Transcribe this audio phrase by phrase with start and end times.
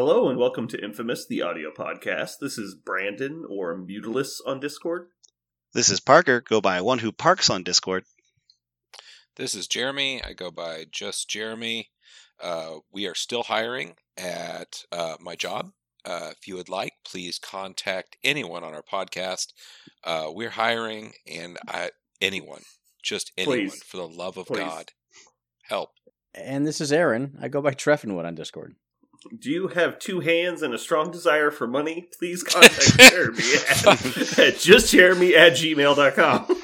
[0.00, 2.34] Hello and welcome to Infamous, the audio podcast.
[2.40, 5.08] This is Brandon or Mutilus on Discord.
[5.74, 8.04] This is Parker, go by one who parks on Discord.
[9.34, 10.22] This is Jeremy.
[10.22, 11.90] I go by just Jeremy.
[12.40, 15.72] Uh, we are still hiring at uh, my job.
[16.04, 19.48] Uh, if you would like, please contact anyone on our podcast.
[20.04, 21.90] Uh, we're hiring, and I,
[22.20, 22.62] anyone,
[23.02, 23.82] just anyone, Please.
[23.82, 24.58] for the love of Please.
[24.60, 24.92] God,
[25.64, 25.90] help.
[26.34, 27.36] And this is Aaron.
[27.42, 28.76] I go by Treffinwood on Discord.
[29.38, 32.08] Do you have two hands and a strong desire for money?
[32.18, 36.62] Please contact Jeremy at, at justjeremy at gmail.com.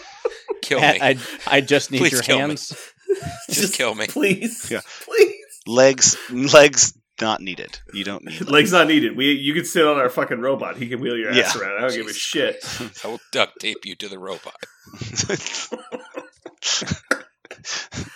[0.62, 0.98] Kill me.
[1.00, 2.74] I, I just need Please your hands.
[3.50, 4.06] Just kill me.
[4.09, 4.68] Please.
[4.70, 4.80] Yeah.
[5.04, 5.34] Please.
[5.66, 7.78] Legs, legs not needed.
[7.92, 9.16] You don't need Legs not needed.
[9.16, 10.78] We you can sit on our fucking robot.
[10.78, 11.60] He can wheel your ass Yeah.
[11.60, 11.76] around.
[11.76, 13.04] I don't give a Jesus shit.
[13.04, 14.56] I will duct tape you to the robot.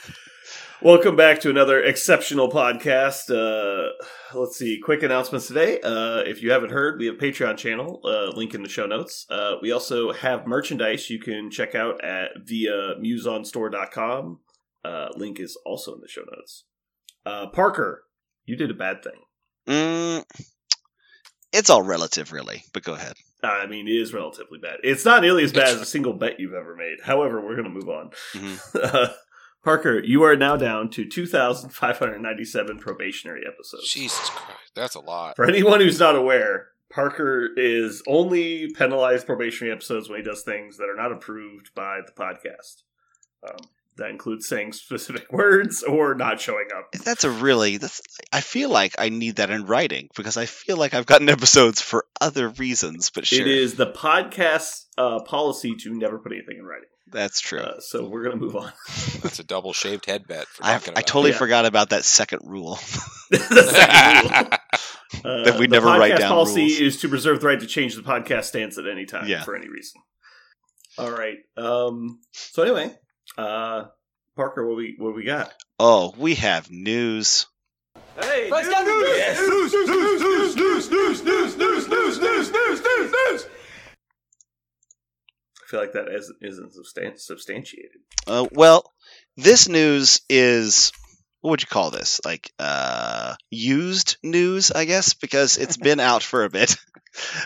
[0.81, 3.31] Welcome back to another exceptional podcast.
[3.35, 3.91] Uh,
[4.33, 5.81] let's see, quick announcements today.
[5.81, 8.87] Uh, if you haven't heard, we have a Patreon channel, uh, link in the show
[8.87, 9.27] notes.
[9.29, 14.39] Uh, we also have merchandise you can check out at via museonstore.com.
[14.85, 16.65] Uh, link is also in the show notes.
[17.27, 18.05] Uh, Parker,
[18.47, 19.21] you did a bad thing.
[19.67, 20.25] Mm,
[21.53, 22.63] it's all relative, really.
[22.73, 23.15] But go ahead.
[23.43, 24.77] I mean, it is relatively bad.
[24.85, 26.99] It's not nearly as bad as a single bet you've ever made.
[27.03, 28.11] However, we're going to move on.
[28.35, 29.15] Mhm.
[29.65, 33.91] Parker, you are now down to 2,597 probationary episodes.
[33.91, 35.37] Jesus Christ, that's a lot.
[35.37, 40.79] For anyone who's not aware, Parker is only penalized probationary episodes when he does things
[40.79, 42.83] that are not approved by the podcast.
[43.49, 43.69] Um,
[43.99, 46.91] that includes saying specific words or not showing up.
[47.05, 47.77] That's a really.
[47.77, 48.01] That's,
[48.33, 51.81] I feel like I need that in writing because I feel like I've gotten episodes
[51.81, 53.11] for other reasons.
[53.11, 56.89] But sure, It is the podcast uh, policy to never put anything in writing.
[57.11, 57.61] that's true.
[57.61, 58.73] Uh, so we're going to move on.
[59.23, 60.47] That's a double shaved head bet.
[60.47, 61.39] For I, talking I totally Yeah.
[61.39, 62.77] forgot about that second rule.
[62.77, 64.59] second rule.
[65.25, 66.81] Uh, That we the never write down policy rules.
[66.81, 69.43] is to reserve the right to change the podcast stance at any time Yeah.
[69.43, 70.03] for any reason.
[70.99, 71.39] All right.
[71.57, 72.95] Um, so anyway,
[73.39, 73.87] uh,
[74.37, 75.53] Parker, what we what we got?
[75.79, 77.47] oh, we have news.
[78.21, 83.47] Hey, news, news, news, news, news, news, news, news, news, news, news, news, news.
[85.57, 86.09] I feel like that
[86.41, 88.01] isn't substantiated.
[88.27, 88.93] Uh, well,
[89.37, 90.93] this news is
[91.41, 92.21] what would you call this?
[92.25, 96.77] Like uh, used news, I guess, because it's been out for a bit.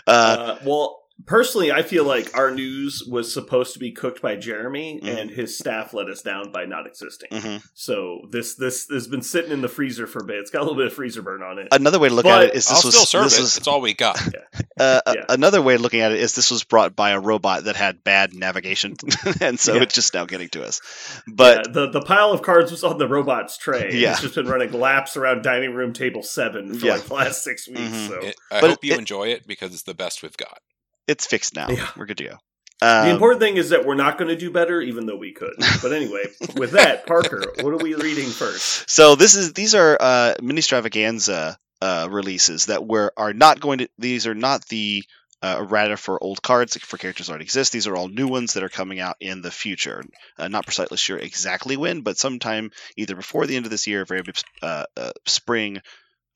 [0.05, 4.35] Uh, Uh, well, personally, I feel like our news was supposed to be cooked by
[4.35, 5.17] Jeremy, Mhm.
[5.21, 7.29] and his staff let us down by not existing.
[7.31, 7.63] mhm.
[7.73, 10.37] So this this has been sitting in the freezer for a bit.
[10.37, 11.67] It's got a little bit of freezer burn on it.
[11.71, 13.41] Another way to look But at it is I'll this was still serve this it.
[13.41, 14.19] was That's all we got.
[14.79, 15.25] uh, Yeah.
[15.29, 18.03] another way of looking at it is this was brought by a robot that had
[18.03, 18.95] bad navigation,
[19.41, 19.83] and so Yeah.
[19.83, 20.81] it's just now getting to us.
[21.27, 23.91] But Yeah, the the pile of cards was on the robot's tray.
[23.93, 24.11] Yeah.
[24.13, 26.93] It's just been running laps around dining room table seven for Yeah.
[26.93, 27.79] like the last six weeks.
[27.81, 28.07] Mhm.
[28.09, 30.59] So It- I But hope you it- enjoy it because it's the best we've got.
[31.07, 31.69] It's fixed now.
[31.69, 31.87] Yeah.
[31.97, 32.37] We're good to go.
[32.79, 35.33] the Um, important thing is that we're not going to do better, even though we
[35.33, 35.53] could.
[35.81, 36.25] But anyway,
[36.55, 38.89] with that, Parker, what are we reading first?
[38.89, 43.79] So this is these are uh, mini extravaganza uh, releases that were are not going
[43.79, 43.89] to.
[43.97, 45.03] These are not the
[45.43, 47.73] uh, errata for old cards for characters that already exist.
[47.73, 50.01] These are all new ones that are coming out in the future.
[50.37, 54.03] Uh, not precisely sure exactly when, but sometime either before the end of this year,
[54.03, 54.23] or very
[54.61, 55.81] uh, uh, spring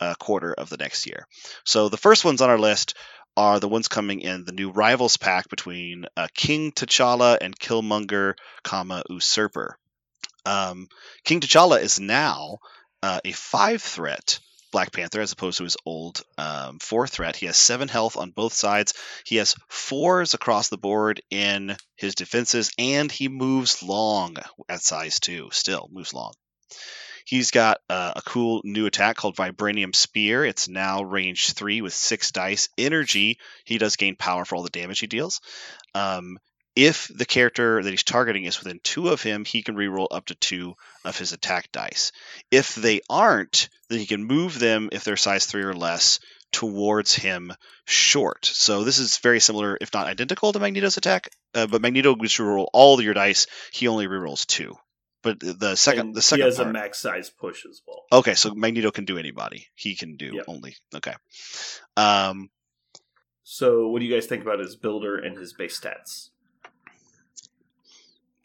[0.02, 1.26] uh, quarter of the next year.
[1.64, 2.96] So the first ones on our list
[3.38, 8.34] are the ones coming in the new Rivals pack between uh, King T'Challa and Killmonger,
[8.64, 9.78] comma Usurper.
[10.46, 10.88] Um,
[11.24, 12.58] King T'Challa is now
[13.04, 14.40] uh, a five threat
[14.72, 17.36] Black Panther as opposed to his old um, four threat.
[17.36, 18.94] He has seven health on both sides.
[19.24, 24.36] He has fours across the board in his defenses, and he moves long
[24.68, 25.50] at size two.
[25.52, 26.34] Still moves long.
[27.28, 30.46] He's got uh, a cool new attack called Vibranium Spear.
[30.46, 32.70] It's now range three with six dice.
[32.78, 35.42] Energy, he does gain power for all the damage he deals.
[35.94, 36.40] Um,
[36.74, 40.28] if the character that he's targeting is within two of him, he can reroll up
[40.28, 42.14] to two of his attack dice.
[42.50, 46.22] If they aren't, then he can move them if they're size three or less
[46.54, 47.52] towards him
[47.84, 48.46] short.
[48.46, 51.30] So this is very similar, if not identical, to Magneto's attack.
[51.54, 53.48] Uh, but Magneto gets to roll all your dice.
[53.74, 54.78] He only rerolls two.
[55.36, 58.06] But the second, And the second he has part, a max size push as well.
[58.12, 59.68] Okay, so Magneto can do anybody.
[59.76, 60.46] He can do Yep.
[60.48, 60.76] only.
[60.96, 61.14] Okay.
[61.98, 62.50] Um,
[63.44, 66.30] So, what do you guys think about his builder and his base stats?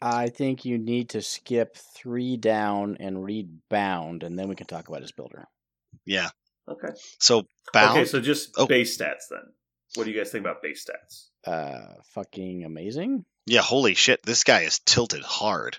[0.01, 4.67] I think you need to skip three down and read bound, and then we can
[4.67, 5.47] talk about his builder.
[6.05, 6.29] yeah.
[6.67, 6.93] Okay.
[7.19, 7.97] So bound.
[7.97, 8.65] Okay, so just Oh.
[8.67, 9.51] base stats then.
[9.95, 11.27] What do you guys think about base stats?
[11.45, 13.25] Uh, fucking amazing.
[13.45, 13.61] yeah.
[13.61, 14.23] Holy shit!
[14.23, 15.77] This guy is tilted hard.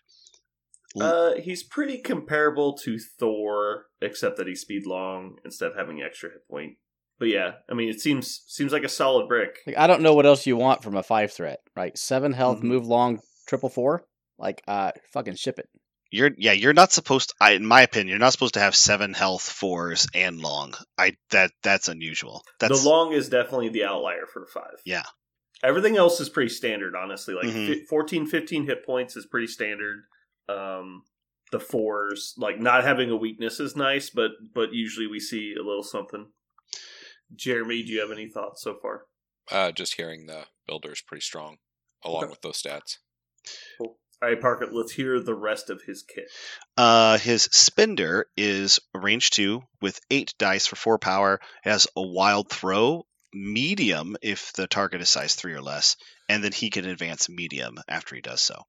[1.02, 6.30] Uh, he's pretty comparable to Thor, except that he's speed long instead of having extra
[6.30, 6.76] hit point.
[7.18, 9.58] but yeah, I mean, it seems seems like a solid brick.
[9.66, 11.96] Like I don't know what else you want from a five threat, right?
[11.96, 12.64] Seven health, Mhm.
[12.64, 14.04] move long, triple four.
[14.38, 15.68] Like, uh, fucking ship it.
[16.10, 17.30] You're yeah, you're not supposed.
[17.30, 20.74] To, I, in my opinion, you're not supposed to have seven health, fours, and long.
[20.98, 22.44] I that that's unusual.
[22.60, 24.80] That's the long is definitely the outlier for five.
[24.84, 25.04] Yeah.
[25.62, 27.34] Everything else is pretty standard, honestly.
[27.34, 30.02] Like fi 14, 15 hit points is pretty standard.
[30.48, 31.02] Um,
[31.52, 35.62] the fours, like not having a weakness is nice, but but usually we see a
[35.62, 36.26] little something.
[37.34, 39.02] Jeremy, do you have any thoughts so far?
[39.50, 41.56] Uh, just hearing the builder is pretty strong,
[42.04, 42.30] along Okay.
[42.30, 42.98] with those stats.
[43.78, 43.98] Cool.
[44.22, 46.30] All right, Parker, let's hear the rest of his kit.
[46.78, 51.40] Uh, his spender is range two with eight dice for four power.
[51.64, 55.96] It has a wild throw, medium if the target is size three or less,
[56.28, 58.62] and then he can advance medium after he does so.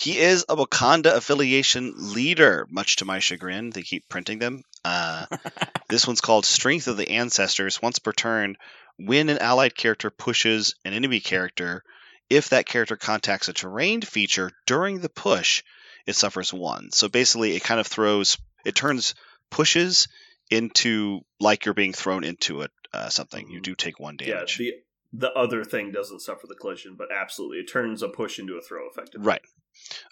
[0.00, 3.70] He is a Wakanda affiliation leader, much to my chagrin.
[3.70, 4.62] They keep printing them.
[4.84, 5.26] Uh,
[5.88, 7.82] this one's called Strength of the Ancestors.
[7.82, 8.56] Once per turn,
[8.96, 11.82] when an allied character pushes an enemy character,
[12.30, 15.62] if that character contacts a terrain feature during the push,
[16.06, 16.90] it suffers one.
[16.92, 19.14] So basically, it kind of throws, it turns
[19.50, 20.08] pushes
[20.50, 23.50] into like you're being thrown into a uh, something.
[23.50, 23.64] You Mhm.
[23.64, 24.56] do take one Yeah, damage.
[24.58, 24.74] the
[25.12, 28.62] the other thing doesn't suffer the collision, but absolutely, it turns a push into a
[28.62, 29.26] throw effectively.
[29.26, 29.42] right.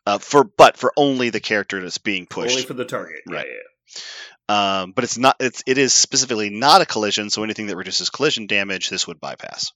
[0.07, 2.53] Uh, for but for only the character that's being pushed.
[2.53, 3.23] Only for the target.
[3.29, 3.47] Right.
[3.47, 3.63] yeah, yeah.
[4.49, 5.37] Um, but it's not.
[5.41, 7.31] It's it is specifically not a collision.
[7.31, 9.73] So anything that reduces collision damage, this would bypass.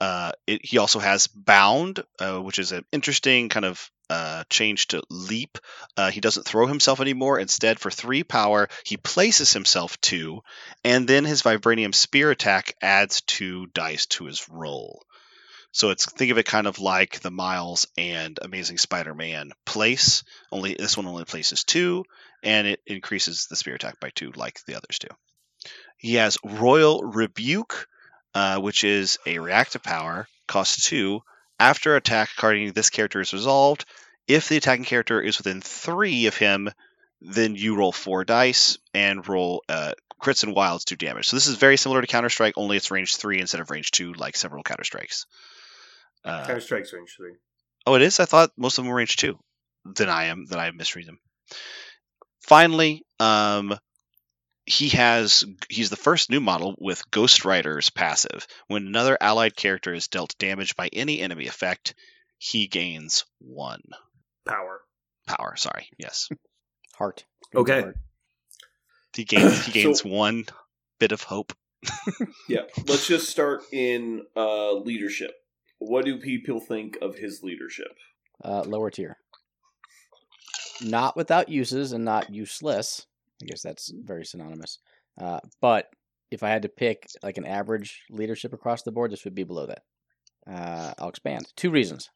[0.00, 4.88] Uh, it, he also has bound, uh, which is an interesting kind of uh, change
[4.88, 5.58] to leap.
[5.96, 7.38] Uh, he doesn't throw himself anymore.
[7.38, 10.40] Instead, for three power, he places himself two,
[10.84, 15.02] and then his vibranium spear attack adds two dice to his roll.
[15.72, 20.24] So it's think of it kind of like the Miles and Amazing Spider-Man place.
[20.50, 22.04] Only this one only places two,
[22.42, 25.08] and it increases the spear attack by two, like the others do.
[25.98, 27.86] He has Royal Rebuke,
[28.34, 31.20] uh, which is a reactive power, costs two.
[31.58, 33.84] After attack carding this character is resolved,
[34.26, 36.70] if the attacking character is within three of him,
[37.20, 41.28] then you roll four dice and roll uh, crits and wilds do damage.
[41.28, 43.90] So this is very similar to Counter Strike, only it's range three instead of range
[43.90, 45.26] two, like several Counter Strikes.
[46.24, 47.32] Uh, Counter Strike's range three.
[47.86, 48.20] Oh, it is.
[48.20, 49.38] I thought most of them were range two.
[49.84, 50.46] Then I am.
[50.46, 51.18] Then I misread them.
[52.42, 53.76] Finally, um,
[54.68, 55.44] he has.
[55.68, 58.46] He's the first new model with Ghost Rider's passive.
[58.66, 61.94] When another allied character is dealt damage by any enemy effect,
[62.38, 63.82] he gains one
[64.46, 64.80] Power.
[65.26, 65.54] power.
[65.56, 65.88] Sorry.
[65.98, 66.28] Yes,
[66.96, 67.24] Heart.
[67.54, 67.80] Okay.
[67.82, 67.96] Heart.
[69.14, 69.64] he gains.
[69.66, 70.44] He So- gains one
[70.98, 71.52] bit of hope.
[72.48, 72.62] Yeah.
[72.86, 75.32] Let's just start in uh, leadership.
[75.78, 77.94] What do people think of his leadership?
[78.42, 79.18] Uh, lower tier.
[80.82, 83.06] Not without uses and not useless.
[83.42, 84.78] I guess that's very synonymous.
[85.20, 85.86] Uh, but
[86.30, 89.44] if I had to pick like an average leadership across the board, this would be
[89.44, 89.82] below that.
[90.50, 91.46] Uh, I'll expand.
[91.56, 92.08] Two reasons.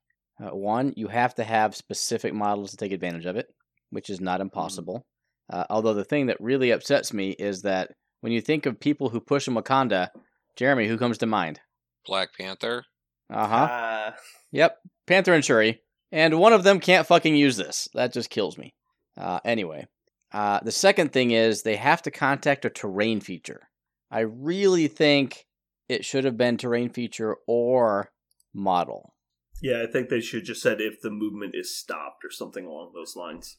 [0.43, 3.47] Uh, one, you have to have specific models to take advantage of it,
[3.91, 5.07] which is not impossible.
[5.53, 7.91] Uh, although the thing that really upsets me is that
[8.21, 10.09] when you think of people who push in Wakanda,
[10.57, 11.61] Jeremy, who comes to mind?
[12.07, 12.85] Black Panther.
[13.31, 13.55] Uh huh.
[13.55, 14.13] Uh,
[14.53, 15.81] Yep, Panther and Shuri,
[16.13, 17.89] and one of them can't fucking use this.
[17.95, 18.75] That just kills me.
[19.19, 19.87] Uh, anyway,
[20.33, 23.69] uh, the second thing is they have to contact a terrain feature.
[24.11, 25.47] I really think
[25.89, 28.11] it should have been terrain feature or
[28.55, 29.15] model.
[29.63, 32.93] yeah, I think they should just said if the movement is stopped or something along
[32.95, 33.59] those lines.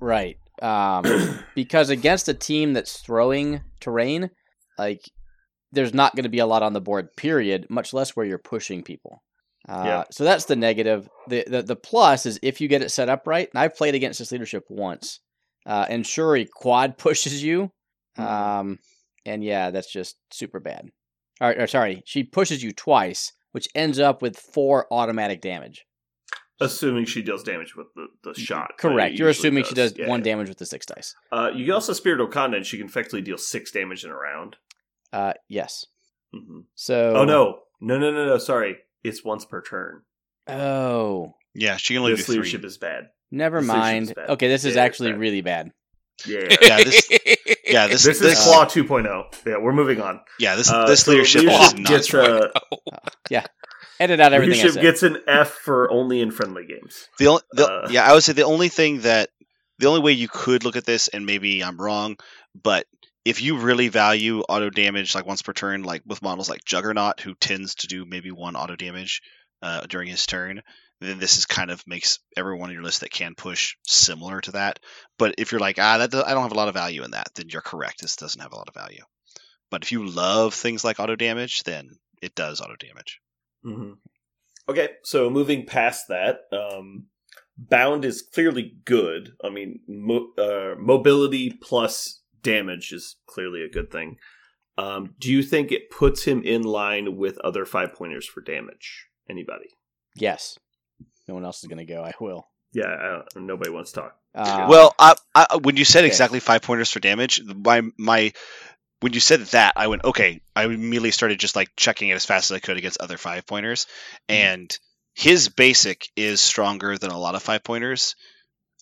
[0.00, 0.38] Right.
[0.62, 1.04] Um,
[1.54, 4.30] because against a team that's throwing terrain,
[4.78, 5.02] like
[5.72, 7.14] there's not going to be a lot on the board.
[7.16, 7.66] Period.
[7.68, 9.22] Much less where you're pushing people.
[9.68, 10.04] Uh, Yeah.
[10.10, 11.08] So that's the negative.
[11.28, 13.48] The, the the plus is if you get it set up right.
[13.52, 15.20] And I've played against this leadership once,
[15.66, 17.70] uh, and Shuri quad pushes you.
[18.16, 18.78] Um,
[19.26, 20.90] and yeah, that's just super bad.
[21.40, 25.84] Or, or sorry, she pushes you twice, which ends up with four automatic damage.
[26.60, 28.72] Assuming she deals damage with the, the shot.
[28.78, 29.16] Correct.
[29.18, 30.24] You're usually assuming she does Yeah, one yeah.
[30.24, 31.14] damage with the six dice.
[31.32, 34.14] Uh, you can also Spirit Wakanda, and she can effectively deal six damage in a
[34.16, 34.56] round.
[35.12, 35.84] Uh, yes.
[36.32, 37.14] hmm So.
[37.16, 38.38] Oh no, no, no, no, no!
[38.38, 40.02] Sorry, it's once per turn.
[40.46, 42.34] Oh, Yeah, she can only this do three.
[42.36, 43.08] leadership is bad.
[43.34, 44.14] Never mind.
[44.14, 44.30] bad.
[44.30, 45.20] Okay, this is Yeah, actually bad.
[45.20, 45.72] really bad.
[46.26, 47.08] Yeah, Yeah, this-
[47.66, 49.24] yeah, this- this, this- is Claw 2.0.
[49.46, 50.20] Yeah, we're moving on.
[50.38, 52.50] Yeah, this Uh, this so leadership, leadership is not gets strong.
[53.30, 53.42] a
[54.00, 57.08] Edit out everything leadership gets an F for only in friendly games.
[57.18, 59.30] The only, the, Uh, yeah, I would say the only thing that
[59.78, 62.16] the only way you could look at this, and maybe I'm wrong,
[62.60, 62.86] but
[63.24, 67.20] if you really value auto damage like once per turn, like with models like Juggernaut,
[67.20, 69.22] who tends to do maybe one auto damage
[69.62, 70.62] uh, during his turn,
[71.00, 74.52] then this is kind of makes everyone on your list that can push similar to
[74.52, 74.78] that.
[75.18, 77.12] But if you're like, ah, that do- I don't have a lot of value in
[77.12, 78.00] that, then you're correct.
[78.00, 79.02] This doesn't have a lot of value.
[79.70, 81.90] But if you love things like auto damage, then
[82.22, 83.20] it does auto damage.
[83.64, 83.92] Mm-hmm.
[84.68, 87.06] Okay, so moving past that, um,
[87.58, 89.32] bound is clearly good.
[89.44, 94.16] I mean, mo- uh, mobility plus damage is clearly a good thing.
[94.76, 99.06] Um, do you think it puts him in line with other five pointers for damage?
[99.28, 99.68] Anybody?
[100.16, 100.58] Yes.
[101.28, 102.02] No one else is going to go.
[102.02, 102.46] I will.
[102.72, 104.16] Yeah, I don't, nobody wants to talk.
[104.34, 106.08] Uh, well, I, I, when you said okay.
[106.08, 108.32] exactly five pointers for damage, my my
[109.00, 110.40] when you said that, I went okay.
[110.56, 113.46] I immediately started just like checking it as fast as I could against other five
[113.46, 113.86] pointers,
[114.28, 114.76] and
[115.14, 118.16] his basic is stronger than a lot of five pointers.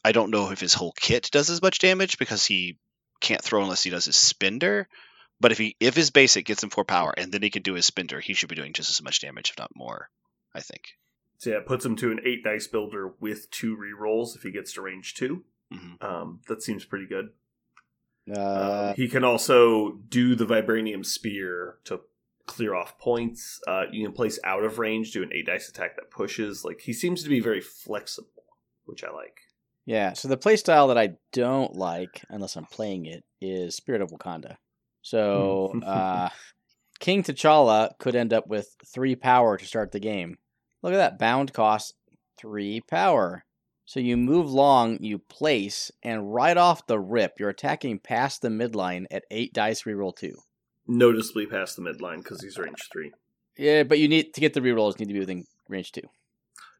[0.04, 2.78] I don't know if his whole kit does as much damage because he
[3.20, 4.88] can't throw unless he does his spender.
[5.38, 7.74] But if he if his basic gets him four power and then he can do
[7.74, 10.08] his spender, he should be doing just as much damage, if not more.
[10.54, 10.82] I think.
[11.42, 14.52] So yeah, it puts him to an eight dice builder with two rerolls if he
[14.52, 16.00] gets to range 2 Mhm.
[16.00, 17.30] Um, that seems pretty good.
[18.32, 22.02] uh, Um, he can also do the vibranium spear to
[22.46, 23.60] clear off points.
[23.66, 26.64] Uh, you can place out of range, do an eight dice attack that pushes.
[26.64, 28.44] Like he seems to be very flexible,
[28.84, 29.40] which I like.
[29.84, 30.12] yeah.
[30.12, 34.58] So the playstyle that I don't like, unless I'm playing it, is Spirit of Wakanda.
[35.00, 35.82] So Hmm.
[35.86, 36.28] uh,
[37.00, 40.38] King T'Challa could end up with three power to start the game.
[40.82, 41.18] Look at that.
[41.18, 41.94] Bound costs
[42.38, 43.44] three power.
[43.84, 48.48] So you move long, you place, and right off the rip, you're attacking past the
[48.48, 50.36] midline at eight dice reroll two.
[50.86, 53.12] Noticeably past the midline because he's range three.
[53.56, 54.98] Yeah, but you need to get the rerolls.
[54.98, 56.08] Need to be within range two.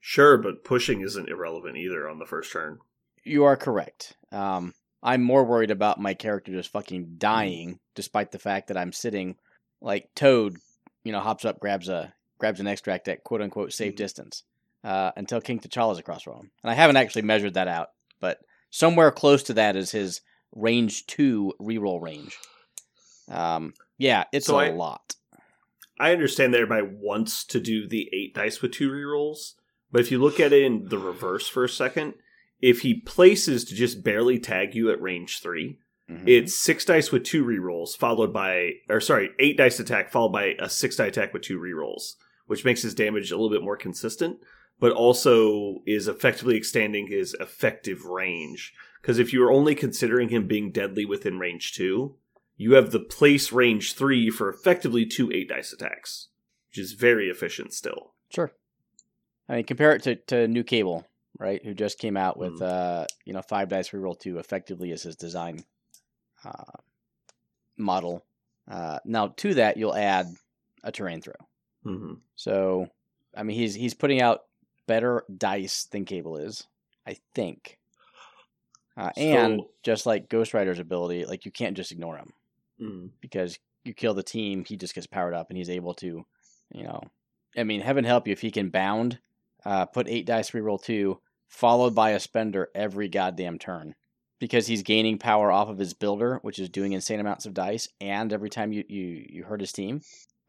[0.00, 2.78] Sure, but pushing isn't irrelevant either on the first turn.
[3.25, 4.16] You are correct.
[4.32, 8.92] Um, I'm more worried about my character just fucking dying, despite the fact that I'm
[8.92, 9.37] sitting
[9.80, 10.56] like Toad.
[11.04, 13.97] You know, hops up, grabs a grabs an extract at quote unquote safe Mhm.
[13.99, 14.43] distance
[14.83, 16.51] uh, until King T'Challa's across from him.
[16.65, 21.07] And I haven't actually measured that out, but somewhere close to that is his range
[21.07, 22.37] two reroll range.
[23.29, 25.15] Um, yeah, it's So a I- lot.
[26.01, 29.55] I understand that everybody wants to do the eight dice with two rerolls,
[29.93, 32.15] but if you look at it in the reverse for a second,
[32.61, 35.79] if he places to just barely tag you at range three,
[36.11, 36.25] Mhm.
[36.27, 40.57] it's six dice with two rerolls, followed by, or sorry, eight dice attack, followed by
[40.59, 43.77] a six die attack with two rerolls, which makes his damage a little bit more
[43.77, 44.39] consistent,
[44.79, 48.73] but also is effectively extending his effective range.
[49.01, 52.17] Because if you are only considering him being deadly within range two,
[52.57, 56.29] you have the place range three for effectively two eight dice attacks,
[56.71, 58.15] which is very efficient still.
[58.33, 58.53] Sure.
[59.49, 61.07] I mean, compare it to, to New Cable,
[61.39, 61.61] right?
[61.65, 62.63] Who just came out with, Mhm.
[63.03, 65.65] uh, you know, five dice reroll two effectively as his design
[66.45, 66.79] uh,
[67.77, 68.25] model.
[68.71, 70.27] Uh, now, to that, you'll add
[70.85, 71.35] a terrain throw.
[71.85, 72.15] Mm-hmm.
[72.37, 72.89] So,
[73.37, 74.43] I mean, he's he's putting out
[74.87, 76.67] better dice than Cable is,
[77.07, 77.79] I think.
[78.97, 82.33] Uh, and just like Ghost Rider's ability, like you can't just ignore him
[82.81, 83.11] Mm.
[83.21, 86.25] because you kill the team, he just gets powered up and he's able to,
[86.75, 87.01] you know,
[87.57, 89.19] I mean, heaven help you if he can bound,
[89.65, 93.95] uh, put eight dice, reroll two, followed by a spender every goddamn turn.
[94.39, 97.89] Because he's gaining power off of his builder, which is doing insane amounts of dice,
[98.01, 100.01] and every time you, you, you hurt his team.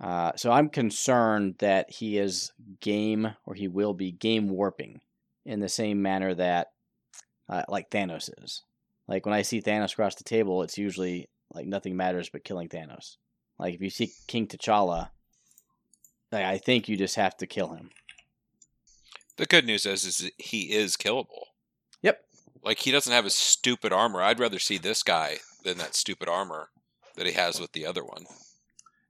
[0.04, 5.00] Uh, so I'm concerned that he is game, or he will be game warping
[5.46, 6.72] in the same manner that,
[7.48, 8.64] uh, like Thanos is.
[9.08, 12.68] Like when I see Thanos across the table, it's usually like nothing matters but killing
[12.68, 13.16] Thanos.
[13.58, 15.10] Like if you see King T'Challa,
[16.34, 17.90] like, I think you just have to kill him.
[19.38, 21.46] The good news is, is he is killable.
[22.02, 22.26] Yep.
[22.62, 24.22] Like he doesn't have his stupid armor.
[24.22, 26.72] I'd rather see this guy than that stupid armor
[27.16, 28.26] that he has with the other one.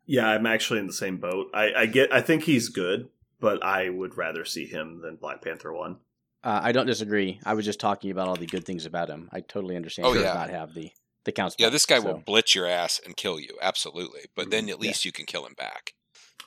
[0.06, 1.48] Yeah, I'm actually in the same boat.
[1.54, 2.14] I, I get.
[2.14, 5.98] I think he's good, but I would rather see him than Black Panther one.
[6.44, 7.40] Uh, I don't disagree.
[7.46, 9.30] I was just talking about all the good things about him.
[9.32, 10.08] I totally understand.
[10.08, 10.26] Oh, he yeah.
[10.28, 10.92] does not have the
[11.24, 11.56] the counts.
[11.58, 12.08] Yeah, this guy so.
[12.08, 13.58] will blitz your ass and kill you.
[13.62, 14.22] Absolutely.
[14.36, 14.72] But then Mhm.
[14.72, 15.94] at least you can kill him back.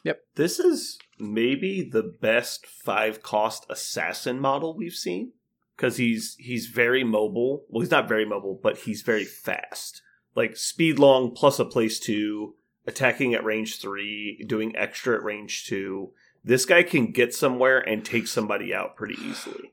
[0.05, 0.21] Yep.
[0.35, 5.33] This is maybe the best five cost assassin model we've seen
[5.77, 7.65] because he's he's very mobile.
[7.71, 10.03] Well, he's not very mobile, but he's very fast.
[10.35, 12.55] Like speed long plus a place two,
[12.87, 16.13] attacking at range three, doing extra at range two.
[16.45, 19.73] This guy can get somewhere and take somebody out pretty easily.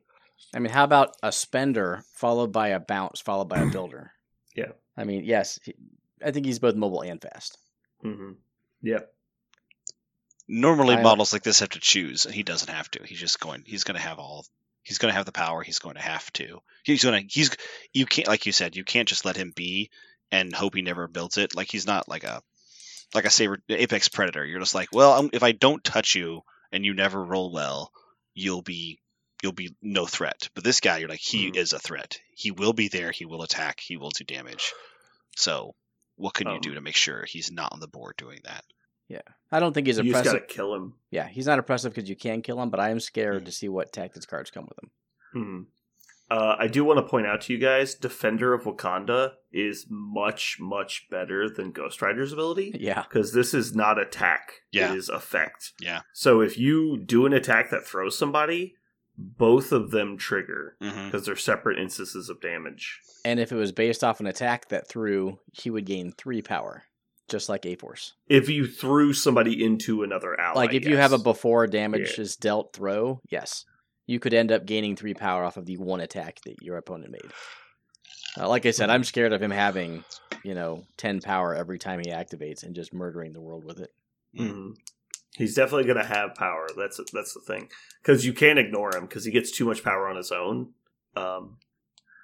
[0.56, 4.12] I mean, how about a spender followed by a bounce followed by a builder?
[4.56, 4.72] Yeah.
[4.98, 5.60] I mean, yes,
[6.24, 7.58] I think he's both mobile and fast.
[8.02, 8.32] hmm
[8.82, 9.00] Yeah,
[10.48, 13.04] Normally, I- models like this have to choose, and he doesn't have to.
[13.04, 13.64] He's just going.
[13.66, 14.46] He's going to have all.
[14.84, 15.62] He's going to have the power.
[15.64, 16.62] He's going to have to.
[16.84, 17.34] He's going to.
[17.34, 17.56] He's.
[17.94, 19.90] You can't, like you said, you can't just let him be
[20.32, 21.56] and hope he never builds it.
[21.56, 22.42] Like he's not like a,
[23.14, 24.46] like a saber apex predator.
[24.46, 26.42] You're just like, well, um, if I don't touch you
[26.72, 27.92] and you never roll well,
[28.34, 29.00] you'll be,
[29.42, 30.50] you'll be no threat.
[30.56, 31.58] But this guy, you're like, he Mhm.
[31.58, 32.20] is a threat.
[32.36, 33.12] He will be there.
[33.12, 33.80] He will attack.
[33.80, 34.74] He will do damage.
[35.36, 35.76] So
[36.16, 38.64] what can you Um, do to make sure he's not on the board doing that?
[39.10, 40.42] Yeah, I don't think he's you just oppressive.
[40.42, 40.94] gotta kill him.
[41.12, 43.46] Yeah, he's not oppressive because you can kill him, but I am scared Mm.
[43.46, 44.92] to see what tactics cards come with him.
[45.34, 45.64] Hmm.
[46.32, 50.58] Uh, I do want to point out to you guys, Defender of Wakanda is much,
[50.60, 54.92] much better than Ghost Rider's ability Yeah, because this is not attack; Yeah.
[54.94, 55.74] it is effect.
[55.80, 56.02] Yeah.
[56.14, 58.74] So if you do an attack that throws somebody,
[59.16, 63.00] both of them trigger because they're separate instances of damage.
[63.26, 66.84] and if it was based off an attack that threw, he would gain three power,
[67.30, 68.14] just like A Force.
[68.28, 72.36] If you threw somebody into another ally, like if you have a before damage is
[72.36, 73.66] dealt throw, yes,
[74.06, 77.12] you could end up gaining three power off of the one attack that your opponent
[77.12, 77.32] made.
[78.38, 80.04] Uh, like I said, I'm scared of him having,
[80.44, 83.92] you know, ten power every time he activates and just murdering the world with it.
[84.38, 84.76] Mhm.
[85.36, 86.68] He's definitely going to have power.
[86.78, 87.70] That's that's the thing
[88.02, 90.74] because you can't ignore him because he gets too much power on his own.
[91.16, 91.58] Um,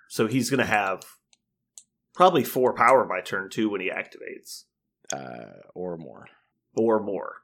[0.09, 1.01] so he's going to have
[2.15, 4.63] probably four power by turn two when he activates,
[5.13, 6.27] Uh, or more.
[6.75, 7.37] or more.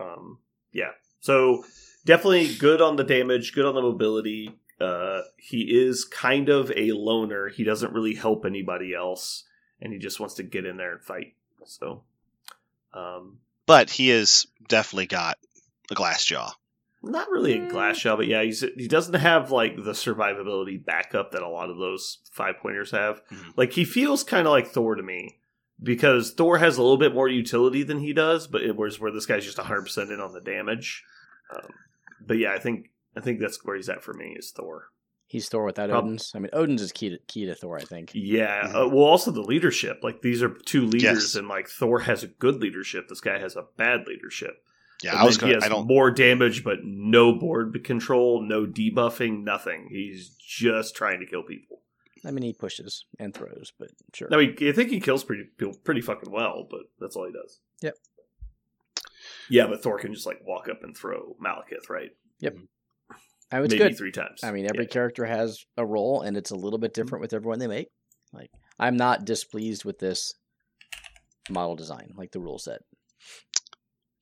[0.00, 0.38] Um,
[0.72, 1.64] yeah, so
[2.04, 4.50] definitely good on the damage, good on the mobility.
[4.80, 7.48] Uh, he is kind of a loner.
[7.48, 9.44] He doesn't really help anybody else,
[9.80, 11.34] and he just wants to get in there and fight.
[11.64, 12.02] So,
[12.92, 15.38] um, But he has definitely got
[15.90, 16.52] a glass jaw.
[17.04, 21.32] not really a glass shell, but yeah, he's he doesn't have like the survivability backup
[21.32, 23.22] that a lot of those five pointers have.
[23.28, 23.52] Mhm.
[23.56, 25.38] Like he feels kind of like Thor to me
[25.82, 29.10] because Thor has a little bit more utility than he does, but it was where
[29.12, 31.04] this guy's just 100 percent in on the damage.
[31.54, 31.70] Um,
[32.26, 34.88] but yeah, I think I think that's where he's at for me is Thor.
[35.26, 36.32] He's Thor without Prob- Odin's.
[36.34, 37.78] I mean, Odin's is key to key to Thor.
[37.78, 38.10] I think.
[38.14, 38.74] Yeah, Mhm.
[38.84, 40.00] uh, well, also the leadership.
[40.02, 41.34] Like these are two leaders, Yes.
[41.34, 43.08] and like Thor has a good leadership.
[43.08, 44.62] This guy has a bad leadership.
[45.02, 45.62] Yeah, And I was then he going.
[45.62, 45.86] has I don't.
[45.88, 49.88] more damage, but no board control, no debuffing, nothing.
[49.90, 51.81] He's just trying to kill people.
[52.24, 54.28] I mean, he pushes and throws, but sure.
[54.32, 55.44] I mean, I think he kills pretty
[55.84, 57.58] pretty fucking well, but that's all he does.
[57.80, 57.94] Yep.
[59.50, 62.10] Yeah, but Thor can just like walk up and throw Malekith, right?
[62.40, 62.56] Yep.
[63.50, 63.98] I mean, it's Maybe good.
[63.98, 64.42] three times.
[64.44, 64.90] I mean, every Yeah.
[64.90, 67.88] character has a role, and it's a little bit different with everyone they make.
[68.32, 70.34] Like, I'm not displeased with this
[71.50, 72.80] model design, like the rule set.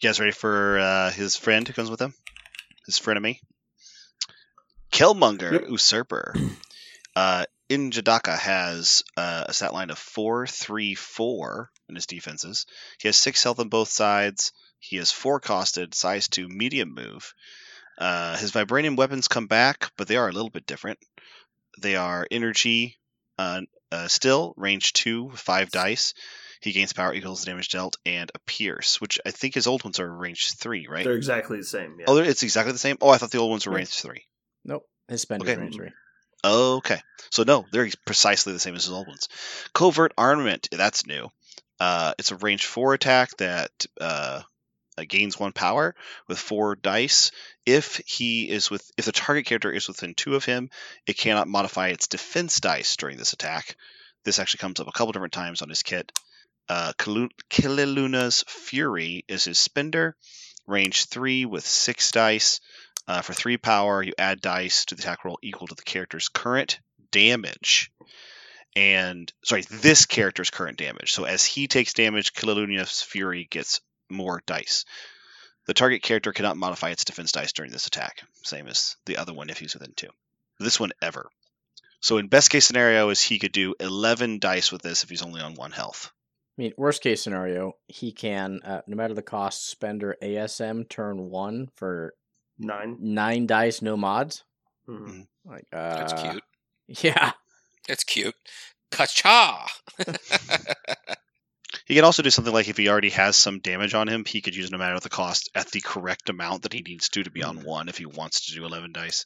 [0.01, 2.15] You guys ready for uh, his friend who comes with him?
[2.87, 3.39] His frenemy?
[4.91, 5.69] Killmonger, Yep.
[5.69, 6.35] Usurper.
[7.17, 12.67] Uh, N'Jadaka has uh, a stat line of 4 3 4 in his defenses.
[12.99, 14.53] He has 6 health on both sides.
[14.81, 17.33] He is 4 costed, size 2, medium move.
[17.97, 20.99] Uh, his vibranium weapons come back, but they are a little bit different.
[21.81, 22.99] They are energy
[23.39, 26.15] uh, uh, still, range 2, 5 dice.
[26.61, 29.85] He gains power equals the damage dealt, and a pierce, which I think his old
[29.85, 31.05] ones are range 3, right?
[31.05, 31.97] They're exactly the same.
[32.01, 32.07] Yeah.
[32.09, 32.99] Oh, it's exactly the same?
[33.01, 34.25] Oh, I thought the old ones were range 3.
[34.65, 35.61] Nope, his spend is Okay.
[35.61, 35.93] range three.
[36.45, 37.01] Okay.
[37.31, 39.29] So no, they're precisely the same as his old ones.
[39.73, 41.29] Covert armament, that's new.
[41.79, 44.43] Uh, it's a range four attack that uh,
[44.99, 45.95] uh, gains one power
[46.29, 47.31] with four dice.
[47.65, 50.71] If he is with, if the target character is within two of him,
[51.07, 53.77] it cannot modify its defense dice during this attack.
[54.25, 56.13] This actually comes up a couple different times on his kit.
[56.69, 60.17] Uh, Kililuna's Fury is his spender,
[60.67, 62.61] range three with six dice.
[63.07, 66.29] Uh, for three power, you add dice to the attack roll equal to the character's
[66.29, 66.79] current
[67.11, 67.91] damage.
[68.77, 71.13] And sorry, this character's current damage.
[71.13, 74.85] So as he takes damage, Kililuna's Fury gets more dice.
[75.67, 79.33] The target character cannot modify its defense dice during this attack, same as the other
[79.33, 80.11] one if he's within two.
[80.59, 81.29] This one ever.
[82.01, 85.23] So in best case scenario is he could do 11 dice with this if he's
[85.23, 86.11] only on one health.
[86.59, 91.31] I mean, worst case scenario, he can, uh, no matter the cost, spender ASM turn
[91.31, 92.15] one for
[92.61, 92.97] Nine.
[93.01, 94.45] nine dice, no mods.
[94.89, 95.27] Mhm.
[95.45, 96.45] Like, uh, That's cute.
[97.03, 97.33] Yeah,
[97.89, 98.35] It's cute.
[98.91, 99.67] Kacha!
[101.87, 104.41] He can also do something like if he already has some damage on him, he
[104.41, 107.23] could use no matter what the cost at the correct amount that he needs to
[107.25, 109.25] to be on one if he wants to do 11 dice.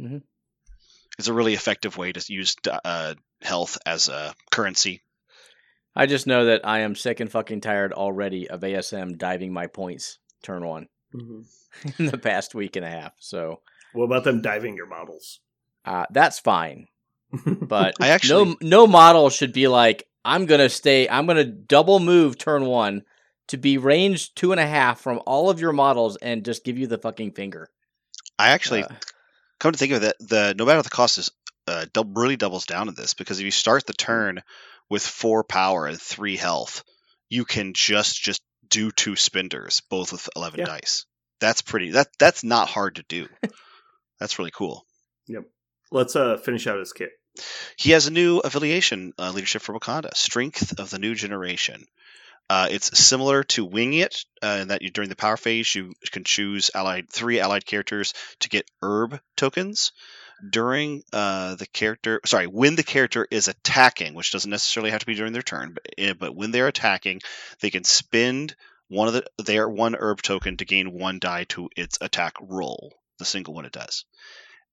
[0.00, 0.22] Mhm.
[1.18, 2.54] It's a really effective way to use
[2.84, 5.02] uh, health as a currency.
[5.96, 9.66] I just know that I am sick and fucking tired already of ASM diving my
[9.66, 11.44] points turn one Mhm.
[11.98, 13.12] in the past week and a half.
[13.18, 13.60] So
[13.92, 15.40] What about them diving your models?
[15.84, 16.88] uh, that's fine.
[17.44, 21.08] But I actually- no no model should be like I'm gonna stay.
[21.08, 23.02] I'm gonna double move turn one
[23.48, 26.76] to be range two and a half from all of your models and just give
[26.76, 27.70] you the fucking finger.
[28.38, 28.88] I actually Uh,
[29.58, 31.30] come to think of it, the no matter what the cost is,
[31.66, 34.42] uh, dou- really doubles down on this because if you start the turn
[34.90, 36.84] with four power and three health,
[37.30, 40.66] you can just just do two spenders, both with 11 Yeah.
[40.66, 41.06] dice.
[41.40, 41.90] That's pretty.
[41.92, 43.28] That that's not hard to do.
[44.20, 44.84] that's really cool.
[45.28, 45.44] Yep.
[45.92, 47.10] Let's uh finish out his kit.
[47.76, 51.84] He has a new affiliation, uh, leadership for Wakanda, Strength of the New Generation.
[52.50, 55.92] Uh, it's similar to Wing It, uh, in that you, during the power phase you
[56.10, 59.92] can choose allied three allied characters to get herb tokens.
[60.50, 65.06] During uh, the character, sorry, when the character is attacking, which doesn't necessarily have to
[65.06, 67.22] be during their turn, but, eh, but when they're attacking,
[67.60, 68.54] they can spend
[68.88, 72.94] one of the their one herb token to gain one die to its attack roll,
[73.18, 74.04] the single one it does.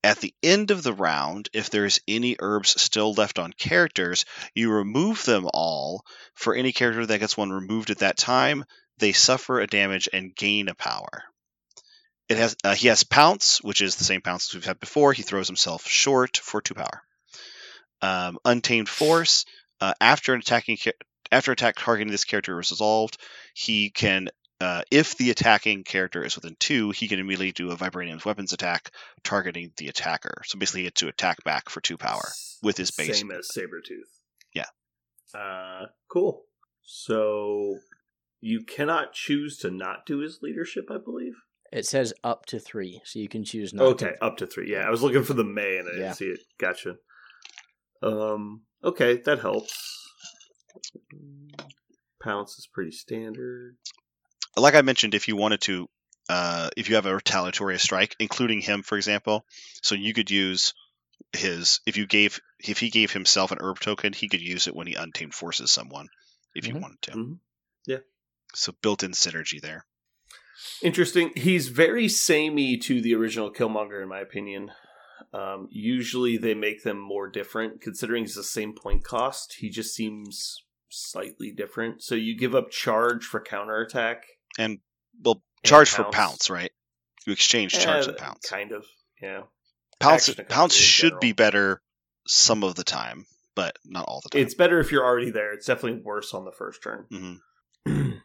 [0.04, 4.71] At the end of the round, if there's any herbs still left on characters, you
[4.71, 6.06] remove them all.
[6.36, 8.65] For any character that gets one removed at that time,
[8.99, 11.23] they suffer a damage and gain a power.
[12.27, 15.13] It has uh, he has pounce, which is the same pounce as we've had before.
[15.13, 17.01] He throws himself short for two power.
[18.01, 19.45] Um, Untamed force.
[19.79, 20.77] Uh, after an attacking
[21.31, 23.17] after attack targeting this character is resolved,
[23.53, 24.29] he can
[24.61, 28.53] uh, if the attacking character is within two, he can immediately do a vibranium's weapons
[28.53, 28.91] attack
[29.23, 30.41] targeting the attacker.
[30.45, 32.27] So basically, he gets to attack back for two power
[32.63, 33.19] with his base.
[33.19, 34.21] Same as Sabretooth.
[34.53, 34.65] Yeah.
[35.38, 36.43] Uh, cool.
[36.83, 37.79] So
[38.39, 41.33] you cannot choose to not do his leadership, I believe.
[41.71, 43.86] It says up to three, so you can choose not.
[43.88, 44.23] Okay, To.
[44.23, 44.71] up to three.
[44.71, 46.39] Yeah, I was looking for the May and I didn't see it.
[46.58, 46.97] Gotcha.
[48.01, 48.62] Um.
[48.84, 50.08] Okay, that helps.
[52.21, 53.78] Pounce is pretty standard.
[54.58, 55.89] Like I mentioned, if you wanted to,
[56.30, 59.45] uh, if you have a retaliatory strike, including him, for example,
[59.82, 60.73] so you could use
[61.34, 64.75] his if you gave if he gave himself an herb token, he could use it
[64.75, 66.08] when he untamed forces someone
[66.54, 66.82] if you Mhm.
[66.82, 67.12] wanted to.
[67.12, 67.39] Mhm.
[67.86, 67.99] Yeah.
[68.54, 69.86] So built-in synergy there.
[70.81, 71.31] Interesting.
[71.35, 74.71] He's very samey to the original Killmonger, in my opinion.
[75.33, 79.55] Um, usually they make them more different, considering it's the same point cost.
[79.59, 82.01] He just seems slightly different.
[82.03, 84.23] So you give up charge for counterattack.
[84.57, 84.79] And
[85.23, 86.15] well, And charge for pounce.
[86.15, 86.71] pounce, right?
[87.25, 88.49] You exchange charge Eh, and pounce.
[88.49, 88.85] Kind of.
[89.21, 89.41] Yeah.
[89.99, 91.81] Pounce pounce should be better
[92.27, 94.41] some of the time, but not all the time.
[94.41, 95.53] It's better if you're already there.
[95.53, 97.05] It's definitely worse on the first turn.
[97.09, 97.33] hmm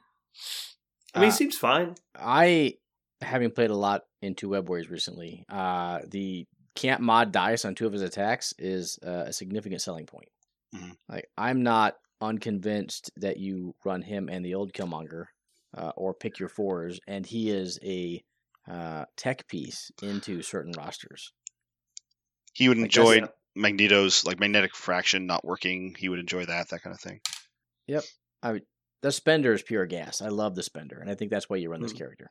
[1.14, 1.94] I mean, Uh, he seems fine.
[2.14, 2.75] I,
[3.20, 7.87] having played a lot into Web Warriors recently, uh, the can't mod dice on two
[7.87, 10.29] of his attacks is uh, a significant selling point.
[10.75, 10.96] Mhm.
[11.09, 15.27] Like, I'm not unconvinced that you run him and the old Killmonger,
[15.77, 18.23] uh, or pick your fours, and he is a
[18.68, 21.33] uh, tech piece into certain rosters.
[22.53, 23.23] He would Like, enjoy
[23.57, 25.96] Magneto's like magnetic fraction not working.
[25.99, 27.20] He would enjoy that, that kind of thing.
[29.02, 30.20] The spender is pure gas.
[30.20, 31.98] I love the spender, and I think that's why you run this Mhm.
[31.98, 32.30] character.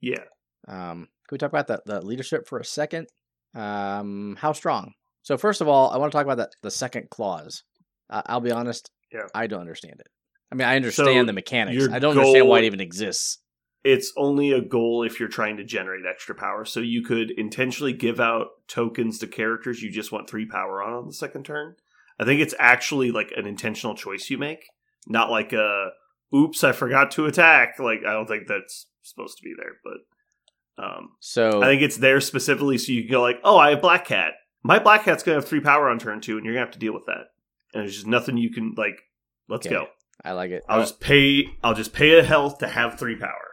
[0.00, 0.24] Yeah.
[0.66, 3.08] Um, can we talk about the, the leadership for a second?
[3.54, 4.94] Um, how strong?
[5.22, 7.62] So first of all, I want to talk about the, the second clause.
[8.10, 8.90] Uh, I'll be honest.
[9.12, 9.26] Yeah.
[9.34, 10.06] I don't understand it.
[10.50, 11.88] I mean, I understand So the mechanics.
[11.92, 13.38] I don't understand why it even exists.
[13.84, 16.64] It's only a goal if you're trying to generate extra power.
[16.64, 20.92] So you could intentionally give out tokens to characters you just want three power on
[20.92, 21.74] on the second turn.
[22.18, 24.64] I think it's actually like an intentional choice you make,
[25.06, 25.90] not like a
[26.34, 27.78] oops, I forgot to attack.
[27.78, 31.96] Like I don't think that's supposed to be there, but um So I think it's
[31.98, 34.32] there specifically so you can go like, "Oh, I have Black Cat.
[34.62, 36.66] My Black Cat's going to have 3 power on turn 2 and you're going to
[36.66, 37.26] have to deal with that."
[37.74, 39.00] And there's just nothing you can like
[39.48, 39.74] let's Okay.
[39.74, 39.86] go.
[40.24, 40.62] I like it.
[40.68, 43.48] I'll Uh, just pay I'll just pay a health to have 3 power.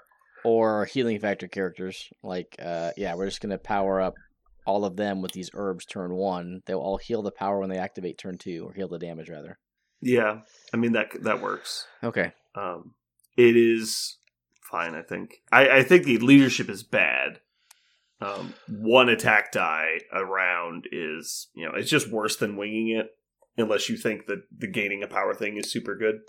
[0.46, 2.08] or healing factor characters.
[2.24, 4.14] Like, uh, yeah, we're just gonna power up
[4.66, 6.62] all of them with these herbs turn one.
[6.66, 9.58] They'll all heal the power when they activate turn two, or heal the damage rather.
[10.02, 10.42] Yeah,
[10.74, 11.88] I mean that that works.
[12.04, 12.32] Okay.
[12.56, 12.94] Um,
[13.38, 14.18] it is
[14.62, 14.96] fine.
[14.96, 15.42] I think.
[15.52, 17.40] I, I think the leadership is bad.
[18.22, 23.08] Um, one attack die around is you know it's just worse than winging it,
[23.58, 26.20] unless you think that the gaining a power thing is super good.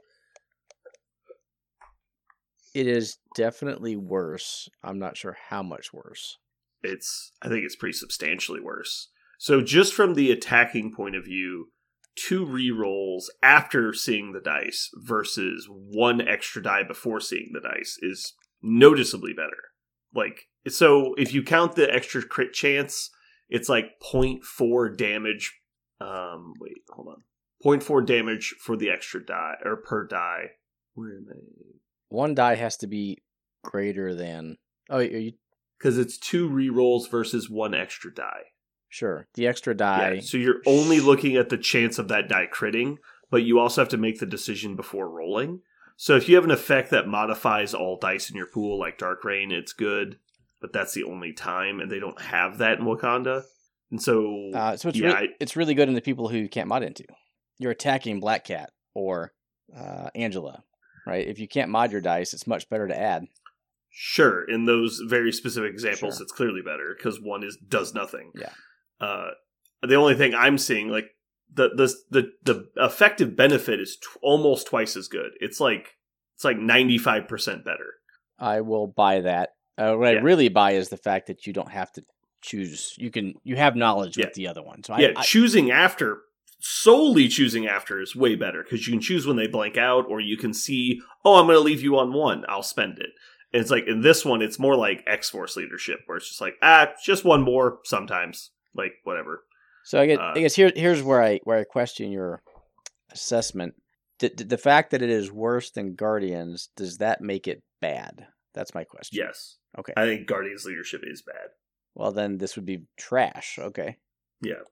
[2.75, 4.69] It is definitely worse.
[4.83, 6.39] I'm not sure how much worse.
[6.83, 9.09] It's I think it's pretty substantially worse.
[9.39, 11.69] So just from the attacking point of view,
[12.17, 18.35] two rerolls after seeing the dice versus one extra die before seeing the dice is
[18.63, 19.71] noticeably better.
[20.15, 23.11] Like so if you count the extra crit chance,
[23.49, 25.61] it's like 0.4 damage
[26.01, 27.23] um wait, hold on.
[27.65, 30.53] 0.4 damage for the extra die or per die.
[30.95, 31.37] Where am I?
[32.09, 33.19] One die has to be
[33.63, 34.57] greater than.
[34.89, 35.33] Oh, are you
[35.81, 38.53] Cuz it's two rerolls versus one extra die.
[38.91, 39.27] Sure?
[39.35, 40.15] The extra die.
[40.15, 42.99] Yeah, so you're only looking at the chance of that die critting,
[43.31, 45.61] but you also have to make the decision before rolling.
[45.97, 49.23] So if you have an effect that modifies all dice in your pool, like Dark
[49.25, 50.19] Reign, it's good,
[50.61, 53.45] but that's the only time, and they don't have that in Wakanda.
[53.93, 56.37] And so, Uh, so it's yeah, really, I- it's really good in the people who
[56.39, 57.05] you can't mod into.
[57.59, 59.33] You're attacking Black Cat or
[59.77, 60.65] uh, Angela,
[61.07, 61.27] right?
[61.29, 63.27] If you can't mod your dice, it's much better to add.
[63.93, 66.23] sure, in those very specific examples, Sure.
[66.25, 68.31] it's clearly better because one is does nothing.
[68.35, 68.53] Yeah.
[69.01, 69.31] Uh,
[69.83, 71.07] The only thing I'm seeing, like
[71.53, 75.31] the the the the effective benefit is t- almost twice as good.
[75.41, 75.97] It's like
[76.35, 77.95] it's like ninety five percent better.
[78.39, 79.51] I will buy that.
[79.79, 80.21] Uh, what Yeah.
[80.21, 82.03] I really buy is the fact that you don't have to
[82.43, 82.95] choose.
[82.99, 84.27] You can you have knowledge Yeah.
[84.27, 84.83] with the other one.
[84.85, 86.19] So yeah, I, I choosing after
[86.63, 90.21] solely choosing after is way better because you can choose when they blank out, or
[90.21, 92.45] you can see, oh, I'm going to leave you on one.
[92.51, 93.11] I'll spend it.
[93.53, 96.41] And it's like in this one, it's more like X Force leadership, where it's just
[96.41, 99.45] like, ah, just one more sometimes, like whatever.
[99.85, 102.43] So I guess, Uh, I guess here here's where I where I question your
[103.11, 103.75] assessment.
[104.19, 108.27] D- d- the fact that it is worse than Guardians does that make it bad?
[108.55, 109.19] That's my question.
[109.19, 109.93] Yes, Okay.
[109.97, 111.51] I think Guardians leadership is bad.
[111.95, 113.59] well, then this would be trash.
[113.59, 113.97] Okay.
[114.41, 114.63] Yeah.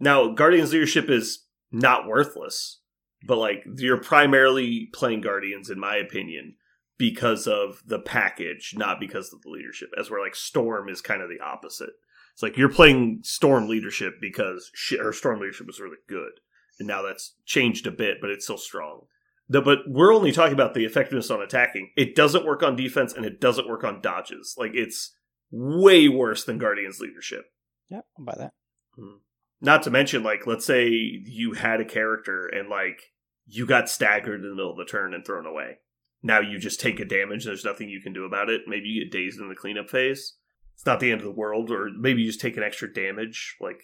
[0.00, 2.80] Now, Guardians leadership is not worthless,
[3.26, 6.56] but like you're primarily playing Guardians, in my opinion,
[6.98, 9.90] because of the package, not because of the leadership.
[9.98, 11.90] As where like Storm is kind of the opposite.
[12.38, 16.30] It's like you're playing Storm leadership because she, her Storm leadership was really good,
[16.78, 19.06] and now that's changed a bit, but it's still strong.
[19.48, 21.90] The, but we're only talking about the effectiveness on attacking.
[21.96, 24.54] It doesn't work on defense, and it doesn't work on dodges.
[24.56, 25.16] Like it's
[25.50, 27.46] way worse than Guardians leadership.
[27.88, 28.52] Yeah, I'll buy that.
[28.94, 29.16] Hmm.
[29.60, 33.00] Not to mention, like, let's say you had a character and like
[33.46, 35.78] you got staggered in the middle of the turn and thrown away.
[36.22, 37.44] Now you just take a damage.
[37.44, 38.60] There's nothing you can do about it.
[38.68, 40.34] Maybe you get dazed in the cleanup phase.
[40.78, 43.56] It's not the end of the world, or maybe you just take an extra damage.
[43.60, 43.82] Like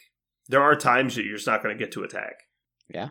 [0.49, 2.35] there are times that you're just not going to get to attack.
[2.89, 3.09] Yeah.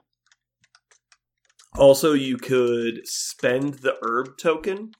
[1.75, 4.91] Also, you could spend the herb token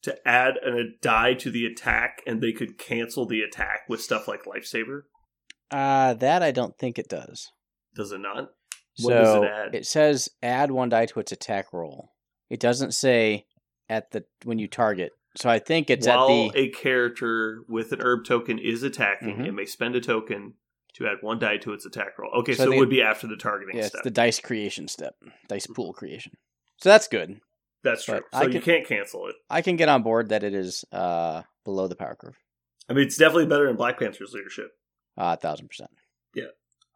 [0.00, 4.00] to add an, a die to the attack, and they could cancel the attack with
[4.00, 5.02] stuff like lifesaver.
[5.70, 7.50] Uh, that I don't think it does.
[7.94, 8.48] Does it not?
[8.94, 9.86] So What does it add?
[9.86, 12.12] says add one die to its attack roll.
[12.48, 13.44] It doesn't say
[13.90, 15.12] at the when you target.
[15.36, 19.36] So I think it's While at the a character with an herb token is attacking,
[19.38, 19.46] Mhm.
[19.46, 20.54] it may spend a token
[20.94, 22.30] to add one die to its attack roll.
[22.40, 25.16] Okay, So so, it would be after the targeting yeah, it's the dice creation step,
[25.48, 26.34] dice pool creation.
[26.78, 27.40] So that's good.
[27.82, 28.20] That's true.
[28.30, 29.36] but So I you can- can't cancel it.
[29.48, 32.36] I can get on board that it is uh below the power curve.
[32.88, 34.72] I mean, it's definitely better than Black Panther's leadership.
[35.16, 35.90] Uh, thousand percent,
[36.34, 36.46] Yeah,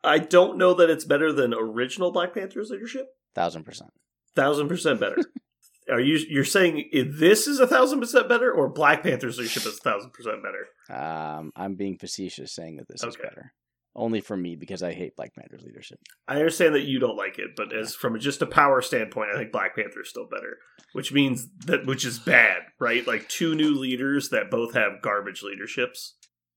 [0.05, 3.09] I don't know that it's better than original Black Panther's leadership.
[3.35, 3.91] thousand percent.
[4.35, 5.17] Thousand percent better.
[5.91, 9.79] Are you you're saying this is a thousand percent better, or Black Panther's leadership is
[9.79, 11.01] a thousand percent better?
[11.01, 13.53] Um, I'm being facetious saying that this is better.
[13.95, 15.99] Only for me because I hate Black Panther's leadership.
[16.29, 19.39] I understand that you don't like it, but as from just a power standpoint, I
[19.39, 20.59] think Black Panther is still better.
[20.93, 23.07] Which means that which is bad, right?
[23.07, 26.15] Like two new leaders that both have garbage leaderships.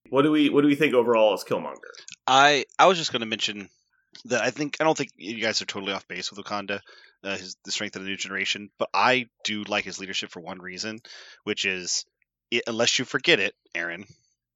[0.10, 1.92] What do we what do we think overall as Killmonger?
[2.28, 3.70] I I was just going to mention
[4.26, 6.82] that I think I don't think you guys are totally off base with Wakanda,
[7.24, 10.40] uh, his the strength of the new generation, but I do like his leadership for
[10.40, 11.00] one reason,
[11.44, 12.06] which is
[12.52, 14.06] it, unless you forget it, Aaron,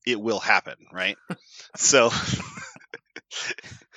[0.06, 1.18] it will happen, right?
[1.76, 2.12] so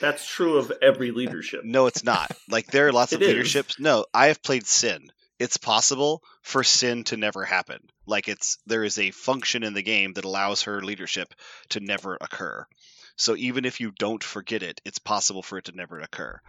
[0.01, 1.63] That's true of every leadership.
[1.65, 2.31] no, it's not.
[2.51, 3.29] Like there are lots of is.
[3.29, 3.79] leaderships.
[3.79, 5.11] No, I have played Sin.
[5.39, 7.81] It's possible for Sin to never happen.
[8.07, 11.33] Like it's there is a function in the game that allows her leadership
[11.71, 12.67] to never occur.
[13.17, 16.41] So even if you don't forget it, it's possible for it to never occur.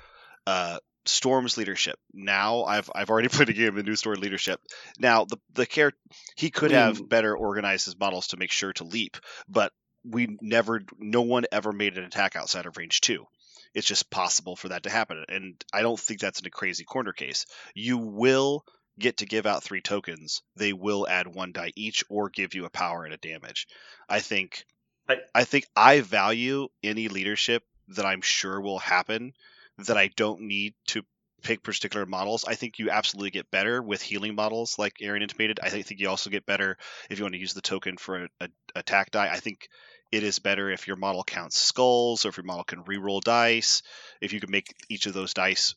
[0.46, 1.98] Uh, Storm's leadership.
[2.14, 4.62] Now I've I've already played a game of New Storm leadership.
[5.00, 6.00] Now the the character
[6.36, 7.10] he could have Mm.
[7.10, 9.18] better organized his models to make sure to leap,
[9.48, 9.72] but
[10.04, 13.26] we never no one ever made an attack outside of range two.
[13.74, 16.84] It's just possible for that to happen, and I don't think that's in a crazy
[16.84, 17.46] corner case.
[17.76, 18.64] You will
[18.98, 20.42] get to give out three tokens.
[20.56, 23.68] They will add one die each, or give you a power and a damage.
[24.10, 24.64] I think.
[25.10, 29.34] I- I think I value any leadership that I'm sure will happen
[29.80, 31.04] that I don't need to
[31.44, 32.46] pick particular models.
[32.46, 35.60] I think you absolutely get better with healing models, like Aaron intimated.
[35.62, 36.78] I think you also get better
[37.10, 39.30] if you want to use the token for a, a attack die.
[39.32, 39.70] I think
[40.12, 43.84] it is better if your model counts skulls or if your model can reroll dice.
[44.22, 45.76] If you can make each of those dice,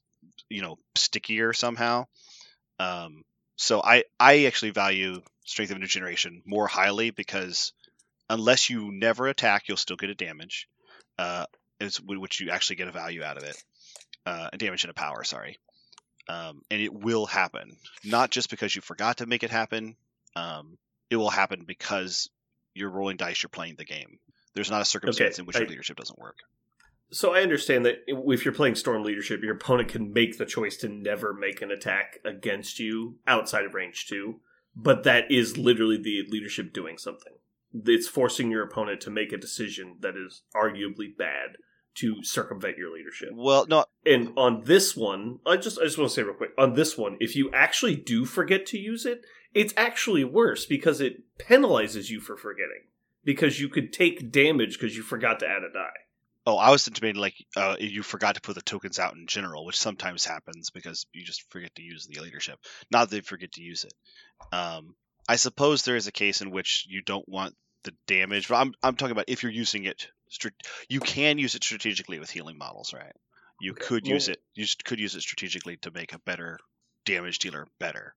[0.49, 2.07] you know, stickier somehow.
[2.79, 3.23] Um,
[3.57, 7.73] so I I actually value Strength of New Generation more highly because
[8.31, 10.69] unless you never attack, you'll still get a damage.
[11.19, 11.45] Uh,
[12.07, 13.63] which you actually get a value out of it.
[14.27, 15.59] Uh, damage and a power, sorry.
[16.29, 19.97] Um, and it will happen, not just because you forgot to make it happen.
[20.37, 20.79] Um,
[21.09, 22.31] it will happen because
[22.75, 24.19] you're rolling dice, you're playing the game.
[24.55, 26.39] There's not a circumstance Okay, in which I- your leadership doesn't work.
[27.13, 30.77] So I understand that if you're playing Storm leadership, your opponent can make the choice
[30.77, 34.41] to never make an attack against you outside of range two,
[34.77, 37.33] but that is literally the leadership doing something.
[37.75, 41.57] It's forcing your opponent to make a decision that is arguably bad
[41.97, 43.31] to circumvent your leadership.
[43.33, 46.53] Well, no, And on this one, I just I just want to say real quick,
[46.57, 49.25] on this one, if you actually do forget to use it,
[49.55, 52.85] it's actually worse because it penalizes you for forgetting.
[53.25, 55.91] Because you could take damage because you forgot to add a die.
[56.47, 59.67] Oh, I was intimating like uh, you forgot to put the tokens out in general,
[59.67, 62.59] which sometimes happens because you just forget to use the leadership.
[62.91, 63.93] Not that you forget to use it.
[64.55, 64.95] Um,
[65.29, 68.73] I suppose there is a case in which you don't want the damage, but I'm
[68.83, 70.09] I'm talking about if you're using it.
[70.89, 73.13] You can use it strategically with healing models, right?
[73.61, 74.43] You Okay, could use well- it.
[74.55, 76.59] You could use it strategically to make a better
[77.05, 78.15] damage dealer better.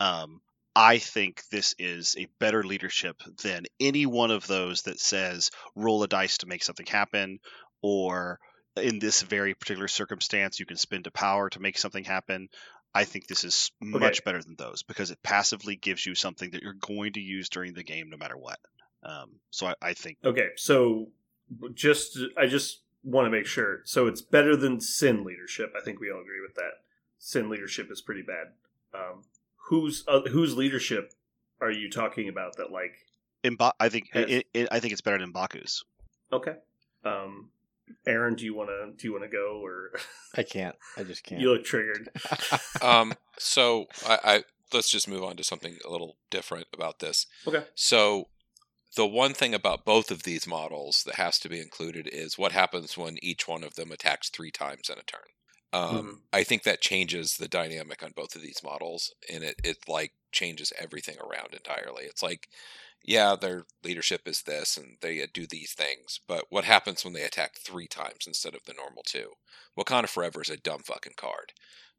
[0.00, 0.40] Um,
[0.76, 6.02] I think this is a better leadership than any one of those that says roll
[6.04, 7.40] a dice to make something happen,
[7.82, 8.38] or
[8.76, 12.48] in this very particular circumstance, you can spend a power to make something happen.
[12.94, 16.62] I think this is much better than those because it passively gives you something that
[16.62, 18.58] you're going to use during the game no matter what.
[19.02, 21.08] Um, so I, I think Okay, so
[21.74, 23.80] just I just want to make sure.
[23.84, 25.72] So it's better than sin leadership.
[25.78, 26.82] I think we all agree with that.
[27.18, 28.48] Sin leadership is pretty bad.
[28.94, 29.22] Um,
[29.68, 31.12] whose uh, whose leadership
[31.60, 32.56] are you talking about?
[32.56, 32.94] That like
[33.44, 34.26] in Ba- I think Yes.
[34.28, 35.84] it, it, I think it's better than Baku's.
[36.32, 36.56] okay.
[37.04, 37.50] Um,
[38.06, 39.92] Aaron, do you want to do you want to go or
[40.36, 40.76] I can't.
[40.96, 41.40] I just can't.
[41.40, 42.08] you look triggered?
[42.82, 47.26] um, so I, I let's just move on to something a little different about this.
[47.46, 47.64] Okay.
[47.74, 48.28] So
[48.96, 52.52] the one thing about both of these models that has to be included is what
[52.52, 55.20] happens when each one of them attacks three times in a turn.
[55.72, 56.28] Um, Mhm.
[56.32, 60.12] I think that changes the dynamic on both of these models, and it it like
[60.32, 62.04] changes everything around entirely.
[62.04, 62.48] It's like,
[63.04, 67.22] yeah, their leadership is this, and they do these things, but what happens when they
[67.24, 69.32] attack three times instead of the normal two?
[69.78, 71.52] Wakanda Forever is a dumb fucking card.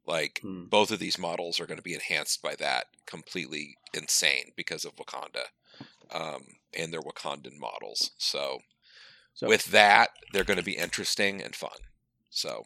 [0.04, 0.70] Like Hmm.
[0.70, 4.96] both of these models are going to be enhanced by that completely insane because of
[4.96, 5.46] Wakanda
[6.10, 6.44] um,
[6.76, 8.10] and their Wakandan models.
[8.18, 8.60] So,
[9.34, 11.78] So with that, they're going to be interesting and fun.
[12.30, 12.64] So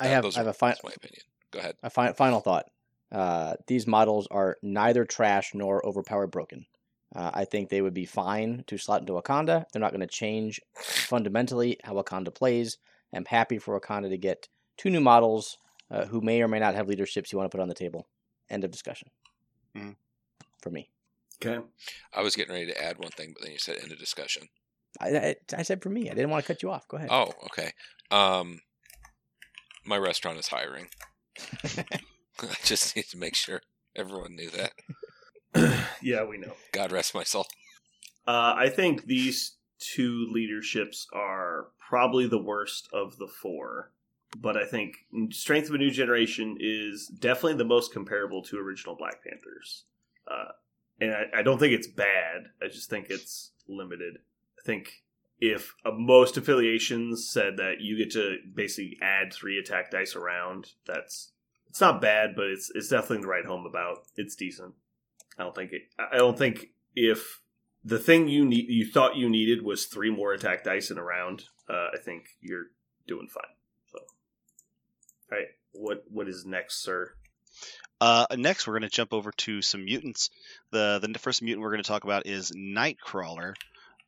[0.00, 1.22] I have those I have are- a fi- that's my opinion.
[1.50, 1.76] Go ahead.
[1.82, 2.66] a fi- final thought.
[3.10, 6.66] Uh, these models are neither trash nor overpowered broken.
[7.16, 9.64] Uh, I think they would be fine to slot into Wakanda.
[9.72, 12.76] They're not going to change fundamentally how Wakanda plays.
[13.14, 15.56] I'm happy for Wakanda to get two new models
[15.90, 18.06] uh, who may or may not have leaderships you want to put on the table.
[18.50, 19.08] End of discussion.
[19.74, 19.96] Mhm.
[20.60, 20.90] For me,
[21.40, 21.64] Okay.
[22.12, 24.48] I was getting ready to add one thing, but then you said end of discussion.
[25.00, 26.10] I, I, I said for me.
[26.10, 26.88] I didn't want to cut you off.
[26.88, 27.10] Go ahead.
[27.12, 27.72] Oh, okay.
[28.10, 28.60] Um,
[29.84, 30.88] my restaurant is hiring.
[31.64, 33.62] I just need to make sure
[33.94, 34.72] everyone knew that.
[36.02, 36.52] yeah, we know.
[36.72, 37.46] God rest my soul.
[38.26, 43.92] Uh, I think these two leaderships are probably the worst of the four,
[44.36, 44.96] but I think
[45.30, 49.84] Strength of a New Generation is definitely the most comparable to original Black Panthers.
[50.30, 50.52] Uh,
[51.00, 52.48] and I, I don't think it's bad.
[52.62, 54.18] I just think it's limited.
[54.58, 55.02] I think
[55.40, 60.72] if uh, most affiliations said that you get to basically add three attack dice around,
[60.86, 61.32] that's
[61.68, 63.98] it's not bad, but it's it's definitely the right home about.
[64.16, 64.74] It's decent.
[65.38, 65.82] I don't think it.
[65.98, 67.40] I don't think if
[67.84, 71.02] the thing you need you thought you needed was three more attack dice in a
[71.02, 72.66] round, uh, I think you're
[73.06, 73.54] doing fine.
[73.92, 77.14] So, all right, what what is next, sir?
[78.00, 80.30] Uh, next, we're going to jump over to some mutants.
[80.70, 83.54] The the first mutant we're going to talk about is Nightcrawler.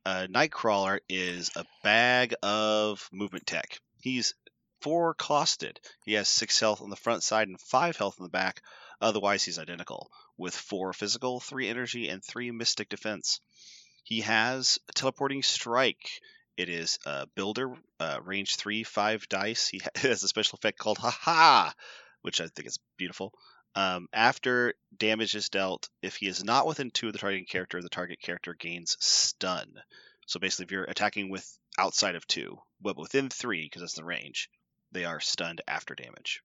[0.04, 3.80] Uh, Nightcrawler is a bag of movement tech.
[4.00, 4.34] He's
[4.80, 5.76] four costed.
[6.04, 8.62] He has six health on the front side and five health on the back.
[9.00, 13.40] Otherwise, he's identical with four physical, three energy, and three mystic defense.
[14.04, 16.20] He has teleporting strike.
[16.56, 19.68] It is a builder, uh, range three, five dice.
[19.68, 21.74] He has a special effect called Ha Ha,
[22.22, 23.32] which I think is beautiful.
[23.76, 27.80] Um, after damage is dealt, if he is not within two of the targeting character,
[27.80, 29.80] the target character gains stun.
[30.26, 31.46] So basically, if you're attacking with
[31.78, 34.50] outside of two, but within three, because that's the range,
[34.90, 36.42] they are stunned after damage.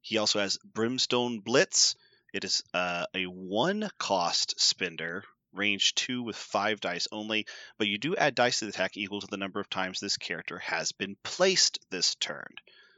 [0.00, 1.96] He also has Brimstone Blitz.
[2.32, 7.46] It is uh, a one cost spender, range two with five dice only,
[7.78, 10.16] but you do add dice to the attack equal to the number of times this
[10.16, 12.54] character has been placed this turn.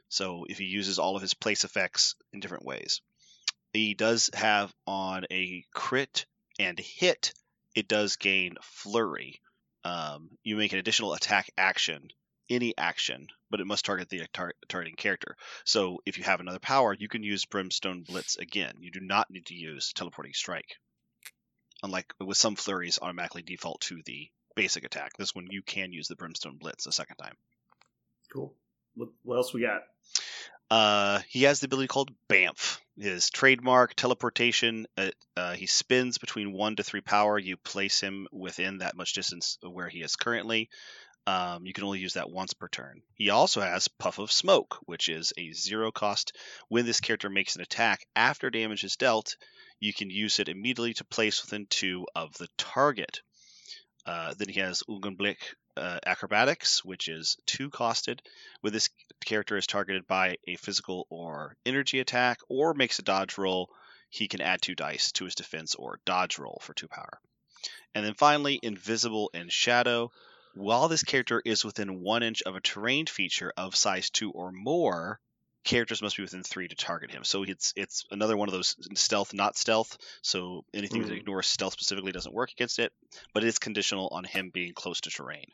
[0.09, 3.01] So if he uses all of his place effects in different ways
[3.73, 6.25] he does have on a crit
[6.59, 7.33] and hit,
[7.75, 9.39] it does gain flurry.
[9.83, 12.09] Um, you make an additional attack action,
[12.49, 15.35] any action, but it must target the tar- targeting character.
[15.65, 18.75] So if you have another power, you can use Brimstone Blitz again.
[18.79, 20.77] You do not need to use Teleporting Strike.
[21.83, 25.13] Unlike with some flurries, automatically default to the basic attack.
[25.17, 27.35] This one you can use the Brimstone Blitz a second time.
[28.31, 28.53] Cool.
[28.95, 29.81] What, what else we got?
[30.71, 32.79] Uh, he has the ability called Bamf.
[32.97, 34.85] His trademark teleportation.
[34.97, 37.37] Uh, uh, he spins between one to three power.
[37.37, 40.69] You place him within that much distance where he is currently.
[41.27, 43.01] Um, you can only use that once per turn.
[43.15, 46.37] He also has Puff of Smoke, which is a zero cost.
[46.69, 49.35] When this character makes an attack after damage is dealt,
[49.81, 53.21] you can use it immediately to place within two of the target.
[54.05, 55.37] Uh, then he has Augenblick
[55.77, 58.19] uh, Acrobatics, which is two costed.
[58.61, 58.89] With this
[59.23, 63.69] character is targeted by a physical or energy attack, or makes a dodge roll,
[64.09, 67.19] he can add two dice to his defense or dodge roll for two power.
[67.93, 70.11] And then finally, Invisible and Shadow.
[70.53, 74.51] While this character is within one inch of a terrain feature of size two or
[74.51, 75.19] more,
[75.63, 77.23] characters must be within three to target him.
[77.23, 79.97] So it's it's another one of those stealth, not stealth.
[80.21, 81.17] So anything that Mhm.
[81.17, 82.91] ignores stealth specifically doesn't work against it,
[83.33, 85.51] but it is conditional on him being close to terrain.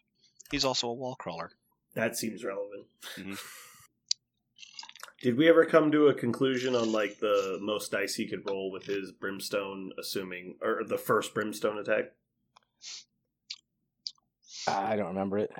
[0.51, 1.51] He's also a wall crawler.
[1.93, 2.87] That seems relevant.
[3.15, 3.37] Mhm.
[5.21, 8.71] Did we ever come to a conclusion on like the most dice he could roll
[8.71, 12.13] with his brimstone, assuming or the first brimstone attack?
[14.67, 15.51] I don't remember it.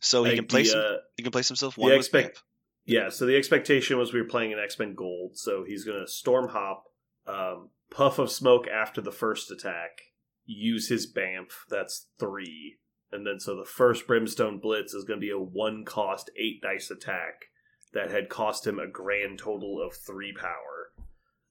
[0.00, 2.36] So he can place the, him, uh, he can place himself the one with expect-
[2.38, 2.42] Bamf.
[2.88, 6.00] Yeah, so the expectation was we were playing an X Men Gold, so he's going
[6.00, 6.84] to storm hop,
[7.26, 10.00] um, puff of smoke after the first attack,
[10.46, 12.78] use his Bamf, that's three,
[13.12, 16.62] and then so the first Brimstone Blitz is going to be a one cost eight
[16.62, 17.50] dice attack
[17.92, 20.92] that had cost him a grand total of three power,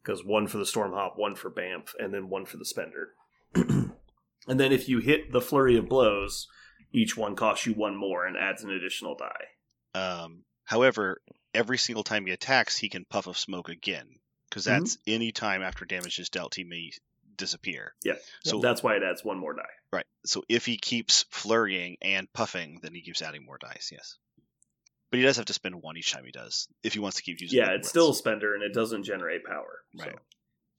[0.03, 3.09] because one for the storm hop, one for Bamf, and then one for the spender.
[3.53, 3.91] and
[4.47, 6.47] then if you hit the flurry of blows,
[6.91, 9.99] each one costs you one more and adds an additional die.
[9.99, 11.19] Um, however,
[11.53, 14.07] every single time he attacks, he can puff of smoke again
[14.49, 14.79] because Mhm.
[14.79, 16.91] that's any time after damage is dealt, he may
[17.35, 17.95] disappear.
[18.03, 18.15] Yeah.
[18.43, 19.63] So So that's why it adds one more die.
[19.91, 20.05] right.
[20.25, 23.89] So if he keeps flurrying and puffing, then he keeps adding more dice.
[23.91, 24.17] Yes.
[25.09, 27.23] But he does have to spend one each time he does if he wants to
[27.23, 27.57] keep using.
[27.59, 27.89] Yeah, it's blitz.
[27.89, 29.81] still a spender and it doesn't generate power.
[29.97, 30.11] Right.
[30.13, 30.19] So.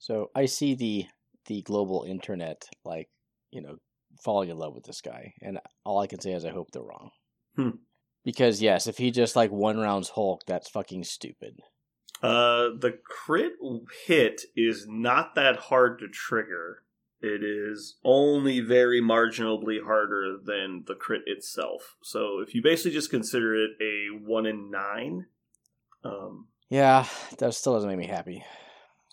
[0.01, 1.07] So I see the
[1.47, 3.09] the global internet like
[3.51, 3.77] you know
[4.23, 6.83] falling in love with this guy, and all I can say is I hope they're
[6.83, 7.11] wrong.
[7.55, 7.69] Hmm.
[8.23, 11.59] Because yes, if he just like one rounds Hulk, that's fucking stupid.
[12.21, 13.53] Uh, the crit
[14.05, 16.83] hit is not that hard to trigger.
[17.21, 21.95] It is only very marginally harder than the crit itself.
[22.01, 25.25] So if you basically just consider it a one in nine,
[26.03, 27.05] um, Yeah,
[27.37, 28.43] that still doesn't make me happy.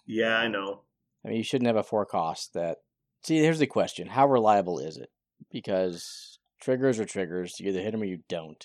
[0.04, 0.82] yeah, I know.
[1.24, 2.78] I mean, you shouldn't have a four cost that.
[3.24, 5.10] See, here's the question: How reliable is it?
[5.50, 7.58] Because triggers are triggers.
[7.58, 8.64] You either hit them or you don't.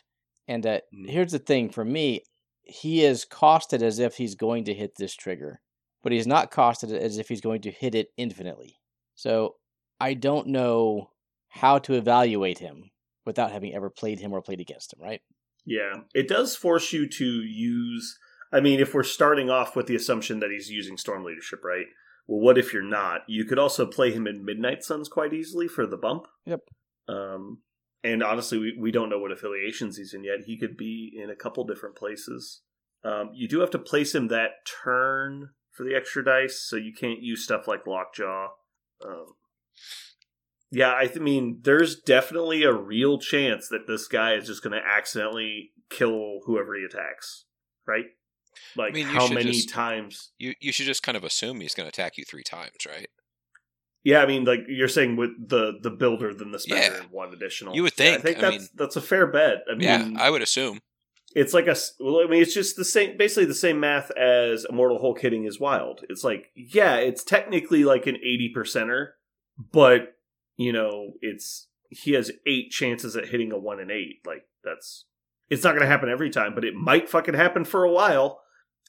[0.52, 1.10] And uh, Mm.
[1.10, 2.24] here's the thing: for me,
[2.64, 5.62] he is costed as if he's going to hit this trigger,
[6.04, 8.80] but he's not costed as if he's going to hit it infinitely.
[9.16, 9.56] So
[10.00, 11.12] I don't know
[11.50, 12.92] how to evaluate him
[13.26, 15.02] without having ever played him or played against him.
[15.02, 15.22] Right?
[15.66, 18.18] Yeah, it does force you to use.
[18.52, 21.86] I mean, if we're starting off with the assumption that he's using Storm Leadership, right?
[22.28, 23.22] Well, what if you're not?
[23.28, 26.28] You could also play him in Midnight Suns quite easily for the bump.
[26.46, 26.62] Yep.
[27.08, 27.60] Um,
[28.04, 30.46] and honestly, we, we don't know what affiliations he's in yet.
[30.46, 32.62] He could be in a couple different places.
[33.04, 36.94] Um, you do have to place him that turn for the extra dice, so you
[36.94, 38.50] can't use stuff like Lockjaw.
[39.04, 39.26] Um,
[40.72, 44.74] yeah, I th- mean, there's definitely a real chance that this guy is just going
[44.74, 47.46] to accidentally kill whoever he attacks,
[47.88, 48.06] right?
[48.76, 50.32] Like, I mean, how many just- times?
[50.38, 53.08] You you should just kind of assume he's going to attack you three times, right?
[54.04, 57.06] Yeah, I mean, like you're saying with the the builder than the spender Yeah.
[57.12, 57.76] one additional.
[57.76, 59.64] You would Yeah, I think, think I that's mean- that's a fair bet.
[59.70, 60.80] I mean, yeah, I would assume.
[61.36, 64.66] it's like a well, I mean, it's just the same, basically the same math as
[64.70, 66.04] Immortal Hulk hitting is wild.
[66.10, 69.10] It's like, yeah, it's technically like an eighty percenter,
[69.72, 70.16] but
[70.58, 74.22] you know, it's he has eight chances at hitting a one and eight.
[74.26, 75.06] Like that's
[75.50, 78.42] it's not going to happen every time, but it might fucking happen for a while.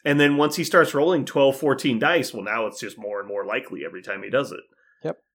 [0.05, 3.29] And then once he starts rolling 12, 14 dice, well, now it's just more and
[3.29, 4.61] more likely every time he does it.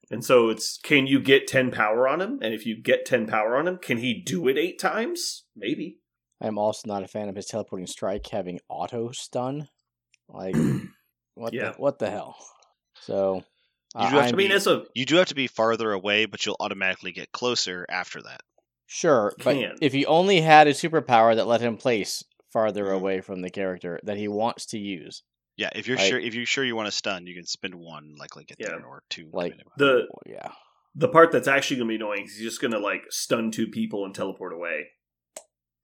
[0.10, 0.16] Yep.
[0.16, 2.40] And so it's can you get 10 power on him?
[2.42, 5.44] And if you get 10 power on him, can he do it eight times?
[5.56, 6.00] Maybe.
[6.40, 9.70] I'm also not a fan of his teleporting strike having auto stun.
[10.30, 10.56] Like,
[11.36, 11.72] what Yeah.
[11.72, 12.36] the what the hell?
[13.02, 13.44] So,
[13.96, 15.92] uh, You do have to I mean, as a You do have to be farther
[15.92, 18.42] away, but you'll automatically get closer after that.
[18.86, 19.76] Sure, but Can.
[19.82, 22.96] if he only had a superpower that let him place farther Mhm.
[22.96, 25.24] away from the character that he wants to use,
[25.58, 26.08] Yeah, if you're Right.
[26.10, 28.70] sure if you're sure you want to stun, you can spend one, likely get Yeah.
[28.70, 29.30] there, or two.
[29.34, 30.52] Like, depending the well, yeah,
[30.96, 33.52] the part that's actually going to be annoying is he's just going to like stun
[33.52, 34.92] two people and teleport away.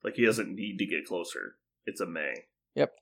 [0.04, 1.56] Like he doesn't need to get closer.
[1.86, 2.34] It's a May.
[2.76, 2.94] Yep.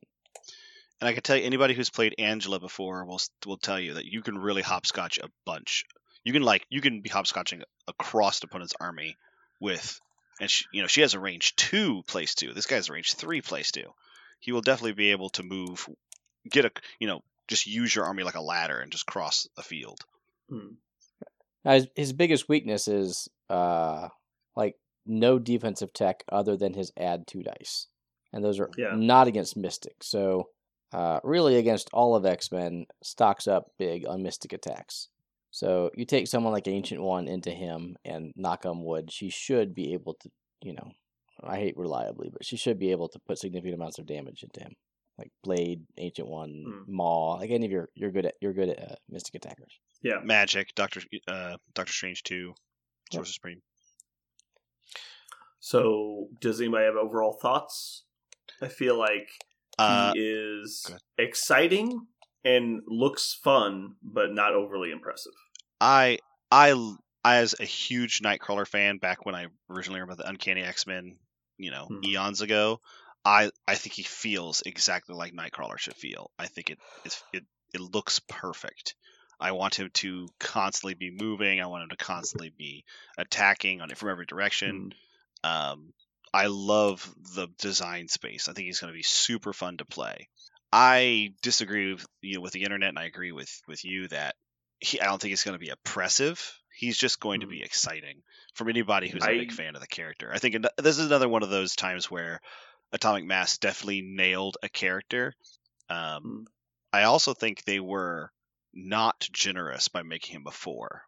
[1.02, 4.06] And I can tell you, anybody who's played Angela before will will tell you that
[4.06, 5.84] you can really hopscotch a bunch.
[6.24, 9.18] You can like you can be hopscotching across the opponent's army
[9.60, 10.00] with,
[10.40, 12.54] and she, you know she has a range two place two.
[12.54, 13.92] This guy's has a range three place two.
[14.40, 15.88] He will definitely be able to move,
[16.50, 19.62] get a you know just use your army like a ladder and just cross a
[19.64, 20.00] field.
[20.50, 20.76] Hmm.
[21.66, 24.10] Now, his, his biggest weakness is uh
[24.56, 24.76] like
[25.06, 27.88] no defensive tech other than his add two dice,
[28.34, 28.94] and those are Yeah.
[28.96, 30.04] not against Mystic.
[30.04, 30.50] So,
[30.94, 35.08] uh, really against all of X Men, stocks up big on Mystic attacks.
[35.52, 39.76] So you take someone like Ancient One into him and knock on wood, she should
[39.76, 40.30] be able to,
[40.62, 40.92] you know,
[41.44, 44.62] I hate reliably, but she should be able to put significant amounts of damage into
[44.62, 44.76] him,
[45.22, 46.96] like Blade, Ancient One, Hmm.
[46.96, 49.74] Maw, like any of your you're good at you're good at uh, mystic attackers.
[50.02, 50.20] Yeah.
[50.24, 52.54] Magic, Doctor uh, Doctor Strange two,
[53.12, 53.20] Yep.
[53.20, 53.62] Sorcerer Supreme.
[55.60, 58.04] So, does anybody have overall thoughts?
[58.62, 59.30] I feel like
[59.78, 62.08] Uh, he is exciting
[62.44, 65.34] and looks fun, but not overly impressive.
[65.80, 66.18] I,
[66.52, 66.74] I,
[67.24, 71.18] as a huge Nightcrawler fan back when I originally remember the Uncanny X Men,
[71.58, 72.06] you know, Mhm.
[72.06, 72.82] eons ago.
[73.24, 76.32] I I think he feels exactly like Nightcrawler should feel.
[76.40, 76.80] I think it
[77.34, 78.96] it it looks perfect.
[79.40, 81.60] I want him to constantly be moving.
[81.60, 82.86] I want him to constantly be
[83.18, 84.94] attacking on it from every direction.
[85.44, 85.72] Mm.
[85.72, 85.94] Um,
[86.34, 88.48] I love the design space.
[88.48, 90.30] I think he's going to be super fun to play.
[90.72, 94.36] I disagree with you know with the internet, and I agree with with you that
[94.80, 96.58] he, I don't think it's going to be oppressive.
[96.74, 98.22] He's just going to be exciting
[98.54, 100.32] from anybody who's a big fan of the character.
[100.34, 102.42] I think this is another one of those times where
[102.94, 105.34] Atomic Mass definitely nailed a character.
[105.90, 106.46] Um, Mm.
[106.94, 108.32] I also think they were
[108.74, 111.04] not generous by making him a four.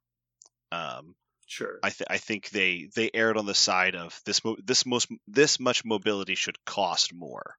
[0.71, 1.15] Um,
[1.45, 1.77] Sure.
[1.84, 5.09] I, th- I think they they erred on the side of this mo- this most
[5.27, 7.57] this much mobility should cost more.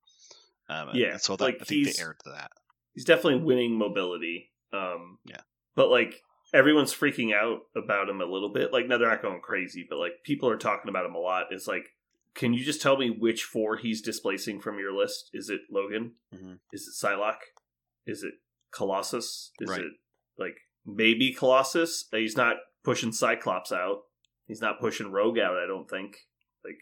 [0.68, 2.50] Um, Yeah, so that, like I think he's- they erred to that.
[2.94, 4.50] he's definitely winning mobility.
[4.72, 5.42] Um, Yeah.
[5.76, 6.22] But like
[6.52, 8.72] everyone's freaking out about him a little bit.
[8.72, 11.48] Like, no, they're not going crazy, but like people are talking about him a lot.
[11.52, 11.86] It's like,
[12.34, 15.30] can you just tell me which four he's displacing from your list?
[15.32, 16.16] Is it Logan?
[16.34, 16.58] Mhm.
[16.72, 17.42] Is it Psylocke?
[18.06, 18.34] Is it
[18.72, 19.52] Colossus?
[19.60, 19.80] Is Right.
[19.82, 19.92] it
[20.38, 22.08] like maybe Colossus?
[22.10, 24.02] He's not pushing Cyclops out.
[24.46, 25.56] He's not pushing Rogue out.
[25.56, 26.16] I don't think.
[26.64, 26.78] Like,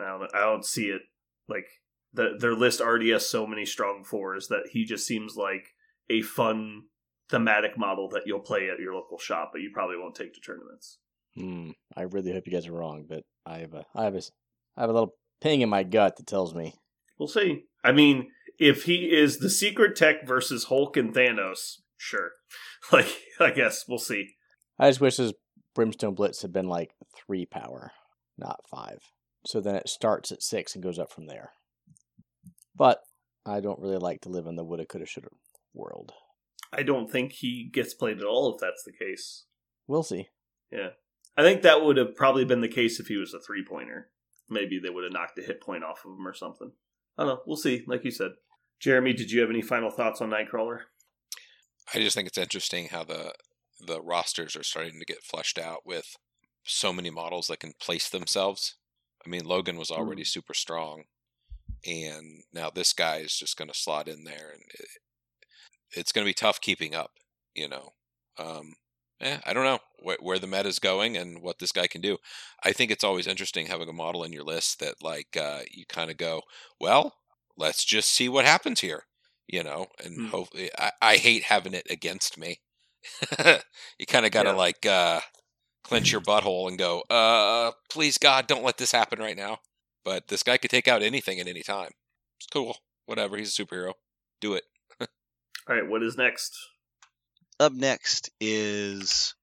[0.00, 0.34] I don't.
[0.34, 1.02] I don't see it.
[1.48, 1.66] Like
[2.12, 5.74] the, their list already has so many strong fours that he just seems like
[6.10, 6.84] a fun
[7.28, 10.40] thematic model that you'll play at your local shop, but you probably won't take to
[10.40, 10.98] tournaments.
[11.34, 11.70] Hmm.
[11.96, 14.30] I really hope you guys are wrong, but I have a I have a s-
[14.76, 16.74] I have a little ping in my gut that tells me
[17.18, 17.64] We'll see.
[17.82, 22.32] I mean, if he is the secret tech versus Hulk and Thanos, sure.
[22.92, 23.08] Like,
[23.40, 24.34] I guess we'll see.
[24.78, 25.32] I just wish his
[25.74, 27.92] Brimstone Blitz had been like three power,
[28.36, 28.98] not five.
[29.46, 31.52] So then it starts at six and goes up from there.
[32.76, 32.98] But
[33.46, 35.28] I don't really like to live in the woulda, coulda, shoulda
[35.72, 36.12] world.
[36.74, 39.46] I don't think he gets played at all if that's the case.
[39.86, 40.28] We'll see.
[40.70, 40.90] Yeah.
[41.38, 44.10] I think that would have probably been the case if he was a three pointer.
[44.50, 46.72] Maybe they would have knocked a hit point off of him or something.
[47.16, 47.42] I don't know.
[47.46, 47.84] We'll see.
[47.86, 48.32] Like you said,
[48.80, 50.80] Jeremy, did you have any final thoughts on Nightcrawler?
[51.92, 53.32] I just think it's interesting how the
[53.80, 56.16] the rosters are starting to get fleshed out with
[56.64, 58.76] so many models that can place themselves.
[59.24, 61.04] I mean, Logan was already super strong,
[61.84, 64.88] and now this guy is just going to slot in there, and it,
[65.92, 67.12] it's going to be tough keeping up.
[67.54, 67.90] You know,
[68.38, 68.74] um,
[69.20, 72.00] eh, I don't know wh- where the meta is going and what this guy can
[72.00, 72.18] do.
[72.62, 75.84] I think it's always interesting having a model in your list that, like, uh, you
[75.86, 76.42] kind of go,
[76.80, 77.14] well,
[77.56, 79.04] let's just see what happens here
[79.46, 80.30] you know, and Hmm.
[80.30, 82.60] hopefully I, I hate having it against me.
[83.98, 84.54] you kind of got to Yeah.
[84.54, 85.20] like uh
[85.84, 89.58] clench your butthole and go, uh, please God, don't let this happen right now.
[90.04, 91.92] But this guy could take out anything at any time.
[92.38, 92.78] It's cool.
[93.06, 93.36] Whatever.
[93.36, 93.94] He's a superhero.
[94.40, 94.64] Do it.
[95.68, 96.56] All right, what is next?
[97.60, 99.34] Up next is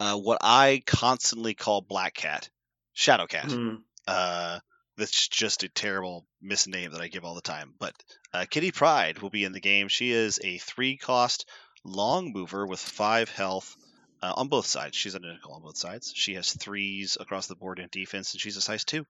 [0.00, 2.48] uh, what I constantly call Black Cat,
[2.92, 3.50] Shadow Cat.
[3.50, 3.76] Hmm.
[4.06, 4.58] Uh,
[4.96, 7.74] that's just a terrible misname that I give all the time.
[7.78, 7.94] But
[8.32, 9.88] uh, Kitty Pryde will be in the game.
[9.88, 11.48] She is a three cost
[11.84, 13.76] long mover with five health
[14.22, 14.96] uh, on both sides.
[14.96, 16.12] She's identical on both sides.
[16.14, 19.06] She has threes across the board in defense, and she's a size two.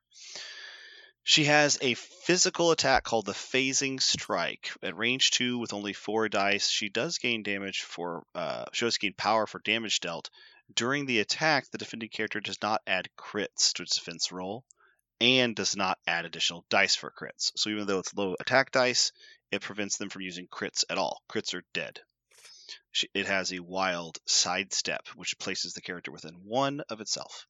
[1.24, 4.72] She has a physical attack called the Phasing Strike.
[4.82, 8.24] At range two, with only four dice, she does gain damage for.
[8.34, 10.30] Uh, she does gain power for damage dealt.
[10.74, 14.64] During the attack, the defending character does not add crits to its defense roll
[15.20, 17.52] and does not add additional dice for crits.
[17.56, 19.12] So even though it's low attack dice,
[19.52, 21.22] it prevents them from using crits at all.
[21.28, 22.00] Crits are dead.
[23.14, 27.46] It has a wild sidestep, which places the character within one of itself.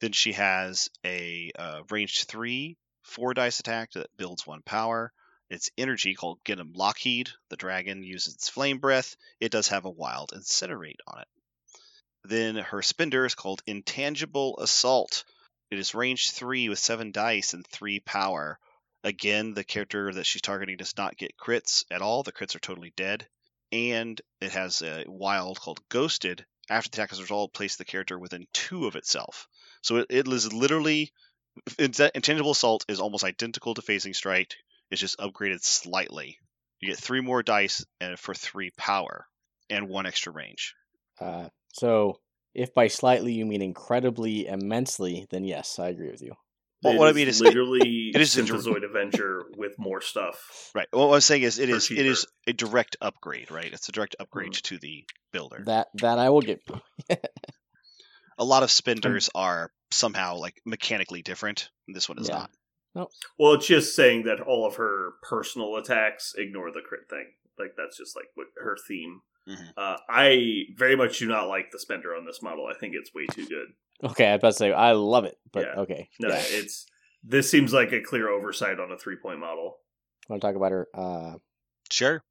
[0.00, 5.12] Then she has a uh, range three, four dice attack that builds one power.
[5.50, 7.30] Its energy called Get 'em Lockheed.
[7.48, 9.16] The dragon uses its flame breath.
[9.40, 11.28] It does have a wild incinerate on it.
[12.24, 15.24] Then her spender is called Intangible Assault.
[15.70, 18.58] It is range three with seven dice and three power.
[19.02, 22.22] Again, the character that she's targeting does not get crits at all.
[22.22, 23.26] The crits are totally dead.
[23.72, 26.44] And it has a wild called Ghosted.
[26.70, 29.48] After the attack is resolved, place the character within two of itself.
[29.82, 31.12] So it, it is literally.
[31.78, 34.54] Inta- Intangible Assault is almost identical to Phasing Strike.
[34.90, 36.38] It's just upgraded slightly.
[36.80, 39.26] You get three more dice and for three power
[39.68, 40.74] and one extra range.
[41.20, 42.20] Uh, So
[42.54, 46.34] if by slightly you mean incredibly immensely, then yes, I agree with you.
[46.82, 50.70] Well, what I mean is literally it is a dir- Synthezoid Avenger with more stuff.
[50.76, 50.86] Right.
[50.92, 53.72] What I'm saying is it For is it is a direct upgrade, right?
[53.72, 54.62] It's a direct upgrade Mhm.
[54.62, 55.64] to the builder.
[55.66, 56.62] That that I will get.
[58.38, 61.68] a lot of spenders are somehow like mechanically different.
[61.86, 62.46] and This one is Yeah.
[62.94, 63.10] not.
[63.38, 67.32] Well, it's just saying that all of her personal attacks ignore the crit thing.
[67.58, 69.20] Like that's just like what her theme.
[69.48, 69.72] Mhm.
[69.76, 72.66] Uh, I very much do not like the spender on this model.
[72.66, 73.68] I think it's way too good.
[74.04, 75.80] Okay, I was about to say I love it, but Yeah.
[75.82, 76.08] okay.
[76.20, 76.42] No, yeah.
[76.46, 76.86] it's
[77.22, 79.78] this seems like a clear oversight on a three point model.
[80.28, 80.88] Want to talk about her?
[80.94, 81.38] Uh,
[81.90, 82.22] Sure.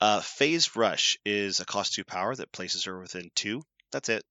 [0.00, 3.62] Uh, Phase Rush is a cost two power that places her within two.
[3.90, 4.24] That's it.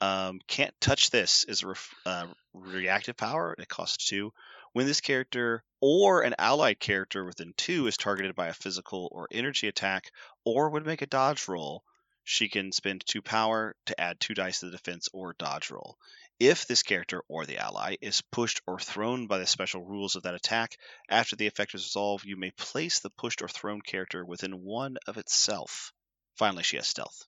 [0.00, 3.54] Um, can't touch this is a ref- uh, reactive power.
[3.58, 4.32] It costs two.
[4.72, 9.26] When this character or an allied character within two is targeted by a physical or
[9.30, 10.10] energy attack,
[10.44, 11.82] or would make a dodge roll,
[12.22, 15.96] she can spend two power to add two dice to the defense or dodge roll.
[16.38, 20.22] If this character or the ally is pushed or thrown by the special rules of
[20.24, 20.76] that attack,
[21.08, 24.98] after the effect is resolved, you may place the pushed or thrown character within one
[25.06, 25.92] of itself.
[26.36, 27.26] Finally, she has stealth.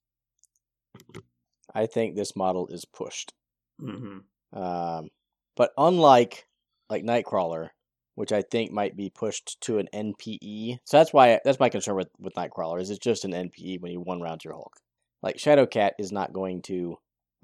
[1.75, 3.33] I think this model is pushed.
[3.81, 4.18] Mm-hmm.
[4.59, 5.09] Um,
[5.57, 6.47] but unlike
[6.89, 7.68] like Nightcrawler,
[8.14, 11.97] which I think might be pushed to an NPE, so that's why that's my concern
[11.97, 14.77] with with Nightcrawler is it's just an NPE when you one round your Hulk.
[15.23, 16.97] Like Shadowcat is not going to.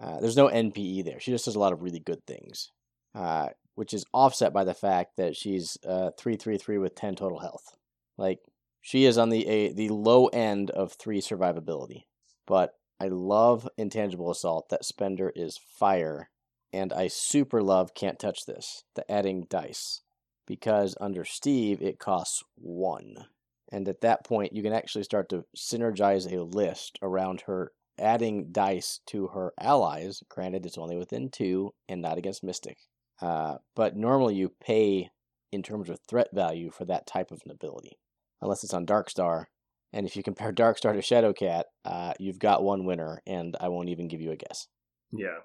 [0.02, 1.20] Uh, there's no NPE there.
[1.20, 2.70] She just does a lot of really good things,
[3.14, 7.14] uh, which is offset by the fact that she's uh, three three three with ten
[7.14, 7.76] total health.
[8.18, 8.40] Like
[8.82, 12.04] she is on the a, the low end of three survivability,
[12.46, 14.68] but I love intangible assault.
[14.70, 16.30] That spender is fire
[16.72, 20.02] and I super love Can't Touch This, the adding dice,
[20.46, 23.26] because under Steve it costs one.
[23.72, 28.52] And at that point, you can actually start to synergize a list around her adding
[28.52, 30.22] dice to her allies.
[30.28, 32.76] Granted, it's only within two and not against Mystic.
[33.20, 35.10] Uh, but normally you pay
[35.50, 37.98] in terms of threat value for that type of an ability,
[38.42, 39.46] unless it's on Darkstar.
[39.96, 43.88] And if you compare Darkstar to Shadowcat, uh, you've got one winner, and I won't
[43.88, 44.68] even give you a guess.
[45.10, 45.38] Yeah.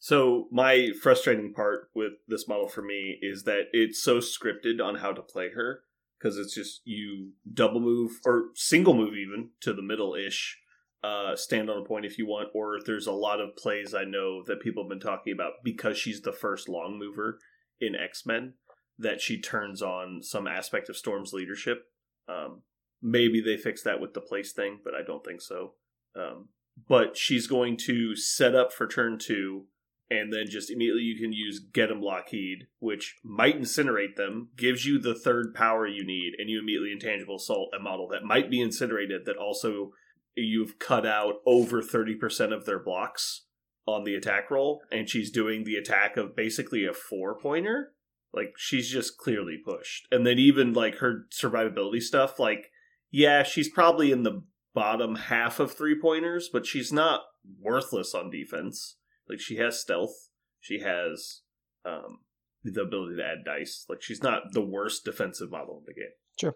[0.00, 4.96] So my frustrating part with this model for me is that it's so scripted on
[4.96, 5.80] how to play her
[6.18, 10.58] because it's just you double move or single move even to the middle ish,
[11.02, 14.04] uh, stand on a point if you want, or there's a lot of plays I
[14.04, 17.38] know that people have been talking about because she's the first long mover
[17.80, 18.54] in X Men
[18.98, 21.84] that she turns on some aspect of Storm's leadership.
[22.28, 22.62] Um,
[23.02, 25.74] maybe they fix that with the place thing, but I don't think so.
[26.16, 26.48] Um,
[26.88, 29.66] but she's going to set up for turn two,
[30.10, 34.86] and then just immediately you can use Get 'em Lockheed, which might incinerate them, gives
[34.86, 38.50] you the third power you need, and you immediately intangible assault a model that might
[38.50, 39.92] be incinerated that also
[40.34, 43.46] you've cut out over 30% of their blocks
[43.86, 47.94] on the attack roll, and she's doing the attack of basically a four pointer.
[48.32, 50.06] Like she's just clearly pushed.
[50.12, 52.70] And then even like her survivability stuff, like,
[53.10, 54.42] yeah, she's probably in the
[54.74, 57.22] bottom half of three pointers, but she's not
[57.60, 58.96] worthless on defense.
[59.28, 60.28] Like she has stealth,
[60.60, 61.42] she has
[61.84, 62.20] um,
[62.64, 63.84] the ability to add dice.
[63.88, 66.12] Like she's not the worst defensive model in the game.
[66.38, 66.54] Sure.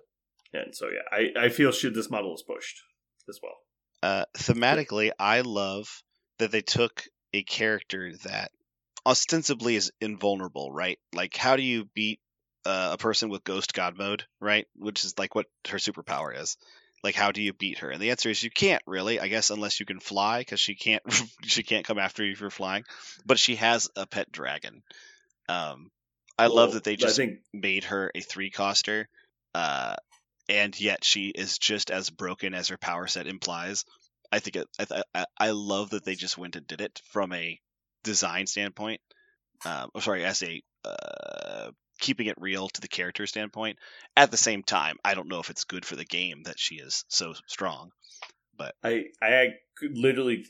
[0.52, 2.82] And so yeah, I, I feel should this model is pushed
[3.28, 3.56] as well.
[4.02, 6.02] Uh, thematically, I love
[6.38, 8.50] that they took a character that
[9.06, 10.98] ostensibly is invulnerable, right?
[11.14, 12.20] Like, how do you beat
[12.64, 14.66] uh, a person with Ghost God mode, right?
[14.76, 16.56] Which is like what her superpower is.
[17.02, 17.90] Like, how do you beat her?
[17.90, 20.74] And the answer is you can't really, I guess, unless you can fly, because she
[20.74, 21.02] can't
[21.44, 22.84] she can't come after you if you're flying.
[23.26, 24.82] But she has a pet dragon.
[25.48, 25.90] Um,
[26.38, 29.08] I love that they just think made her a three coster,
[29.54, 29.96] uh,
[30.48, 33.84] and yet she is just as broken as her power set implies.
[34.30, 37.32] I think it, I, I I love that they just went and did it from
[37.32, 37.60] a
[38.02, 39.00] design standpoint.
[39.64, 41.70] Um, oh, sorry, as a uh,
[42.02, 43.78] keeping it real to the character standpoint.
[44.16, 46.74] At the same time, I don't know if it's good for the game that she
[46.74, 47.92] is so strong.
[48.58, 50.44] But I I literally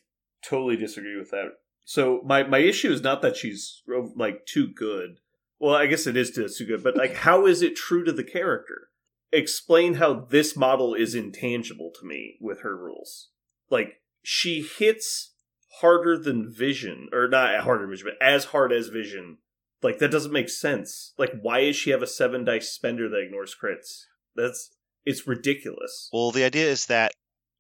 [0.45, 1.53] totally disagree with that.
[1.85, 3.83] So my my issue is not that she's
[4.17, 5.19] like too good.
[5.61, 8.25] Well, I guess it is too good, but like, how is it true to the
[8.25, 8.89] character?
[9.31, 13.29] Explain how this model is intangible to me with her rules.
[13.71, 15.35] Like she hits
[15.81, 19.39] harder than Vision, or not harder than Vision, but as hard as Vision.
[19.83, 21.12] Like that doesn't make sense.
[21.18, 24.05] Like, why does she have a seven dice spender that ignores crits?
[24.37, 24.70] That's
[25.05, 26.09] it's ridiculous.
[26.12, 27.12] Well, the idea is that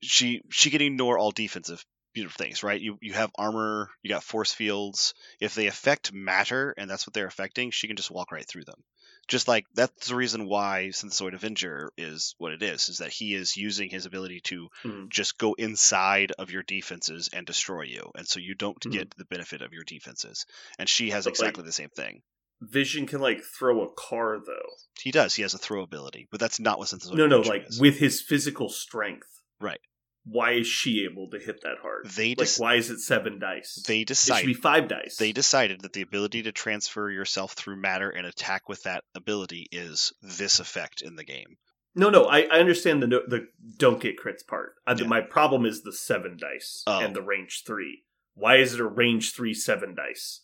[0.02, 2.80] she she can ignore all defensive beautiful things, right?
[2.80, 5.14] You you have armor, you got force fields.
[5.40, 8.64] If they affect matter and that's what they're affecting, she can just walk right through
[8.64, 8.82] them.
[9.28, 13.34] Just like that's the reason why Synthezoid Avenger is what it is, is that he
[13.34, 15.08] is using his ability to Mhm.
[15.10, 18.90] just go inside of your defenses and destroy you, and so you don't Mhm.
[18.92, 20.44] get the benefit of your defenses.
[20.78, 22.22] And she has But, like- exactly the same thing.
[22.60, 24.70] Vision can like throw a car though.
[25.00, 25.34] He does.
[25.34, 27.80] He has a throw ability, but that's not what Synthezoid No, no, Avenger like is.
[27.80, 29.26] with his physical strength.
[29.60, 29.80] Right.
[30.24, 32.08] Why is she able to hit that hard?
[32.14, 33.82] They like, why is it seven dice?
[33.86, 35.16] they it should decided be five dice.
[35.16, 39.66] they decided that the ability to transfer yourself through matter and attack with that ability
[39.72, 41.56] is this effect in the game.
[41.94, 44.74] No, no, I, I understand the no, the don't get crits part.
[44.86, 45.08] The- Yeah.
[45.08, 47.00] My problem is the seven dice Oh.
[47.00, 48.04] and the range three.
[48.34, 50.42] Why is it a range three seven dice?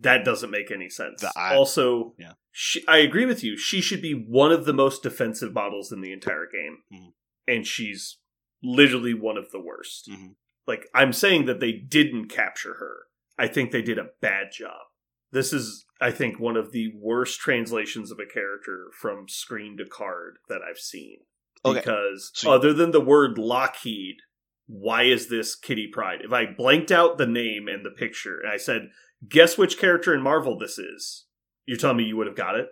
[0.00, 1.20] That doesn't make any sense.
[1.20, 2.32] The- I- also, Yeah.
[2.50, 3.56] she, I agree with you.
[3.58, 7.12] She should be one of the most defensive models in the entire game, Mhm.
[7.46, 8.18] and she's
[8.62, 10.08] literally one of the worst.
[10.08, 10.34] Mhm.
[10.66, 13.06] Like I'm saying that they didn't capture her.
[13.38, 14.80] I think they did a bad job.
[15.30, 19.84] This is, I think, one of the worst translations of a character from screen to
[19.86, 21.18] card that I've seen.
[21.64, 21.80] Okay.
[21.80, 24.16] Because So you- other than the word Lockheed,
[24.66, 26.22] why is this Kitty Pryde?
[26.22, 28.90] If I blanked out the name and the picture and I said,
[29.28, 31.26] guess which character in Marvel this is,
[31.66, 32.68] you're telling me you would have got it?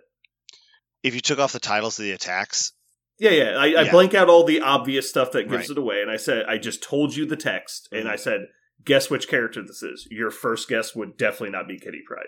[1.03, 2.73] If you took off the titles of the attacks,
[3.19, 3.49] Yeah, yeah.
[3.57, 3.91] I, I Yeah.
[3.91, 5.69] blank out all the obvious stuff that gives Right.
[5.71, 8.11] it away, and I said, I just told you the text, and Mhm.
[8.11, 8.41] I said,
[8.85, 10.07] guess which character this is.
[10.11, 12.27] Your first guess would definitely not be Kitty Pryde.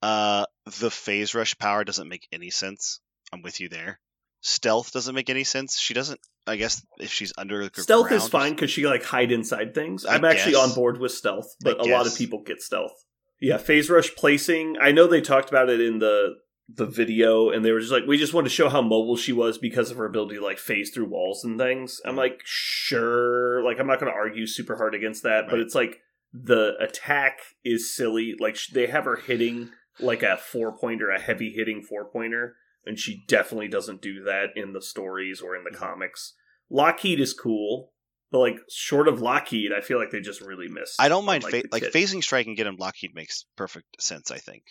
[0.00, 0.46] uh,
[0.78, 3.00] the phase rush power doesn't make any sense.
[3.32, 3.98] I'm with you there.
[4.42, 5.76] Stealth doesn't make any sense.
[5.76, 6.20] She doesn't.
[6.46, 10.06] I guess if she's under the Stealth is fine because she like hide inside things.
[10.06, 10.68] I I'm actually guess.
[10.68, 12.92] on board with stealth, but I a lot of people get stealth.
[13.40, 14.76] Yeah, phase rush placing.
[14.80, 16.36] I know they talked about it in the
[16.68, 19.32] the video, and they were just like, we just wanted to show how mobile she
[19.32, 22.00] was because of her ability to like phase through walls and things.
[22.04, 22.18] I'm Mhm.
[22.18, 23.62] like, sure.
[23.64, 26.00] Like, I'm not going to argue super hard against that, but it's like
[26.32, 28.34] the attack is silly.
[28.38, 32.98] Like, they have her hitting like a four pointer, a heavy hitting four pointer, and
[32.98, 35.76] she definitely doesn't do that in the stories or in the Mhm.
[35.78, 36.34] comics.
[36.70, 37.92] Lockheed is cool,
[38.30, 40.96] but like short of Lockheed, I feel like they just really missed.
[41.00, 44.00] I don't on, mind like, fa- like phasing strike and get him Lockheed makes perfect
[44.02, 44.30] sense.
[44.30, 44.64] I think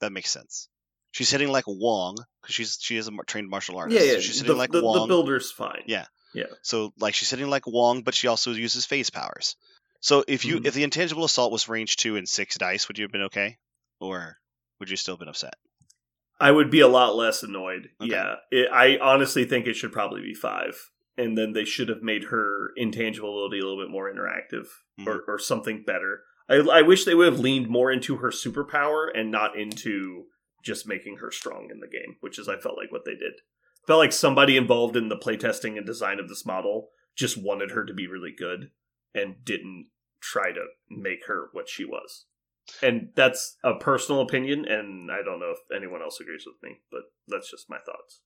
[0.00, 0.68] that makes sense.
[1.10, 3.98] She's hitting like Wong because she's she is a trained martial artist.
[4.00, 4.14] Yeah, yeah.
[4.14, 5.08] So she's the, hitting like the, the Wong.
[5.08, 5.82] builder's fine.
[5.86, 6.04] Yeah.
[6.34, 6.44] Yeah.
[6.62, 9.56] So like she's hitting like Wong, but she also uses phase powers.
[10.00, 10.66] So if you Mhm.
[10.66, 13.56] if the intangible assault was range two and six dice, would you have been okay,
[14.00, 14.36] or
[14.78, 15.54] would you still have been upset?
[16.40, 17.88] I would be a lot less annoyed.
[18.00, 18.12] Okay.
[18.12, 22.02] Yeah, it, I honestly think it should probably be five, and then they should have
[22.02, 24.66] made her intangible ability a little bit more interactive
[25.00, 25.08] Mm-hmm.
[25.08, 26.22] or, or something better.
[26.48, 30.24] I, I wish they would have leaned more into her superpower and not into
[30.62, 33.34] just making her strong in the game, which is I felt like what they did.
[33.86, 37.84] Felt like somebody involved in the playtesting and design of this model just wanted her
[37.84, 38.70] to be really good
[39.14, 39.88] and didn't
[40.20, 42.26] try to make her what she was.
[42.82, 46.80] And that's a personal opinion, and I don't know if anyone else agrees with me,
[46.90, 48.20] but that's just my thoughts.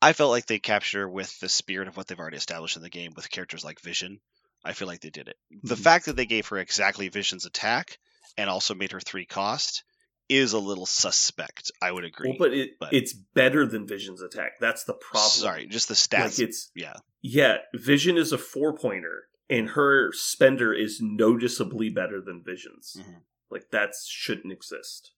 [0.00, 2.88] I felt like they captured with the spirit of what they've already established in the
[2.88, 4.20] game with characters like Vision.
[4.64, 5.36] I feel like they did it.
[5.62, 5.82] The Mhm.
[5.82, 7.98] fact that they gave her exactly Vision's attack
[8.36, 9.84] and also made her three cost
[10.28, 11.70] is a little suspect.
[11.82, 12.30] I would agree.
[12.30, 14.52] Well, but it but- it's better than Vision's attack.
[14.60, 15.30] That's the problem.
[15.30, 16.40] Sorry, just the like stats.
[16.40, 17.58] it's yeah, yeah.
[17.74, 22.96] Vision is a four pointer, and her spender is noticeably better than Vision's.
[22.98, 23.22] Mhm.
[23.50, 25.12] Like that shouldn't exist.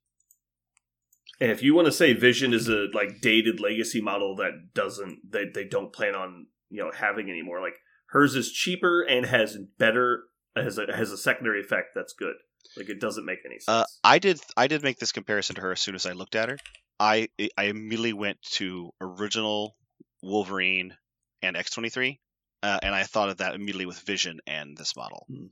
[1.41, 5.21] And if you want to say Vision is a like dated legacy model that doesn't
[5.33, 7.77] they they don't plan on you know having anymore, like
[8.11, 12.35] hers is cheaper and has better has a has a secondary effect that's good.
[12.77, 13.69] Like it doesn't make any sense.
[13.69, 14.41] uh, I did.
[14.57, 16.59] I did make this comparison to her as soon as I looked at her.
[16.99, 19.75] I I immediately went to original
[20.23, 20.95] Wolverine
[21.43, 22.21] and X twenty three,
[22.63, 25.27] and I thought of that immediately with Vision and this model.
[25.29, 25.47] Hmm.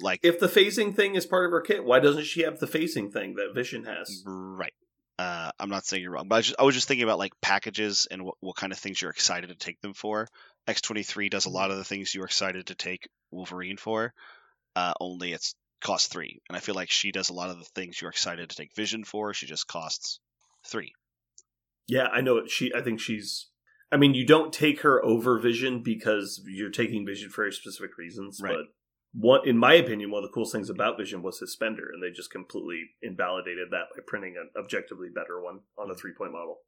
[0.00, 2.66] Like if the phasing thing is part of her kit, why doesn't she have the
[2.66, 4.22] phasing thing that Vision has?
[4.26, 4.72] Right.
[5.18, 7.32] Uh, I'm not saying you're wrong, but I, just, I was just thinking about like
[7.40, 10.26] packages and what, what kind of things you're excited to take them for.
[10.66, 14.12] X23 does a lot of the things you're excited to take Wolverine for,
[14.74, 16.40] uh, only it's cost three.
[16.48, 18.74] And I feel like she does a lot of the things you're excited to take
[18.74, 19.34] Vision for.
[19.34, 20.20] She just costs
[20.66, 20.92] three.
[21.86, 22.46] Yeah, I know.
[22.46, 23.48] She, I think she's.
[23.90, 27.98] I mean, you don't take her over Vision because you're taking Vision for very specific
[27.98, 28.40] reasons.
[28.42, 28.54] Right.
[28.54, 28.66] But
[29.14, 32.02] what, in my opinion, one of the coolest things about Vision was his spender, and
[32.02, 36.32] they just completely invalidated that by printing an objectively better one on a three point
[36.32, 36.58] model.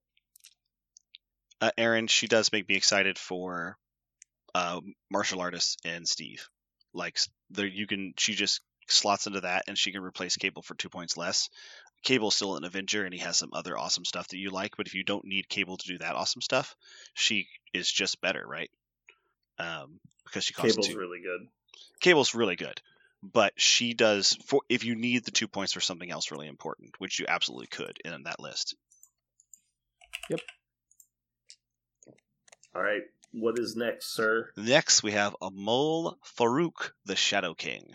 [1.60, 3.78] Uh, Aaron, she does make me excited for
[4.54, 6.46] uh, martial artists and Steve.
[6.92, 7.18] Like
[7.50, 8.12] there, you can.
[8.18, 8.60] She just
[8.94, 11.50] slots into that, and she can replace Cable for two points less.
[12.02, 14.76] Cable's still an Avenger, and he has some other awesome stuff that you like.
[14.76, 16.76] But if you don't need Cable to do that awesome stuff,
[17.14, 18.70] she is just better, right?
[19.58, 20.98] Um, because she costs Cable's two.
[20.98, 21.48] really good.
[22.00, 22.80] Cable's really good,
[23.22, 26.94] but she does for if you need the two points for something else really important,
[26.98, 28.74] which you absolutely could in that list.
[30.28, 30.40] Yep.
[32.74, 33.02] All right.
[33.32, 34.50] What is next, sir?
[34.56, 37.94] Next, we have Amahl Farouk, the Shadow King.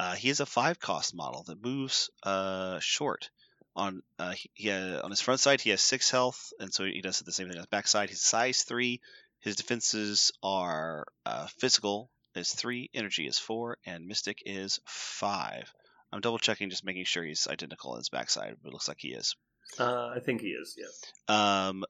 [0.00, 3.28] Uh, he is a five cost model that moves uh, short.
[3.76, 6.84] On uh, he, he, uh, on his front side, he has six health, and so
[6.86, 8.08] he does the same thing on his back side.
[8.08, 9.02] He's size three.
[9.40, 15.70] His defenses are uh, physical is three, energy is four, and mystic is five.
[16.10, 19.00] I'm double checking, just making sure he's identical on his backside, but it looks like
[19.00, 19.36] he is.
[19.78, 20.78] Uh, I think he is.
[20.78, 21.68] Yeah.
[21.68, 21.84] Um,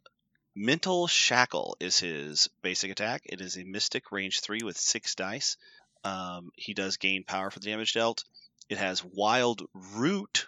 [0.57, 3.23] Mental Shackle is his basic attack.
[3.27, 5.57] It is a Mystic range 3 with 6 dice.
[6.05, 8.25] Um, he does gain power for the damage dealt.
[8.69, 10.47] It has Wild Root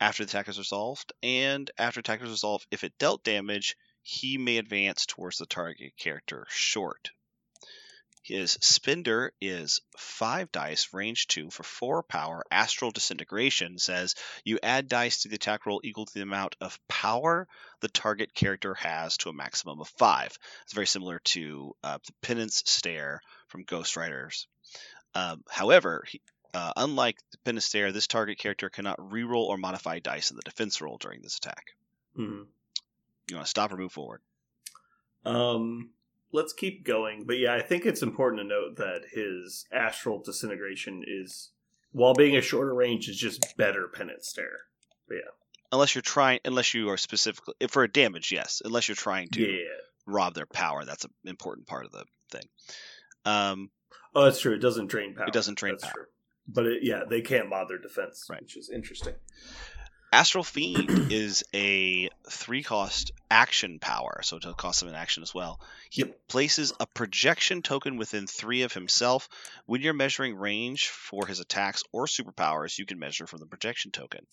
[0.00, 4.36] after the attack is resolved, and after attack is resolved, if it dealt damage, he
[4.36, 7.10] may advance towards the target character short.
[8.22, 12.44] His spender is 5 dice, range 2 for 4 power.
[12.50, 16.80] Astral Disintegration says you add dice to the attack roll equal to the amount of
[16.88, 17.46] power
[17.80, 20.38] the target character has to a maximum of 5.
[20.64, 24.48] It's very similar to uh, the Penance Stare from Ghost Riders.
[25.16, 26.20] Um, however, he,
[26.52, 27.16] uh, unlike
[27.58, 31.38] Stare, this target character cannot reroll or modify dice in the defense roll during this
[31.38, 31.64] attack.
[32.14, 32.42] hmm
[33.28, 34.20] You want to stop or move forward?
[35.24, 35.90] Um,
[36.32, 37.24] let's keep going.
[37.26, 41.50] But yeah, I think it's important to note that his astral disintegration is,
[41.92, 44.58] while being a shorter range, is just better penance stare.
[45.72, 48.62] Unless you're trying, unless you are specifically for a damage, yes.
[48.64, 49.64] Unless you're trying to Yeah.
[50.06, 52.48] rob their power, that's an important part of the thing.
[53.24, 53.70] Um,
[54.16, 54.54] Oh, that's true.
[54.54, 55.26] It doesn't drain power.
[55.28, 55.92] It doesn't drain that's power.
[55.92, 56.04] True.
[56.48, 58.40] But it, yeah, they can't mod their defense, Right.
[58.40, 59.12] which is interesting.
[60.12, 65.34] Astral Fiend is a three cost action power, so it'll cost him an action as
[65.34, 65.60] well.
[65.90, 66.16] He Yep.
[66.28, 69.28] places a projection token within three of himself.
[69.66, 73.90] When you're measuring range for his attacks or superpowers, you can measure from the projection
[73.90, 74.26] token.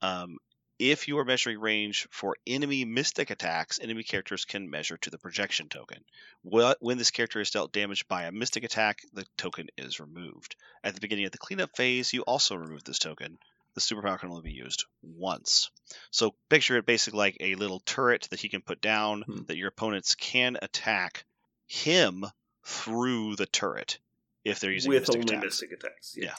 [0.00, 0.38] Um,
[0.80, 5.18] if you are measuring range for enemy mystic attacks, enemy characters can measure to the
[5.18, 6.02] projection token.
[6.42, 10.56] When this character is dealt damage by a mystic attack, the token is removed.
[10.82, 13.38] At the beginning of the cleanup phase, you also remove this token
[13.74, 15.70] the superpower can only be used once.
[16.10, 19.42] So picture it basically like a little turret that he can put down Hmm.
[19.46, 21.24] that your opponents can attack
[21.68, 22.24] him
[22.64, 23.98] through the turret
[24.44, 25.44] if they're using With mystic only attacks.
[25.44, 26.14] mystic attacks.
[26.16, 26.34] Yeah.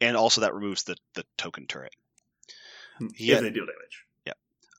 [0.00, 1.94] And also that removes the, the token turret.
[3.14, 4.04] He if had- they deal damage.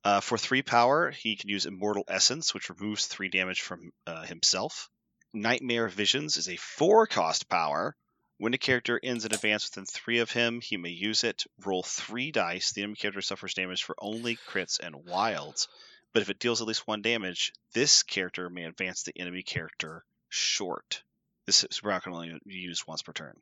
[0.01, 4.24] Uh, for three power, he can use Immortal Essence, which removes three damage from uh,
[4.24, 4.89] himself.
[5.34, 7.95] Nightmare Visions is a four cost power.
[8.38, 11.43] When a character ends an advance within three of him, he may use it.
[11.65, 12.72] Roll three dice.
[12.72, 15.67] The enemy character suffers damage for only crits and wilds.
[16.13, 20.05] But if it deals at least one damage, this character may advance the enemy character
[20.30, 21.03] short.
[21.45, 23.36] This superpower can only be used once per turn.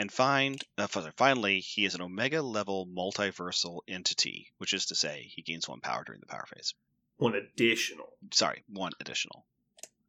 [0.00, 5.30] And find, uh, finally, he is an Omega level multiversal entity, which is to say,
[5.30, 6.72] he gains one power during the power phase.
[7.18, 8.08] One additional.
[8.32, 9.44] Sorry, one additional.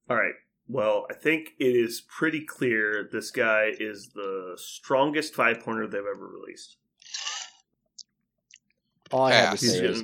[0.09, 0.35] All right.
[0.69, 5.99] Well, I think it is pretty clear this guy is the strongest five pointer they've
[5.99, 6.77] ever released.
[9.11, 10.03] All I have to say is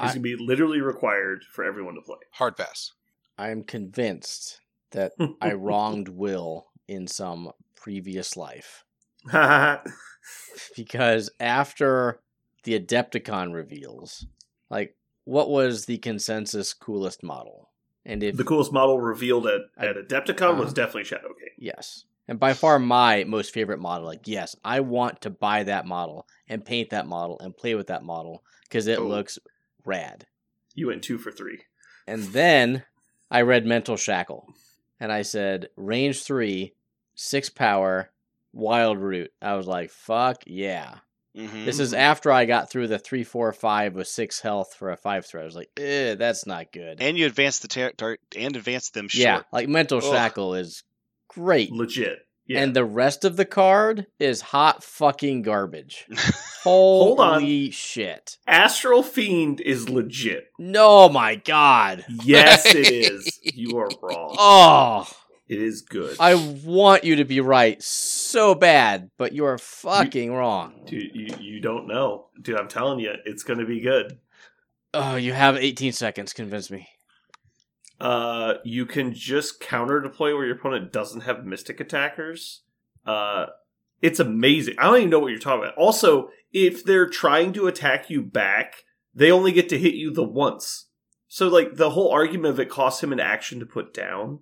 [0.00, 2.18] he's gonna be literally required for everyone to play.
[2.34, 2.92] Hard pass.
[3.36, 4.60] I am convinced
[4.92, 5.10] that
[5.40, 8.84] I wronged Will in some previous life
[10.76, 12.20] because after
[12.64, 14.26] the Adepticon reveals,
[14.70, 17.70] like, what was the consensus coolest model?
[18.06, 20.74] And if the coolest model revealed at, at Adepticon was Uh-huh.
[20.74, 21.48] definitely Shadow King.
[21.58, 22.04] Yes.
[22.28, 24.06] And by far my most favorite model.
[24.06, 27.86] Like, yes, I want to buy that model and paint that model and play with
[27.88, 29.06] that model because it Oh.
[29.06, 29.38] looks
[29.84, 30.26] rad.
[30.74, 31.60] You went two for three.
[32.06, 32.84] And then
[33.30, 34.46] I read Mental Shackle
[35.00, 36.74] and I said, range three,
[37.14, 38.10] six power,
[38.54, 39.32] wild root.
[39.42, 40.96] I was like, fuck yeah.
[41.36, 41.64] Mm-hmm.
[41.64, 44.96] This is after I got through the three, four, five with six health for a
[44.96, 45.42] five threat.
[45.42, 47.02] I was like, eh, that's not good.
[47.02, 49.22] and you advance the tar- tar- and advance them short.
[49.22, 50.04] yeah, like Mental Ugh.
[50.04, 50.84] Shackle is
[51.28, 51.72] great.
[51.72, 52.20] Legit.
[52.46, 52.60] Yeah.
[52.62, 56.06] And the rest of the card is hot fucking garbage.
[56.62, 57.40] Hold on.
[57.40, 58.36] Holy shit.
[58.46, 60.48] Astral Fiend is legit.
[60.58, 62.04] No, my God.
[62.22, 63.40] Yes, it is.
[63.54, 64.34] You are wrong.
[64.38, 65.08] Oh,
[65.46, 66.16] It is good.
[66.18, 66.34] I
[66.64, 70.84] want you to be right so bad, but you are fucking wrong.
[70.86, 72.28] Dude, you, you don't know.
[72.40, 74.18] Dude, I'm telling you, it's going to be good.
[74.94, 76.32] Oh, you have 18 seconds.
[76.32, 76.88] Convince me.
[78.00, 82.62] Uh, you can just counter deploy where your opponent doesn't have mystic attackers.
[83.04, 83.46] Uh,
[84.00, 84.74] it's amazing.
[84.78, 85.76] I don't even know what you're talking about.
[85.76, 88.84] Also, if they're trying to attack you back,
[89.14, 90.86] they only get to hit you the once.
[91.28, 94.40] So, like, the whole argument of it costs him an action to put down,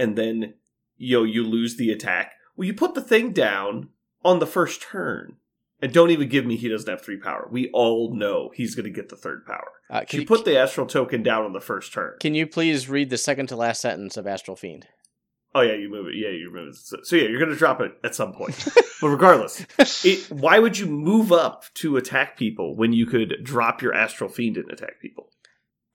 [0.00, 0.54] and then,
[0.96, 2.32] you know, you lose the attack.
[2.56, 3.90] Well, you put the thing down
[4.24, 5.36] on the first turn,
[5.80, 7.46] and don't even give me he doesn't have three power.
[7.50, 9.68] We all know he's going to get the third power.
[9.90, 12.14] Uh, you you, put the astral token down on the first turn.
[12.18, 14.86] can you please read the second to last sentence of Astral Fiend?
[15.54, 16.14] Oh yeah, you move it.
[16.14, 16.76] Yeah, you move it.
[16.76, 18.68] So, so yeah, you're going to drop it at some point.
[19.00, 19.66] but regardless,
[20.04, 24.30] it, why would you move up to attack people when you could drop your astral
[24.30, 25.28] fiend and attack people?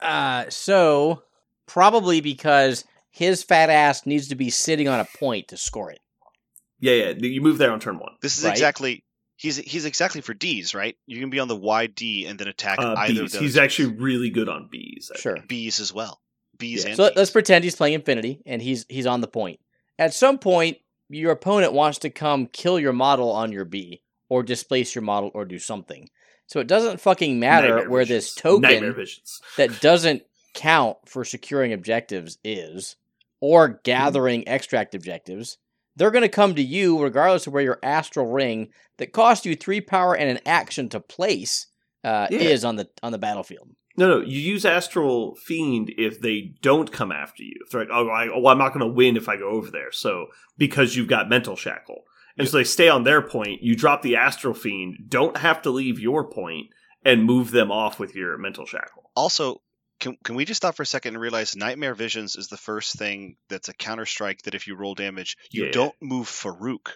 [0.02, 1.24] Uh, so
[1.68, 2.86] probably because
[3.16, 6.00] his fat ass needs to be sitting on a point to score it.
[6.82, 7.10] Yeah, yeah.
[7.18, 8.12] You move there on turn one.
[8.22, 8.52] This is Right.
[8.52, 9.04] exactly
[9.38, 10.98] he's he's exactly for D's, right?
[11.08, 13.20] You can be on the YD and then attack Uh, either bees.
[13.22, 13.42] of those.
[13.42, 15.12] He's actually really good on B's.
[15.16, 15.36] I Sure.
[15.38, 15.48] think.
[15.48, 16.20] B's as well.
[16.58, 16.90] B's Yeah.
[16.90, 17.18] and So Ds.
[17.18, 19.60] let's pretend he's playing Infinity and he's he's on the point.
[19.98, 20.78] At some point,
[21.10, 25.32] your opponent wants to come kill your model on your B or displace your model
[25.34, 26.10] or do something.
[26.48, 28.34] So it doesn't fucking matter Nightmare where visions.
[28.34, 28.96] this token
[29.58, 32.96] that doesn't count for securing objectives is
[33.42, 35.58] or gathering extract objectives.
[35.96, 39.56] They're going to come to you regardless of where your astral ring that costs you
[39.56, 41.68] 3 power and an action to place
[42.04, 42.40] uh, Yeah.
[42.40, 43.70] is on the on the battlefield.
[43.98, 44.20] No, no.
[44.20, 47.54] You use astral fiend if they don't come after you.
[47.66, 49.72] If they're like, oh, I, oh I'm not going to win if I go over
[49.72, 49.92] there.
[49.92, 50.28] So
[50.58, 52.04] because you've got mental shackle,
[52.38, 53.64] and so they stay on their point.
[53.64, 54.98] You drop the astral fiend.
[55.08, 56.68] Don't have to leave your point
[57.06, 59.10] and move them off with your mental shackle.
[59.16, 59.62] also
[60.00, 62.98] can, can we just stop for a second and realize Nightmare Visions is the first
[62.98, 65.72] thing that's a counter strike that if you roll damage, you Yeah.
[65.72, 66.92] don't move Farouk.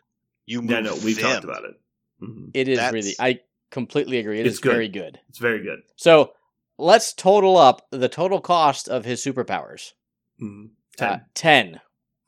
[0.46, 1.32] You move Yeah, no, we've them.
[1.32, 1.76] talked about it.
[2.22, 2.52] Mhm.
[2.54, 3.40] It is That's- really I
[3.72, 4.40] completely agree.
[4.40, 4.72] It It's is good.
[4.74, 5.20] very good.
[5.30, 5.80] It's very good.
[5.96, 6.34] So
[6.78, 9.92] let's total up the total cost of his superpowers.
[10.42, 10.72] Mhm.
[11.00, 11.74] Uh, Ten.
[11.74, 11.82] 10.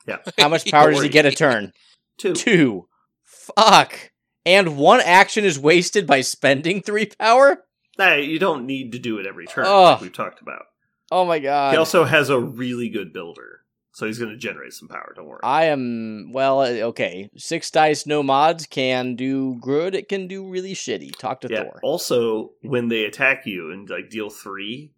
[0.08, 0.18] Yeah.
[0.40, 1.74] How much power does he get a turn?
[2.18, 2.34] Two.
[2.34, 2.88] Two.
[3.24, 4.12] Fuck.
[4.46, 7.64] And one action is wasted by spending three power?
[7.98, 9.72] Hey, you don't need to do it every turn, Ugh.
[9.94, 10.64] like we've talked about.
[11.12, 11.72] Oh my god.
[11.72, 13.62] He also has a really good builder,
[13.92, 15.12] so he's going to generate some power.
[15.16, 15.42] Don't worry.
[15.44, 16.62] I am well.
[16.62, 19.94] uh, Okay, six dice, no mods can do good.
[19.94, 21.18] It can do really shitty.
[21.18, 21.64] Talk to yeah.
[21.64, 21.80] Thor.
[21.84, 24.92] Also, when they attack you and like deal three,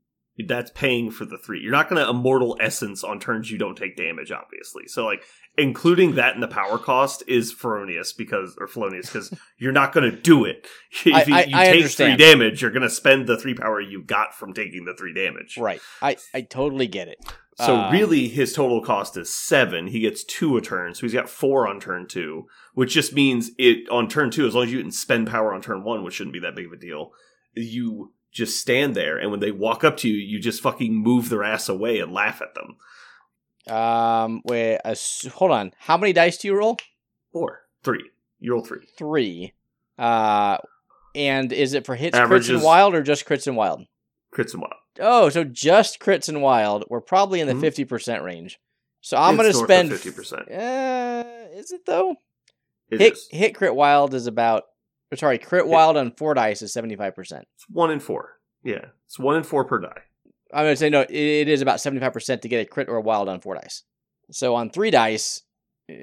[0.47, 1.59] that's paying for the three.
[1.61, 4.87] You're not going to immortal essence on turns you don't take damage, obviously.
[4.87, 5.23] So like
[5.57, 10.09] including that in the power cost is Feronius because or felonious because you're not going
[10.09, 10.67] to do it.
[11.05, 13.79] If I- you, I- you take three damage, you're going to spend the three power
[13.79, 15.57] you got from taking the three damage.
[15.57, 15.81] Right.
[16.01, 17.17] I I totally get it.
[17.57, 19.85] So Uh, really, his total cost is seven.
[19.85, 23.51] He gets two a turn, so he's got four on turn two, which just means
[23.59, 24.47] it on turn two.
[24.47, 26.65] As long as you didn't spend power on turn one, which shouldn't be that big
[26.65, 27.11] of a deal,
[27.53, 31.29] you just stand there, and when they walk up to you, you just fucking move
[31.29, 32.77] their ass away and laugh at them.
[33.73, 34.41] Um.
[34.45, 34.79] Wait.
[34.83, 34.95] Uh,
[35.33, 35.71] hold on.
[35.79, 36.77] How many dice do you roll?
[37.31, 38.09] four three,
[38.39, 38.85] you roll three.
[38.97, 39.53] Three.
[39.97, 40.57] Uh.
[41.15, 43.85] And is it for hits, crits, and wild, or just crits and wild?
[44.33, 44.73] Crits and wild.
[44.99, 46.85] Oh, so just crits and wild.
[46.89, 47.61] We're probably in the Mhm.
[47.61, 48.59] fifty percent range.
[49.01, 50.49] So I'm north of spend 50%.
[50.49, 51.23] Uh,
[51.57, 52.15] is it though?
[52.89, 53.27] It hit is.
[53.31, 54.63] hit crit wild is about.
[55.13, 57.47] Or sorry, crit wild on four dice is seventy five percent.
[57.55, 58.39] It's one in four.
[58.63, 60.01] Yeah, it's one in four per die.
[60.51, 61.01] I'm gonna say no.
[61.01, 63.39] It, it is about seventy five percent to get a crit or a wild on
[63.39, 63.83] four dice.
[64.31, 65.43] So on three dice,
[65.87, 65.93] uh,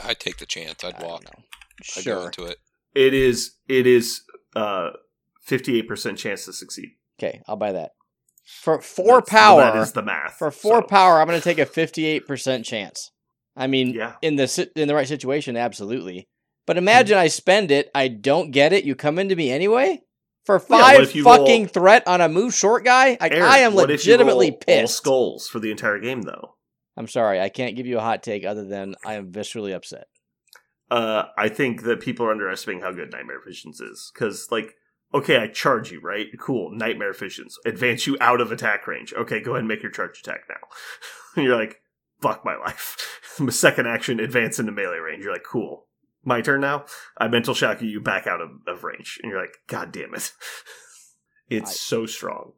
[0.00, 0.84] I'd take the chance.
[0.84, 1.24] I'd I walk.
[1.24, 1.42] know.
[1.96, 2.26] I'd go Sure.
[2.26, 2.58] into it.
[2.94, 3.56] It is.
[3.68, 4.22] It is.
[4.54, 4.90] Uh,
[5.42, 6.90] fifty-eight percent chance to succeed.
[7.18, 7.92] Okay, I'll buy that.
[8.44, 10.34] For four That's- power, That is the math.
[10.38, 13.10] for four so- power, I'm gonna take a fifty eight percent chance.
[13.56, 14.14] I mean, Yeah.
[14.22, 16.28] in the in the right situation, absolutely.
[16.66, 20.02] But imagine I spend it, I don't get it, you come into me anyway
[20.44, 23.16] for five you fucking roll- threat on a move short guy.
[23.20, 24.96] Like, Eric, I am what if you legitimately roll All pissed.
[24.96, 26.54] skulls for the entire game, though.
[26.96, 30.06] I'm sorry, I can't give you a hot take other than I am viscerally upset.
[30.90, 34.74] Uh, I think that people are underestimating how good Nightmare Visions is because, like,
[35.12, 36.26] okay, I charge you, right?
[36.38, 39.12] Cool, Nightmare Visions advance you out of attack range.
[39.12, 41.42] Okay, go ahead and make your charge attack now.
[41.42, 41.80] you're like,
[42.22, 42.96] fuck my life.
[43.50, 45.24] Second action, advance into melee range.
[45.24, 45.85] You're like, cool.
[46.26, 46.84] My turn now.
[47.16, 50.32] I mental shock you back out of, of range, and you're like, god damn it.
[51.48, 52.52] it's I- so strong.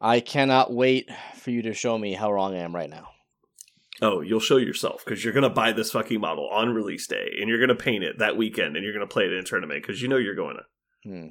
[0.00, 3.08] I cannot wait for you to show me how wrong I am right now.
[4.02, 7.48] Oh, you'll show yourself because you're gonna buy this fucking model on release day, and
[7.48, 10.02] you're gonna paint it that weekend, and you're gonna play it in a tournament because
[10.02, 10.62] you know you're going to
[11.08, 11.26] Hmm.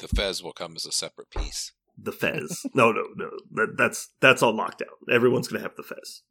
[0.00, 1.72] The Fez will come as a separate piece.
[1.96, 2.64] the Fez.
[2.74, 3.30] no, no, no.
[3.52, 4.94] That, that's that's on lockdown.
[5.12, 6.22] Everyone's gonna have the Fez.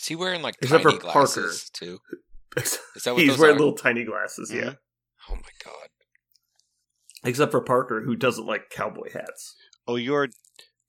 [0.00, 1.12] Is he wearing like Except tiny for Parker.
[1.18, 1.98] glasses too?
[2.56, 3.58] Is that what He's those wearing are?
[3.58, 4.60] little tiny glasses, yeah.
[4.62, 4.76] Mhm.
[5.30, 5.88] Oh my god!
[7.24, 9.54] Except for Parker, who doesn't like cowboy hats.
[9.86, 10.28] Oh, you're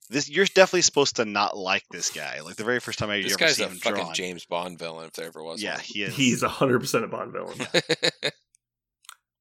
[0.10, 0.30] this.
[0.30, 2.42] You're definitely supposed to not like this guy.
[2.42, 4.14] Like the very first time I This ever guy's see a him fucking drawn.
[4.14, 5.62] James Bond villain if there ever was.
[5.62, 5.82] Yeah, one.
[5.84, 6.16] he is.
[6.16, 7.58] He's hundred percent a Bond villain.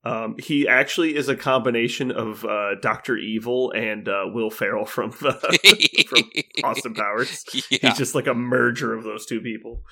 [0.02, 5.10] Um, he actually is a combination of uh, Doctor Evil and uh, Will Ferrell from
[5.10, 6.22] the from
[6.64, 7.44] Austin Powers.
[7.70, 7.78] yeah.
[7.82, 9.82] He's just like a merger of those two people.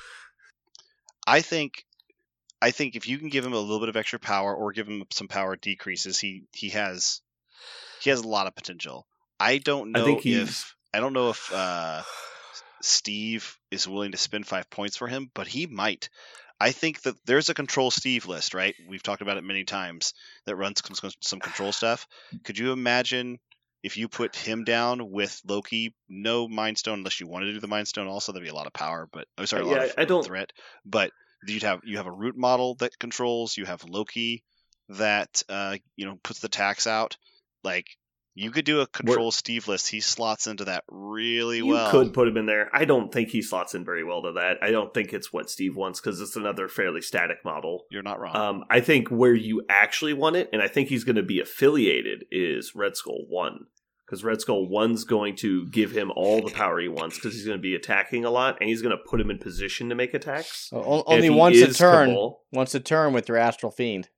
[1.26, 1.84] I think
[2.60, 4.88] I think if you can give him a little bit of extra power or give
[4.88, 7.20] him some power decreases, he he has
[8.02, 9.06] he has a lot of potential.
[9.40, 12.02] I don't know I think he's if I don't know if uh,
[12.80, 16.08] Steve is willing to spend five points for him, but he might.
[16.60, 18.74] I think that there's a control Steve list, right?
[18.88, 20.12] We've talked about it many times
[20.44, 22.08] that runs some, some control stuff.
[22.44, 23.38] Could you imagine
[23.84, 27.60] if you put him down with Loki, no Mind Stone unless you wanted to do
[27.60, 29.76] the Mind Stone also, there'd be a lot of power, but oh sorry, a lot
[29.76, 30.52] Yeah, of I don't- threat.
[30.84, 31.12] But
[31.46, 34.42] you'd have you have a root model that controls, you have Loki
[34.90, 37.16] that uh, you know, puts the tax out.
[37.64, 37.86] Like
[38.34, 39.88] you could do a control Steve list.
[39.88, 41.86] He slots into that really you well.
[41.86, 42.70] You could put him in there.
[42.72, 44.58] I don't think he slots in very well to that.
[44.62, 47.86] I don't think it's what Steve wants because it's another fairly static model.
[47.90, 48.36] You're not wrong.
[48.36, 51.40] Um, I think where you actually want it, and I think he's going to be
[51.40, 53.66] affiliated, is Red Skull One,
[54.08, 57.44] because Red Skull One's going to give him all the power he wants because he's
[57.44, 59.94] going to be attacking a lot, and he's going to put him in position to
[59.94, 60.70] make attacks.
[60.72, 62.08] Only once a turn.
[62.10, 64.08] Cabal- Once a turn with your astral fiend.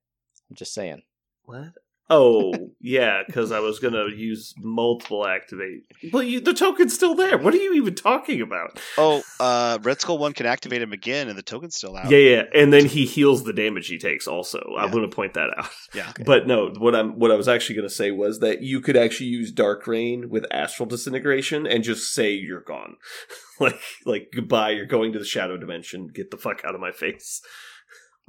[0.49, 1.01] I'm just saying.
[1.43, 1.73] What?
[2.13, 2.51] Oh,
[2.81, 5.85] yeah, because I was going to use multiple activate.
[6.11, 7.37] But you, the token's still there.
[7.37, 8.81] What are you even talking about?
[8.97, 12.11] oh, uh, Red Skull One can activate him again, and the token's still out.
[12.11, 14.27] Yeah, yeah, and then he heals the damage he takes.
[14.27, 15.69] Also, I'm going to point that out.
[15.93, 16.09] Yeah.
[16.09, 16.23] Okay.
[16.23, 18.97] But no, what I'm what I was actually going to say was that you could
[18.97, 22.97] actually use Dark Reign with Astral Disintegration and just say you're gone,
[23.59, 24.71] like like goodbye.
[24.71, 26.07] You're going to the Shadow Dimension.
[26.13, 27.41] Get the fuck out of my face.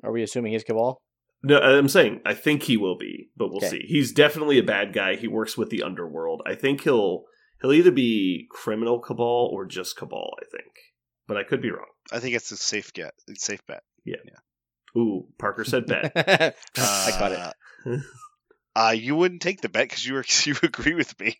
[0.04, 1.00] Are we assuming he's Cabal?
[1.44, 3.68] No, I'm saying I think he will be, but we'll Okay.
[3.70, 3.84] see.
[3.86, 5.16] He's definitely a bad guy.
[5.16, 6.42] He works with the underworld.
[6.46, 7.24] I think he'll
[7.60, 10.34] he'll either be criminal cabal or just cabal.
[10.40, 10.72] I think,
[11.26, 11.86] but I could be wrong.
[12.12, 13.14] I think it's a safe get.
[13.26, 13.82] It's safe bet.
[14.04, 14.16] Yeah.
[14.96, 16.12] Ooh, Parker said bet.
[16.76, 17.38] I got it.
[17.86, 17.98] Uh,
[18.76, 21.38] uh, you wouldn't take the bet because you were you agree with me.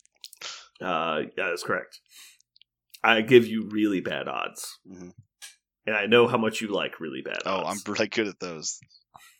[0.80, 2.00] Uh, yeah, that's correct.
[3.04, 5.12] I give you really bad odds, Mhm.
[5.86, 7.88] and I know how much you like really bad Oh, I'm odds.
[7.88, 8.80] really good at those.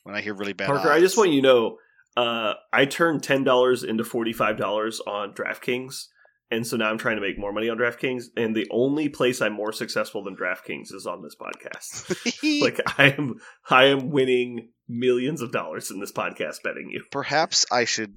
[0.05, 1.78] When I hear really bad, Parker, I just want you to know,
[2.16, 6.07] uh, I turned ten dollars into forty five dollars on DraftKings,
[6.50, 8.24] and so now I'm trying to make more money on DraftKings.
[8.36, 12.61] And the only place I'm more successful than DraftKings is on this podcast.
[12.62, 13.36] like I am,
[13.70, 17.03] I am winning millions of dollars in this podcast betting you.
[17.11, 18.16] perhaps I should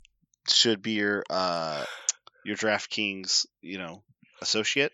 [0.49, 1.85] should be your uh
[2.43, 4.03] your DraftKings, you know,
[4.41, 4.91] associate,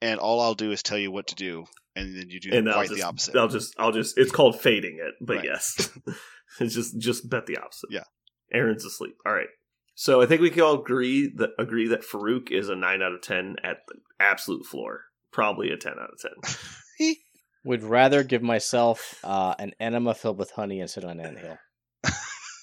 [0.00, 1.64] and all I'll do is tell you what to do,
[1.96, 3.36] and then you do and I'll quite just, the opposite.
[3.36, 4.18] I'll just, I'll just.
[4.18, 5.44] It's called fading it, but Right.
[5.44, 5.90] yes,
[6.60, 7.90] it's just, just bet the opposite.
[7.90, 8.04] Yeah.
[8.52, 9.16] Aaron's asleep.
[9.26, 9.48] All right.
[9.94, 13.12] So I think we can all agree that agree that Farouk is a nine out
[13.12, 15.02] of ten at the absolute floor.
[15.32, 17.14] Probably a ten out of ten.
[17.64, 21.58] Would rather give myself uh, an enema filled with honey instead of an anthill.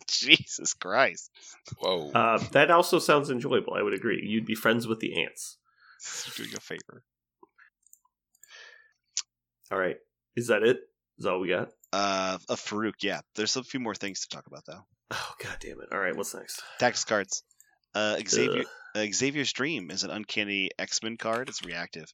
[0.08, 1.30] Jesus Christ,
[1.78, 2.12] Whoa.
[2.12, 3.76] Uh, that also sounds enjoyable.
[3.76, 4.22] I would agree.
[4.26, 5.58] You'd be friends with the ants.
[6.36, 7.04] you're doing a favor.
[9.72, 9.98] All right.
[10.36, 10.78] Is that it?
[11.18, 11.70] Is that all we got?
[11.92, 13.22] Uh, of Farouk, yeah.
[13.36, 14.86] There's a few more things to talk about though.
[15.12, 15.88] Oh god damn it!
[15.92, 16.16] All right.
[16.16, 16.62] What's next?
[16.80, 17.44] Tactics cards.
[17.96, 18.64] Uh, Xavier
[18.96, 21.50] uh, Xavier's Dream is an uncanny X Men card.
[21.50, 22.06] It's reactive.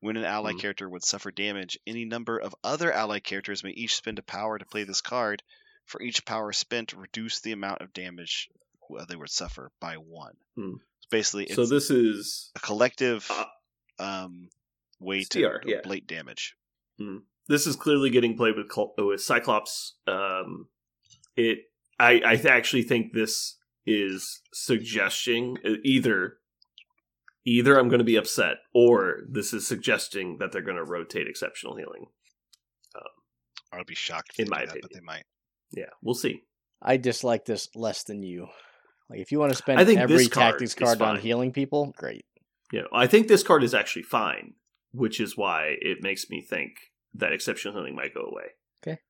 [0.00, 0.58] When an ally Hmm.
[0.58, 4.58] character would suffer damage, any number of other ally characters may each spend a power
[4.58, 5.42] to play this card.
[5.86, 8.48] For each power spent, reduce the amount of damage
[8.96, 10.34] uh, they would suffer by one.
[10.56, 10.74] Hmm.
[11.10, 13.44] Basically, it's So this is a collective Uh,
[13.98, 14.48] um,
[15.00, 15.80] way to CR, yeah.
[15.84, 16.54] ablate damage.
[17.48, 19.96] This is clearly getting played with with Cyclops.
[20.06, 20.68] Um,
[21.36, 21.58] it
[21.98, 26.38] I I th- actually think this is suggesting either
[27.44, 31.28] either I'm going to be upset or this is suggesting that they're going to rotate
[31.28, 32.06] exceptional healing.
[33.74, 35.24] I would be shocked if In they my do that, but they might.
[35.72, 36.42] Yeah, we'll see.
[36.80, 38.48] I dislike this less than you.
[39.10, 41.52] Like if you want to spend I think every this card tactics card on healing
[41.52, 42.24] people, great.
[42.72, 44.54] You know, I think this card is actually fine,
[44.92, 46.72] which is why it makes me think
[47.14, 48.44] that exceptional healing might go away.
[48.82, 49.00] Okay,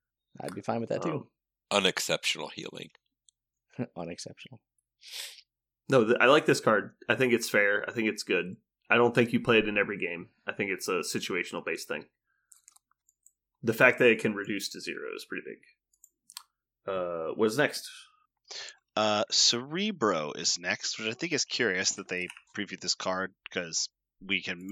[0.40, 1.12] I'd be fine with that too.
[1.12, 1.26] Um,
[1.70, 2.90] Unexceptional healing.
[3.96, 4.60] Unexceptional.
[5.88, 6.92] No, th- I like this card.
[7.08, 7.84] I think it's fair.
[7.88, 8.56] I think it's good.
[8.90, 10.28] I don't think you play it in every game.
[10.46, 12.04] I think it's a situational based thing.
[13.62, 15.58] The fact that it can reduce to zero is pretty big.
[16.86, 17.88] Uh, what's next?
[18.94, 23.88] Uh, Cerebro is next, which I think is curious that they previewed this card because
[24.26, 24.70] we can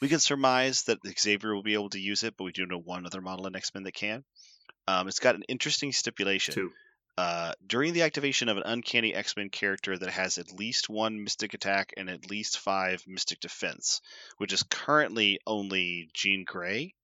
[0.00, 2.78] we can surmise that Xavier will be able to use it, but we do know
[2.78, 4.24] one other model in X Men that can.
[4.88, 6.54] Um, it's got an interesting stipulation.
[6.54, 6.72] Two.
[7.18, 11.22] Uh, during the activation of an uncanny X Men character that has at least one
[11.22, 14.00] Mystic attack and at least five Mystic defense,
[14.38, 16.94] which is currently only Jean Grey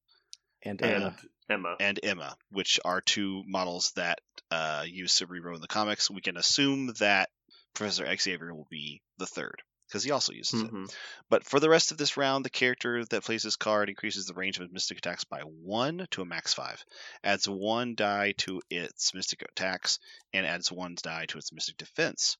[0.63, 1.17] And, And Emma.
[1.49, 1.77] Emma.
[1.79, 4.21] and Emma, which are two models that
[4.51, 6.11] uh, use Cerebro in the comics.
[6.11, 7.29] We can assume that
[7.75, 9.63] Professor Xavier will be the third.
[9.87, 10.73] Because he also uses it.
[10.73, 10.93] Mhm.
[11.29, 14.35] But for the rest of this round, the character that plays this card increases the
[14.35, 16.85] range of its mystic attacks by one to a max five,
[17.23, 19.99] adds one die to its mystic attacks,
[20.33, 22.37] and adds one die to its mystic defense.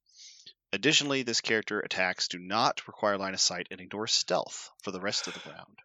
[0.73, 5.01] Additionally, this character attacks do not require line of sight and ignore stealth for the
[5.01, 5.79] rest of the round.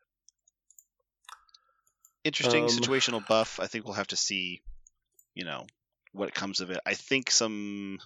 [2.24, 3.60] Interesting Um, situational buff.
[3.60, 4.62] I think we'll have to see,
[5.34, 5.66] you know,
[6.12, 6.80] what comes of it.
[6.86, 8.00] I think some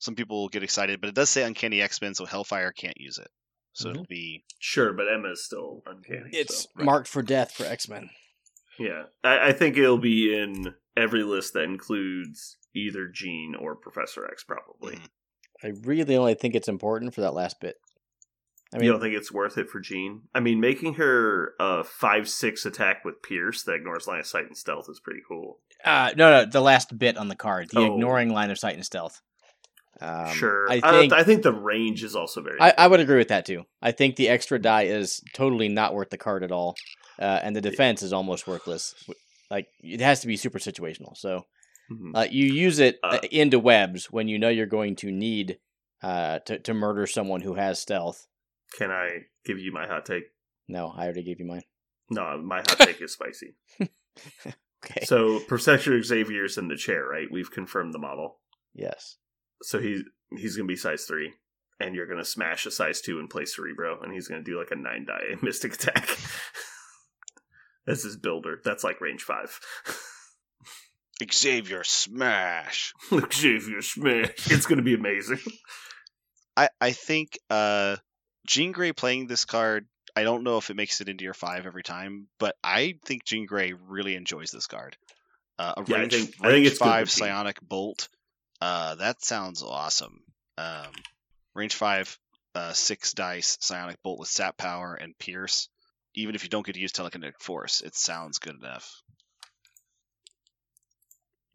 [0.00, 2.98] some people will get excited, but it does say Uncanny X Men, so Hellfire can't
[3.00, 3.28] use it.
[3.72, 3.90] So Mhm.
[3.92, 6.30] it'll be Sure, but Emma is still uncanny.
[6.32, 6.84] It's so- right.
[6.84, 8.10] marked for death for X Men.
[8.78, 9.04] yeah.
[9.22, 14.42] I, I think it'll be in every list that includes either Jean or Professor X,
[14.42, 14.96] probably.
[14.96, 15.08] Mhm.
[15.62, 17.76] I really only think it's important for that last bit.
[18.72, 20.28] I mean, you don't think it's worth it for Jean?
[20.34, 24.46] I mean, making her a five six attack with Pierce that ignores line of sight
[24.46, 25.60] and stealth is pretty cool.
[25.84, 27.94] Uh, no, no, the last bit on the card, the Oh.
[27.94, 29.20] ignoring line of sight and stealth.
[30.00, 32.58] Um, sure, I I think I, think the range is also very.
[32.60, 33.64] I, I would agree with that too.
[33.82, 36.74] I think the extra die is totally not worth the card at all,
[37.18, 38.94] uh, and the defense is almost worthless.
[39.50, 41.16] Like it has to be super situational.
[41.16, 41.46] So
[41.90, 42.12] Mhm.
[42.14, 45.58] uh, you use it Uh, uh, into webs when you know you're going to need
[46.02, 48.26] uh, to to murder someone who has stealth.
[48.78, 50.24] Can I give you my hot take?
[50.68, 51.64] No, I already gave you mine.
[52.08, 53.56] No, my hot take is spicy.
[54.82, 55.04] Okay.
[55.04, 57.26] So Professor Xavier's in the chair, right?
[57.30, 58.38] We've confirmed the model.
[58.74, 59.16] yes.
[59.62, 60.02] So he's
[60.36, 61.32] he's gonna be size three,
[61.78, 64.70] and you're gonna smash a size two and play Cerebro, and he's gonna do like
[64.70, 66.08] a nine die Mystic attack.
[67.86, 68.60] That's his builder.
[68.64, 69.58] That's like range five.
[71.32, 72.94] Xavier Smash.
[73.32, 74.50] Xavier Smash.
[74.50, 75.38] It's gonna be amazing.
[76.56, 77.96] I I think uh,
[78.46, 79.86] Jean Grey playing this card.
[80.16, 83.24] I don't know if it makes it into your five every time, but I think
[83.24, 84.96] Jean Grey really enjoys this card.
[85.58, 88.08] Uh, a Yeah, I range, think- I think range it's five psionic bolt.
[88.60, 90.20] Uh, that sounds awesome.
[90.58, 90.92] Um,
[91.54, 92.18] range five,
[92.54, 95.68] uh, six dice psionic bolt with sap power and pierce.
[96.14, 99.02] Even if you don't get to use telekinetic force, it sounds good enough.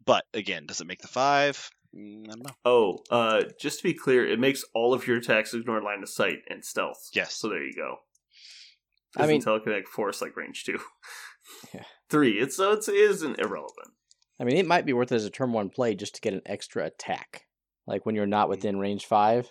[0.04, 1.70] But again, does it make the five?
[1.94, 2.54] Mm, I don't know.
[2.64, 6.08] Oh, uh, just to be clear, it makes all of your attacks ignore line of
[6.08, 7.10] sight and stealth.
[7.12, 7.34] Yes.
[7.34, 7.96] So there you go.
[9.16, 10.78] I Isn't mean- telekinetic force like range two.
[11.74, 11.82] Yeah.
[12.10, 12.32] Three.
[12.38, 13.92] It's so it's, it isn't irrelevant.
[14.38, 16.34] I mean, it might be worth it as a turn one play just to get
[16.34, 17.46] an extra attack.
[17.86, 19.50] Like when you're not within range 5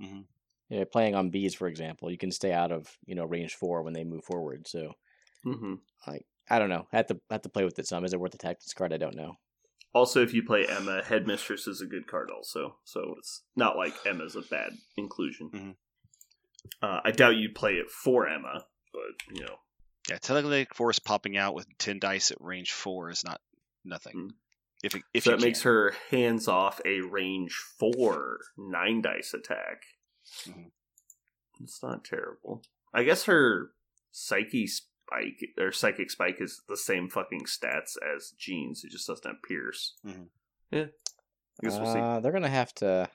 [0.00, 0.24] Mhm.
[0.68, 3.54] You know, playing on bees, for example, you can stay out of you know range
[3.54, 4.66] four when they move forward.
[4.68, 4.94] So
[5.42, 5.74] hmm
[6.52, 6.88] I don't know.
[6.92, 8.04] I have to have to play with it some.
[8.04, 8.92] Is it worth the tactics card?
[8.92, 9.38] I don't know.
[9.94, 12.28] Also, if you play Emma, Headmistress is a good card.
[12.30, 15.50] Also, so it's not like Emma's a bad inclusion.
[15.50, 15.76] Mhm.
[16.82, 19.60] Uh, I doubt you'd play it for Emma, but you know,
[20.08, 23.40] Yeah, telekinetic force popping out with ten dice at range four is not
[23.84, 24.14] nothing.
[24.14, 24.30] Mm.
[24.82, 29.34] If it, if so you that makes her hands off a range four nine dice
[29.34, 29.82] attack.
[30.46, 30.70] Mhm.
[31.62, 32.62] It's not terrible.
[32.94, 33.72] I guess her
[34.10, 38.82] psyche spike or psychic spike is the same fucking stats as Jean's.
[38.84, 39.94] It just doesn't have Pierce.
[40.04, 40.28] Mhm.
[40.70, 41.98] Yeah, I guess we'll see.
[42.00, 43.10] Uh, they're gonna have to.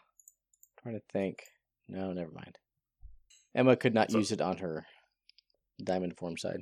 [0.84, 1.40] Trying to think.
[1.88, 2.60] No, never mind.
[3.56, 4.86] Emma could not So- use it on her
[5.84, 6.60] diamond form side.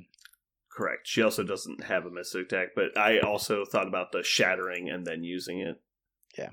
[0.76, 1.06] Correct.
[1.06, 5.06] She also doesn't have a mystic attack, but I also thought about the shattering and
[5.06, 5.80] then using it.
[6.36, 6.50] Yeah.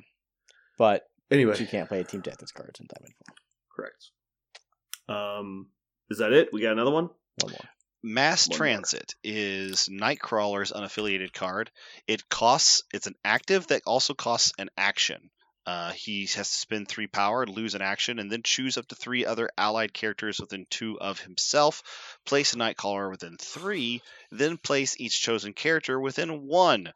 [0.77, 3.35] But Anyway, she can't play a team tactics cards in diamond form.
[3.75, 4.09] correct.
[5.07, 5.67] Um,
[6.09, 6.49] is that it?
[6.51, 7.09] We got another one.
[7.41, 7.69] One more.
[8.03, 8.57] Mass One more.
[8.57, 11.71] Transit is Nightcrawler's unaffiliated card.
[12.07, 12.83] It costs.
[12.93, 15.29] It's an active that also costs an action.
[15.65, 18.95] Uh, he has to spend three power, lose an action, and then choose up to
[18.95, 21.83] three other allied characters within two of himself.
[22.25, 24.01] Place a Nightcrawler within three,
[24.31, 26.91] then place each chosen character within one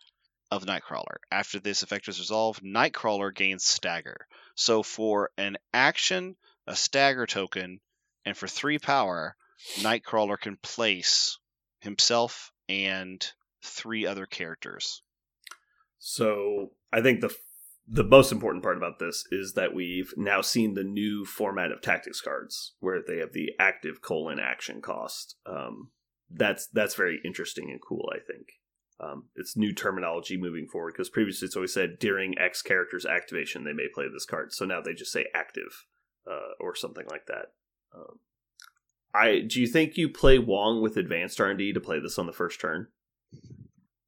[0.49, 1.17] of Nightcrawler.
[1.31, 4.27] After this effect is resolved, Nightcrawler gains stagger.
[4.55, 6.35] So for an action,
[6.65, 7.79] a stagger token,
[8.25, 9.35] and for three power,
[9.77, 11.37] Nightcrawler can place
[11.81, 13.25] himself and
[13.63, 15.03] three other characters.
[15.99, 17.35] So I think the
[17.87, 21.81] the most important part about this is that we've now seen the new format of
[21.81, 25.35] tactics cards, where they have the active colon action cost.
[25.45, 25.91] Um,
[26.29, 28.09] that's that's very interesting and cool.
[28.11, 28.53] I think
[28.99, 33.63] um, it's new terminology moving forward because previously it's always said during X character's activation
[33.63, 34.51] they may play this card.
[34.51, 35.85] So now they just say active
[36.29, 37.51] uh, or something like that.
[37.95, 38.19] Um,
[39.13, 42.17] I do you think you play Wong with advanced R and D to play this
[42.17, 42.87] on the first turn?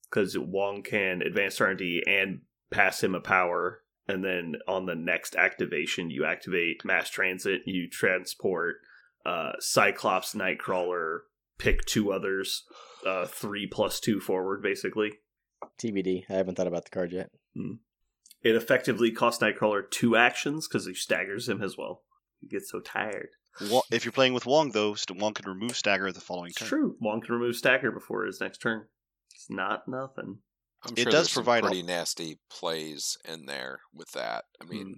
[0.09, 2.41] Because Wong can advance R and D and
[2.71, 7.89] pass him a power, and then on the next activation, you activate mass transit, you
[7.89, 8.77] transport
[9.25, 11.19] uh, Cyclops, Nightcrawler,
[11.57, 12.63] pick two others,
[13.05, 15.11] uh, three plus two forward, basically.
[15.81, 16.23] TBD.
[16.29, 17.29] I haven't thought about the card yet.
[18.43, 22.03] It effectively costs Nightcrawler two actions because he staggers him as well.
[22.39, 23.29] He gets so tired.
[23.71, 26.67] Wa- If you're playing with Wong, though, Wong can remove Stagger the following It's turn.
[26.69, 26.95] true.
[27.01, 28.85] Wong can remove Stagger before his next turn.
[29.33, 30.37] It's not nothing.
[30.83, 34.45] I'm It sure does provide a- pretty nasty plays in there with that.
[34.61, 34.93] I mean, Hmm.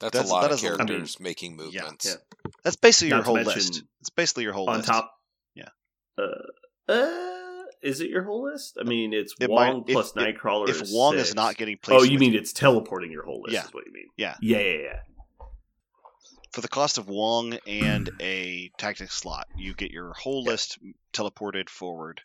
[0.00, 2.06] that's, That's- a lot that of is a- I mean, characters making movements.
[2.06, 2.14] yeah.
[2.62, 3.82] That's basically Not your whole list.
[4.00, 4.74] It's basically your whole list.
[4.74, 4.88] On list.
[4.88, 5.14] top.
[5.54, 5.68] Yeah.
[6.16, 8.78] Uh, uh, is it your whole list?
[8.80, 10.68] I mean, it's It Wong might- plus if- Nightcrawler.
[10.68, 11.34] If is Wong is six.
[11.34, 13.54] not getting placed, Oh, you mean it's teleporting your whole list?
[13.54, 13.64] Yeah.
[13.64, 14.08] Is what you mean?
[14.16, 14.36] Yeah.
[14.40, 15.00] Yeah, yeah, yeah.
[16.52, 20.52] for the cost of Wong and a tactic slot, you get your whole Yeah.
[20.52, 20.78] list
[21.12, 22.20] teleported forward.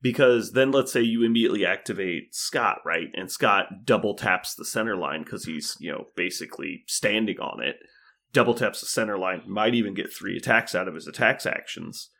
[0.00, 3.08] Because then let's say you immediately activate Scott, right?
[3.14, 7.76] And Scott double taps the center line because he's, you know, basically standing on it.
[8.32, 12.10] Double taps the center line, might even get three attacks out of his attacks actions.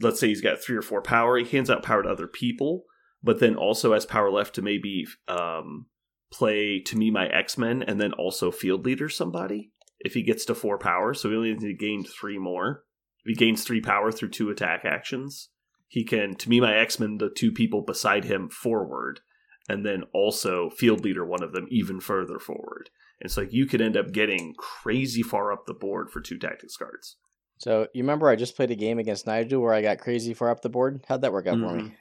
[0.00, 1.36] Let's say he's got three or four power.
[1.36, 2.84] He hands out power to other people,
[3.22, 5.86] but then also has power left to maybe um,
[6.32, 10.44] play to me my X Men and then also field leader somebody if he gets
[10.46, 11.14] to four power.
[11.14, 12.84] So he only needs to gain three more.
[13.24, 15.50] If he gains three power through two attack actions,
[15.88, 19.20] he can to me my X-Men the two people beside him forward
[19.68, 22.90] and then also field leader one of them even further forward.
[23.20, 26.76] And so you could end up getting crazy far up the board for two tactics
[26.76, 27.16] cards.
[27.58, 30.50] So you remember I just played a game against Nigel where I got crazy far
[30.50, 31.04] up the board?
[31.08, 31.94] How'd that work out for me?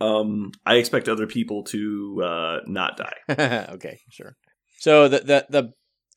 [0.00, 3.66] Um I expect other people to uh not die.
[3.74, 4.36] okay, sure.
[4.78, 5.72] So the, the the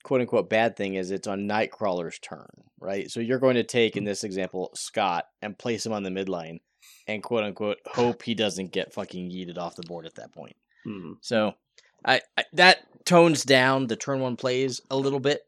[0.10, 2.48] quote unquote bad thing is it's on Nightcrawler's turn,
[2.80, 3.12] right?
[3.12, 6.62] So you're going to take in this example Scott and place him on the midline
[7.08, 10.56] and quote unquote hope he doesn't get fucking yeeted off the board at that point.
[10.88, 11.18] Mhm.
[11.22, 11.54] So
[12.04, 15.42] I, I that tones down the turn one plays a little bit.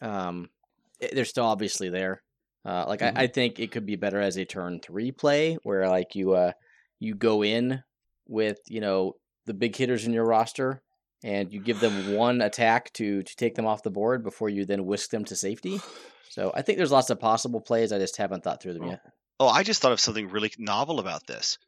[0.00, 0.50] Um,
[0.98, 2.22] it- they're still obviously there.
[2.64, 3.16] Uh, like Mhm.
[3.16, 6.32] I, I think it could be better as a turn three play where like you
[6.32, 6.50] uh
[6.98, 7.84] you go in
[8.26, 9.14] with you know
[9.44, 10.82] the big hitters in your roster
[11.24, 14.64] and you give them one attack to to take them off the board before you
[14.64, 15.80] then whisk them to safety.
[16.28, 17.92] So I think there's lots of possible plays.
[17.92, 19.00] I just haven't thought through them oh, yet.
[19.40, 21.58] Oh, I just thought of something really novel about this.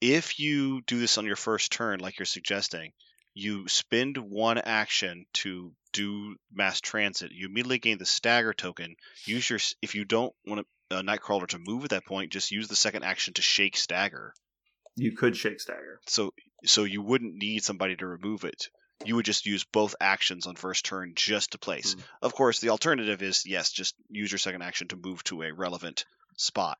[0.00, 2.92] If you do this on your first turn, like you're suggesting,
[3.34, 7.32] you spend one action to do mass transit.
[7.32, 8.96] You immediately gain the stagger token.
[9.24, 12.32] Use your if you don't want a, a uh, Nightcrawler to move at that point,
[12.32, 14.32] just use the second action to shake stagger.
[14.94, 16.00] You could shake stagger.
[16.06, 16.32] So
[16.68, 18.68] so you wouldn't need somebody to remove it.
[19.04, 21.92] You would just use both actions on first turn just to place.
[21.94, 22.00] Hmm.
[22.22, 25.52] Of course, the alternative is yes, just use your second action to move to a
[25.52, 26.04] relevant
[26.36, 26.78] spot.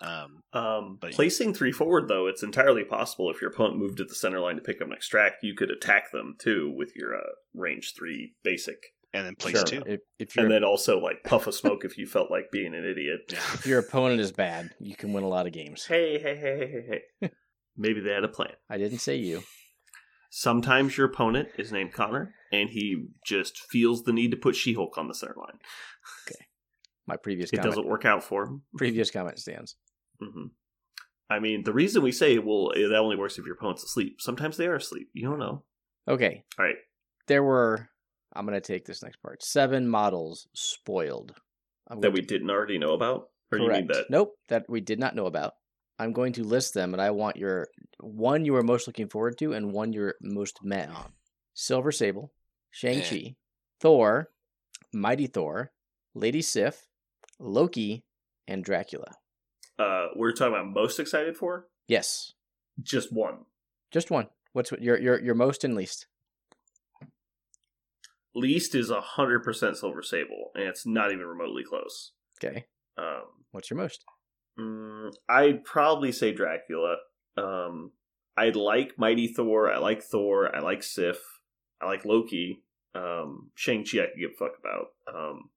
[0.00, 4.04] Um, Um, But- placing three forward, though, it's entirely possible if your opponent moved to
[4.04, 7.16] the center line to pick up an extract, you could attack them too with your
[7.16, 9.64] uh, range three basic, and then place Sure.
[9.64, 9.82] two.
[9.86, 12.84] If, if and then also like puff of smoke if you felt like being an
[12.84, 13.20] idiot.
[13.54, 15.84] If your opponent is bad, you can win a lot of games.
[15.86, 17.30] Hey, hey, hey, hey, hey, hey.
[17.76, 18.52] Maybe they had a plan.
[18.70, 19.42] I didn't say you.
[20.30, 24.98] Sometimes your opponent is named Connor, and he just feels the need to put She-Hulk
[24.98, 25.58] on the center line.
[26.26, 26.44] Okay.
[27.06, 27.74] My previous It comment.
[27.74, 28.62] doesn't work out for him.
[28.76, 29.76] Previous comment stands.
[30.20, 30.46] hmm
[31.30, 34.20] I mean, the reason we say, well, that only works if your opponent's asleep.
[34.20, 35.08] Sometimes they are asleep.
[35.14, 35.64] You don't know.
[36.06, 36.76] Okay, All right.
[37.28, 37.88] there were.
[38.36, 39.42] I'm gonna take this next part.
[39.42, 41.34] Seven models spoiled.
[41.88, 43.28] I'm That we to- didn't already know about?
[43.50, 43.88] Or you mean correct.
[43.88, 44.10] that?
[44.10, 45.54] Nope, that we did not know about.
[45.98, 47.68] I'm going to list them, and I want your
[48.00, 51.12] one you are most looking forward to, and one you're most met on.
[51.54, 52.32] Silver Sable,
[52.70, 53.36] Shang Chi,
[53.80, 54.30] Thor,
[54.92, 55.70] Mighty Thor,
[56.14, 56.88] Lady Sif,
[57.38, 58.04] Loki,
[58.48, 59.12] and Dracula.
[59.78, 61.66] Uh, we're talking about most excited for?
[61.86, 62.32] Yes,
[62.82, 63.44] Just one.
[63.92, 64.28] just one.
[64.52, 66.06] What's what your your your most and least?
[68.36, 72.12] Least is 100% Silver Sable, and it's not even remotely close.
[72.42, 72.64] Okay,
[72.98, 73.22] Um,
[73.52, 74.04] what's your most?
[74.58, 76.96] Mm, I'd probably say Dracula.
[77.36, 77.92] Um,
[78.36, 79.72] I like Mighty Thor.
[79.72, 80.54] I like Thor.
[80.54, 81.18] I like Sif.
[81.80, 82.62] I like Loki.
[82.94, 84.88] Um, Shang Chi, I could give a fuck about.
[85.12, 85.50] Um,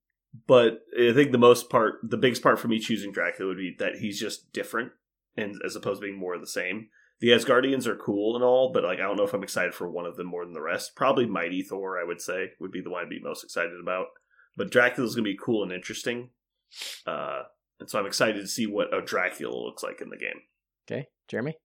[0.47, 3.75] but I think the most part, the biggest part for me choosing Dracula would be
[3.79, 4.91] that he's just different,
[5.35, 6.89] and as opposed to being more of the same.
[7.19, 9.89] The Asgardians are cool and all, but like I don't know if I'm excited for
[9.89, 10.95] one of them more than the rest.
[10.95, 14.07] Probably Mighty Thor, I would say, would be the one I'd be most excited about.
[14.55, 16.29] But Dracula's gonna be cool and interesting.
[17.07, 17.43] Uh,
[17.79, 20.41] and so I'm excited to see what a Dracula looks like in the game.
[20.89, 21.57] Okay, Jeremy.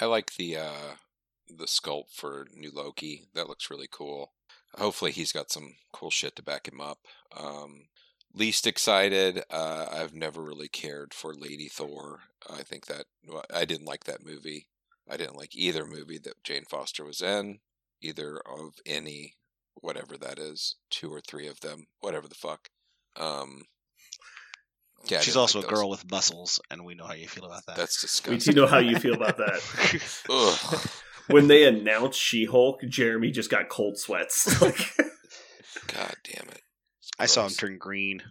[0.00, 0.94] I like the uh
[1.48, 3.28] the sculpt for new Loki.
[3.34, 4.32] That looks really cool.
[4.76, 6.98] Hopefully he's got some cool shit to back him up.
[7.36, 7.86] Um
[8.32, 12.20] least excited, uh I've never really cared for Lady Thor.
[12.48, 14.68] I think that well, I didn't like that movie.
[15.08, 17.60] I didn't like either movie that Jane Foster was in,
[18.00, 19.34] either of any
[19.74, 22.68] whatever that is, two or three of them, whatever the fuck.
[23.16, 23.64] Um
[25.06, 27.66] yeah, She's also like a girl with muscles, and we know how you feel about
[27.66, 27.76] that.
[27.76, 28.06] That's We
[28.36, 28.54] disgusting.
[28.54, 30.90] do know how you feel about that.
[31.26, 34.60] When they announced She Hulk, Jeremy just got cold sweats.
[34.62, 34.76] like,
[35.86, 36.60] God damn it.
[37.18, 38.22] I saw him turn green.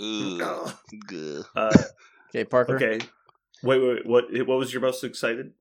[0.00, 0.42] Ooh.
[0.42, 1.44] Ugh.
[1.54, 1.72] Uh,
[2.30, 2.74] Okay, Parker.
[2.76, 2.98] okay.
[3.62, 4.24] Wait, wait, what?
[4.46, 5.52] What was your most excited?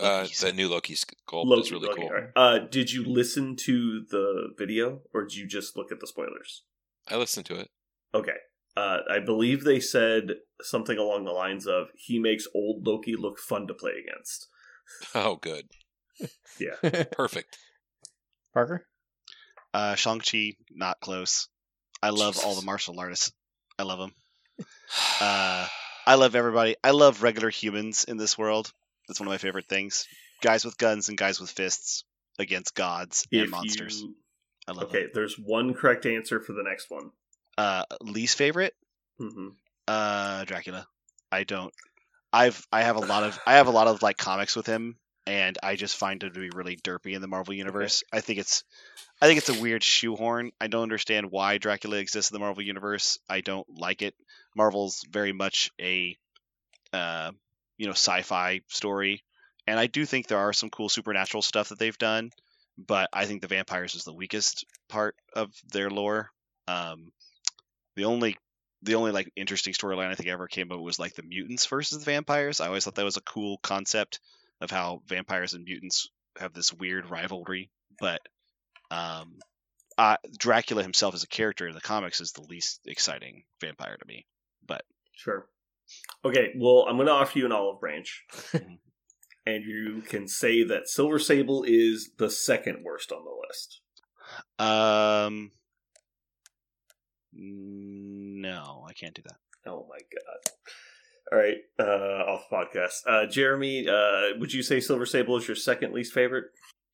[0.00, 2.08] Uh, the new Loki sculpt Loki, is really Loki, cool.
[2.08, 2.28] all right.
[2.34, 6.62] Uh, did you listen to the video or did you just look at the spoilers?
[7.08, 7.68] I listened to it.
[8.14, 8.32] Okay.
[8.76, 13.38] Uh, I believe they said something along the lines of he makes old Loki look
[13.38, 14.48] fun to play against.
[15.14, 15.66] Oh, good.
[16.58, 17.04] Yeah.
[17.12, 17.58] Perfect.
[18.54, 18.86] Parker.
[19.74, 21.48] Uh, Shang Chi, not close.
[22.02, 23.32] I love all the martial artists.
[23.78, 24.12] I love them.
[25.20, 25.66] Uh,
[26.06, 26.76] I love everybody.
[26.84, 28.72] I love regular humans in this world.
[29.08, 30.06] That's one of my favorite things.
[30.40, 32.04] Guys with guns and guys with fists
[32.38, 34.00] against gods and monsters.
[34.00, 34.14] you-
[34.68, 35.10] I love okay, them.
[35.14, 37.10] there's one correct answer for the next one.
[37.58, 38.74] Uh, least favorite,
[39.18, 39.48] hmm
[39.88, 40.86] uh, Dracula.
[41.32, 41.72] I don't.
[42.32, 44.96] I've I have a lot of I have a lot of like comics with him,
[45.26, 48.02] and I just find him to be really derpy in the Marvel universe.
[48.12, 48.64] I think it's
[49.20, 50.52] I think it's a weird shoehorn.
[50.60, 53.18] I don't understand why Dracula exists in the Marvel universe.
[53.28, 54.14] I don't like it.
[54.54, 56.16] Marvel's very much a
[56.92, 57.32] uh,
[57.78, 59.24] you know sci-fi story,
[59.66, 62.30] and I do think there are some cool supernatural stuff that they've done.
[62.78, 66.30] But I think the vampires is the weakest part of their lore.
[66.68, 67.10] Um,
[67.96, 68.36] the only
[68.82, 71.98] the only like interesting storyline I think ever came up was like the mutants versus
[71.98, 72.60] the vampires.
[72.60, 74.20] I always thought that was a cool concept
[74.60, 76.08] of how vampires and mutants
[76.38, 77.70] have this weird rivalry.
[77.98, 78.20] But
[78.90, 79.38] um,
[79.98, 84.06] uh, Dracula himself as a character in the comics is the least exciting vampire to
[84.06, 84.26] me.
[84.66, 84.82] But
[85.14, 85.48] Sure.
[86.24, 88.78] Okay, well, I'm going to offer you an olive branch, Mhm.
[89.46, 93.80] and you can say that Silver Sable is the second worst on the list.
[94.58, 95.52] um,
[97.36, 99.36] no, I can't do that.
[99.70, 100.52] Oh my god!
[101.32, 103.00] All right, uh, off the podcast.
[103.06, 106.44] Uh, Jeremy, uh, would you say Silver Sable is your second least favorite?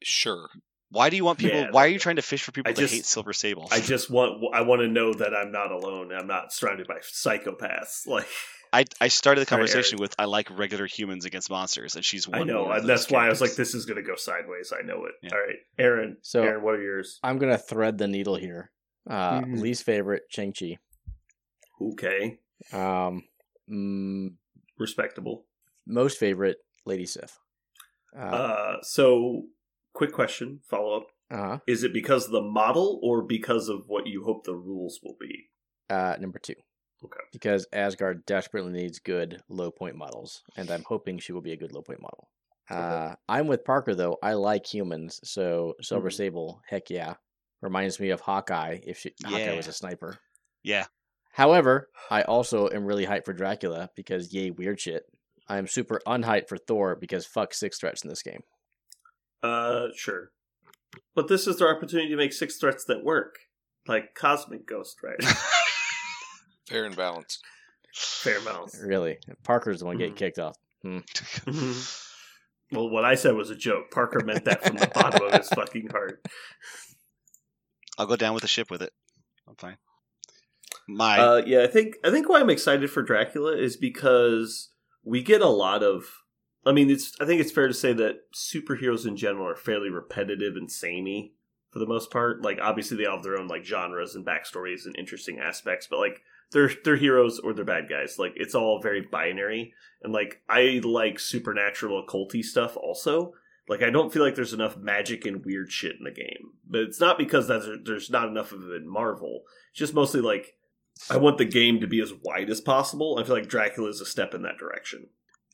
[0.02, 0.48] Sure.
[0.90, 1.58] Why do you want people?
[1.58, 3.68] Yeah, why are you trying to fish for people I just- hate Silver Sable?
[3.70, 6.12] I just want I want to know that I'm not alone.
[6.12, 8.06] I'm not surrounded by psychopaths.
[8.06, 8.26] Like
[8.74, 10.00] I, I started the conversation Eric.
[10.00, 12.40] with I like regular humans against monsters, and she's one.
[12.40, 14.72] I know, and that's those why I was like, this is going to go sideways.
[14.72, 15.12] I know it.
[15.22, 15.30] Yeah.
[15.34, 16.16] All right, Aaron.
[16.22, 17.18] So- Aaron, what are yours?
[17.22, 18.70] I'm gonna thread the needle here.
[19.08, 19.60] Uh, Mhm.
[19.60, 20.78] Least favorite Shang Chi.
[21.80, 22.38] Okay,
[22.72, 23.24] Um,
[23.68, 24.36] mm,
[24.78, 25.46] respectable.
[25.86, 27.38] most favorite Lady Sif.
[28.14, 29.48] Uh, Uh, so,
[29.94, 31.06] quick question, follow up.
[31.30, 35.00] uh, Is it because of the model or because of what you hope the rules
[35.02, 35.50] will be?
[35.90, 36.54] uh, number two.
[37.04, 37.20] Okay.
[37.32, 41.56] Because Asgard desperately needs good low point models, and I'm hoping she will be a
[41.56, 42.30] good low point model.
[42.70, 44.18] Uh, I'm with Parker though.
[44.22, 46.12] I like humans, so Silver Mhm.
[46.14, 47.14] Sable, heck yeah,
[47.62, 50.18] reminds me of Hawkeye if she, Hawkeye was a sniper.
[50.62, 50.84] Yeah,
[51.32, 55.04] However, I also am really hyped for Dracula because yay weird shit.
[55.48, 58.42] I am super unhyped for Thor because fuck six threats in this game.
[59.42, 60.30] Uh, sure.
[61.14, 63.36] But this is their opportunity to make six threats that work,
[63.88, 65.16] like Cosmic Ghost, right?
[66.68, 67.40] Fair and balanced.
[67.94, 68.74] Fair mouth.
[68.82, 70.18] Really, Parker's the one getting Mhm.
[70.18, 70.56] kicked off.
[72.72, 73.90] well, what I said was a joke.
[73.90, 76.24] Parker meant that from the bottom of his fucking heart.
[77.98, 78.92] I'll go down with the ship with it.
[79.48, 79.76] I'm fine.
[80.88, 84.70] My Uh, yeah, I think I think why I'm excited for Dracula is because
[85.04, 86.04] we get a lot of.
[86.64, 87.12] I mean, it's.
[87.20, 91.34] I think it's fair to say that superheroes in general are fairly repetitive and samey
[91.70, 92.42] for the most part.
[92.42, 95.98] Like, obviously, they all have their own like genres and backstories and interesting aspects, but
[95.98, 98.16] like they're they're heroes or they're bad guys.
[98.18, 99.74] Like, it's all very binary.
[100.02, 103.34] And like, I like supernatural occulty stuff also.
[103.68, 106.80] Like, I don't feel like there's enough magic and weird shit in the game, but
[106.82, 109.42] it's not because there's not enough of it in Marvel.
[109.70, 110.54] It's just mostly like
[111.08, 113.18] I want the game to be as wide as possible.
[113.18, 115.06] I feel like Dracula is a step in that direction.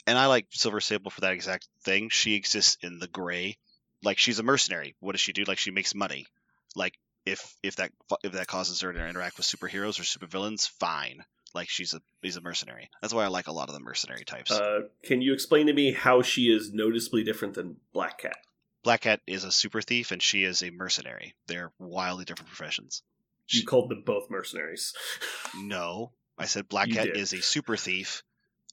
[0.06, 2.08] and I like Silver Sable for that exact thing.
[2.08, 3.56] She exists in the gray.
[4.02, 4.94] Like she's a mercenary.
[5.00, 5.44] What does she do?
[5.44, 6.26] Like she makes money.
[6.74, 11.24] Like if if that if that causes her to interact with superheroes or supervillains, fine.
[11.54, 12.90] Like she's a she's a mercenary.
[13.00, 14.50] That's why I like a lot of the mercenary types.
[14.50, 18.36] Uh, can you explain to me how she is noticeably different than Black Cat?
[18.84, 21.34] Black Cat is a super thief and she is a mercenary.
[21.46, 23.02] They're wildly different professions.
[23.48, 24.94] You called them both mercenaries.
[25.56, 27.16] No, I said Black You Cat did.
[27.16, 28.22] is a super thief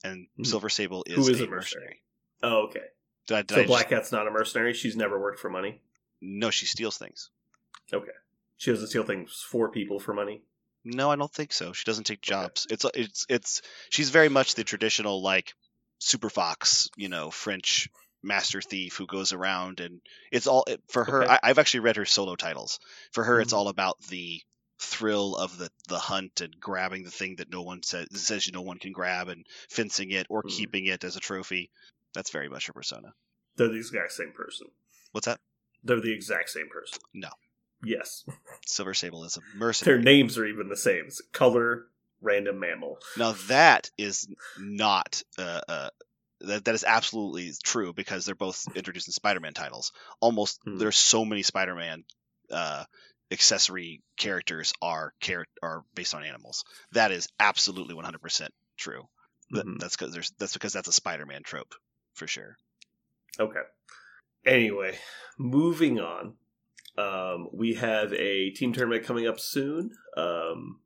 [0.04, 0.46] and Mhm.
[0.46, 1.50] Silver Sable is, Who is a, a mercenary?
[1.50, 2.02] mercenary.
[2.42, 2.84] oh, okay.
[3.26, 4.74] Did I, did I So just- Black Cat's not a mercenary.
[4.74, 5.80] She's never worked for money.
[6.20, 7.30] No, she steals things.
[7.92, 8.10] Okay.
[8.58, 10.42] She doesn't steal things for people for money.
[10.88, 11.72] No, I don't think so.
[11.72, 12.66] She doesn't take jobs.
[12.70, 15.52] It's it's it's she's very much the traditional like
[15.98, 17.88] super fox, you know, French
[18.22, 20.00] master thief who goes around and
[20.30, 21.24] it's all for her.
[21.24, 21.32] Okay.
[21.32, 22.78] I, I've actually read her solo titles.
[23.12, 23.56] For her, it's Mhm.
[23.56, 24.40] all about the
[24.78, 28.62] thrill of the the hunt and grabbing the thing that no one says says no
[28.62, 30.50] one can grab and fencing it or Mhm.
[30.50, 31.70] keeping it as a trophy.
[32.14, 33.12] That's very much her persona.
[33.56, 34.68] They're the exact same person.
[35.12, 35.40] What's that?
[35.82, 37.00] They're the exact same person.
[37.84, 38.24] Yes,
[38.66, 41.04] Silver Sable is a their names are even the same.
[41.06, 41.86] It's color
[42.20, 42.98] random mammal.
[43.16, 44.26] Now that is
[44.58, 45.90] not uh, uh,
[46.40, 49.92] that that is absolutely true because they're both introduced in Spider-Man titles.
[50.20, 50.78] Almost Hmm.
[50.78, 52.04] there's so many Spider-Man
[52.50, 52.84] uh,
[53.30, 56.64] accessory characters are char- are based on animals.
[56.92, 58.48] That is absolutely 100%
[58.78, 59.08] true.
[59.50, 59.78] That, Mhm.
[59.78, 61.74] That's because there's that's because that's a Spider-Man trope
[62.14, 62.56] for sure.
[63.38, 63.60] Okay.
[64.44, 64.98] Anyway,
[65.38, 66.34] moving on.
[66.98, 70.80] Um, we have a team tournament coming up soon um,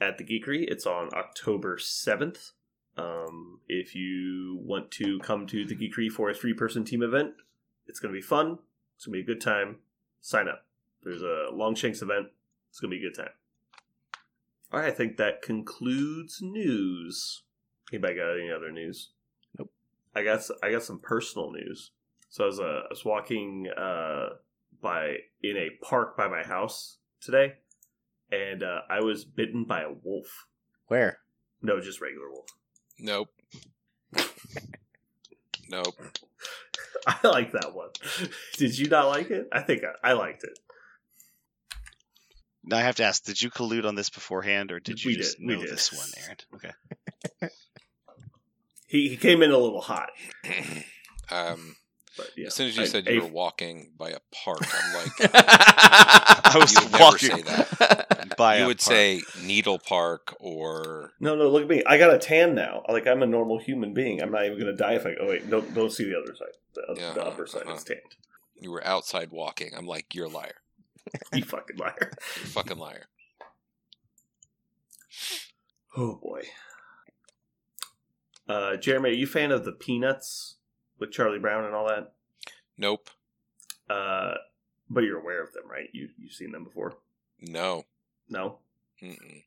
[0.00, 0.64] at the Geekery.
[0.68, 2.52] It's on October 7th.
[2.96, 7.34] Um, if you want to come to the Geekery for a three person team event,
[7.86, 8.58] it's going to be fun.
[8.96, 9.76] It's going to be a good time.
[10.20, 10.64] Sign up.
[11.02, 12.28] There's a Longshanks event.
[12.70, 13.32] It's going to be a good time.
[14.72, 17.42] All right, I think that concludes news.
[17.92, 19.10] Anybody got any other news?
[19.58, 19.70] Nope.
[20.14, 21.92] I got I got some personal news.
[22.28, 24.30] So I was uh, I was walking uh,
[24.80, 27.54] by in a park by my house today,
[28.30, 30.46] and uh, I was bitten by a wolf.
[30.88, 31.18] Where?
[31.62, 32.48] No, just regular wolf.
[32.98, 33.28] Nope.
[35.68, 35.94] nope.
[37.06, 37.90] I like that one.
[38.56, 39.48] Did you not like it?
[39.52, 40.58] I think I, I liked it.
[42.64, 45.16] Now I have to ask: Did you collude on this beforehand, or did you We
[45.16, 45.70] just did, we know did.
[45.70, 46.36] this one, Aaron?
[46.54, 47.50] Okay.
[48.88, 50.10] He he came in a little hot,
[51.28, 51.74] um,
[52.16, 52.46] but yeah.
[52.46, 55.30] as soon as you I- said you a- were walking by a park, I'm like,
[55.34, 58.34] I was You walking say that.
[58.36, 58.58] by.
[58.58, 58.94] you would park.
[58.94, 61.82] say Needle Park or No, no, look at me.
[61.86, 62.82] I got a tan now.
[62.88, 64.20] Like I'm a normal human being.
[64.22, 65.14] I'm not even gonna die if I.
[65.20, 66.48] Oh wait, don't don't see the other side.
[66.74, 67.74] The, Yeah, the upper side uh-huh.
[67.74, 68.00] is tanned.
[68.60, 69.70] you were outside walking.
[69.76, 70.56] I'm like, you're a liar.
[71.32, 71.94] You fucking liar.
[72.36, 73.06] You're fucking liar.
[75.96, 76.42] Oh boy.
[78.48, 80.55] Uh, Jeremy, are you a fan of the Peanuts
[80.98, 82.12] with Charlie Brown and all that?
[82.78, 83.08] Nope.
[83.88, 84.34] Uh,
[84.90, 85.88] but you're aware of them, right?
[85.92, 86.94] You you've seen them before?
[87.40, 87.84] No.
[88.28, 88.58] No,
[89.02, 89.44] Mm-mm.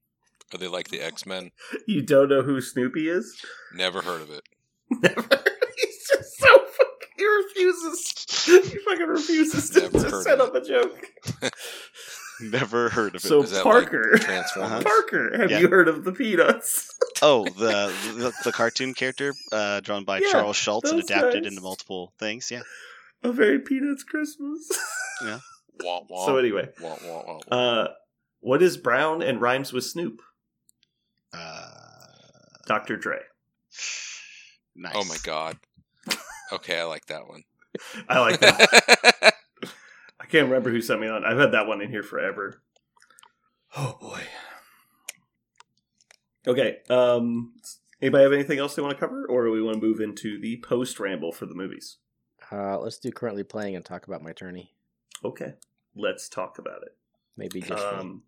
[0.53, 1.51] Are they like the X Men?
[1.87, 3.43] you don't know who Snoopy is?
[3.73, 4.43] Never heard of it.
[4.91, 5.21] Never.
[5.77, 7.09] He's just so fucking.
[7.17, 8.25] He refuses.
[8.45, 11.05] He fucking refuses to, to set up a joke.
[12.41, 13.27] Never heard of it.
[13.27, 14.83] So Is that Parker, like Transformers?
[14.83, 15.59] Parker, have Yeah.
[15.59, 16.88] you heard of the Peanuts?
[17.21, 21.51] Oh, the, the the cartoon character uh, drawn by Yeah, Charles Schulz and adapted guys.
[21.51, 22.49] into multiple things.
[22.49, 22.61] Yeah.
[23.23, 24.69] A very Peanuts Christmas.
[25.83, 26.25] Wah, wah.
[26.25, 27.57] so anyway, Wah, wah, wah, wah.
[27.57, 27.87] uh,
[28.41, 30.21] what is Brown and rhymes with Snoop?
[31.33, 31.71] Uh,
[32.67, 32.97] Dr.
[32.97, 33.19] Dre.
[34.75, 34.93] nice.
[34.95, 35.57] oh my god.
[36.51, 37.43] Okay, I like that one.
[38.09, 39.33] I like that.
[40.19, 41.23] I can't remember who sent me on.
[41.23, 42.61] I've had that one in here forever.
[43.77, 44.21] Oh boy.
[46.47, 46.77] Okay.
[46.89, 47.53] Um.
[48.01, 50.39] Anybody have anything else they want to cover, or do we want to move into
[50.39, 51.97] the post ramble for the movies?
[52.51, 54.73] Uh, let's do currently playing and talk about my tourney.
[55.23, 55.53] Okay.
[55.95, 56.95] Let's talk about it.
[57.35, 57.83] Maybe just.
[57.83, 58.23] Um.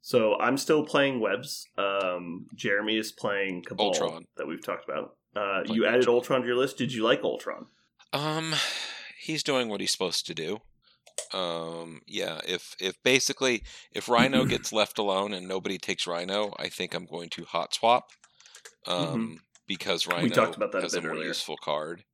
[0.00, 1.66] So I'm still playing webs.
[1.76, 2.46] Um.
[2.54, 4.24] Jeremy is playing Cabal Ultron.
[4.36, 5.16] that we've talked about.
[5.36, 6.14] Uh, you added Ultron.
[6.14, 6.76] Ultron to your list.
[6.78, 7.66] Did you like Ultron?
[8.12, 8.54] Um,
[9.18, 10.58] he's doing what he's supposed to do.
[11.32, 12.40] Um, yeah.
[12.46, 13.62] If if basically
[13.92, 17.74] if Rhino gets left alone and nobody takes Rhino, I think I'm going to hot
[17.74, 18.10] swap.
[18.86, 21.28] Um, because Rhino we talked about that a has a, bit more earlier.
[21.28, 22.04] useful card.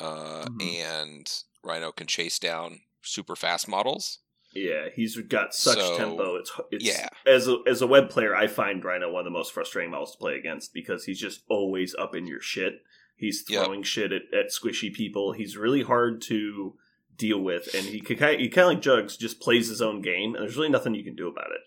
[0.00, 0.80] Uh, Mhm.
[0.82, 1.32] and
[1.64, 4.20] Rhino can chase down super fast models.
[4.54, 6.36] Yeah, he's got such So, tempo.
[6.36, 7.08] It's, it's yeah.
[7.26, 10.12] As a as a web player, I find Rhino one of the most frustrating models
[10.12, 12.82] to play against because he's just always up in your shit.
[13.16, 13.64] He's Yep.
[13.64, 15.32] throwing shit at, at squishy people.
[15.32, 16.78] He's really hard to
[17.18, 20.00] deal with, and he kind of, he kind of like Jugs just plays his own
[20.00, 21.60] game, and there's really nothing you can do about it.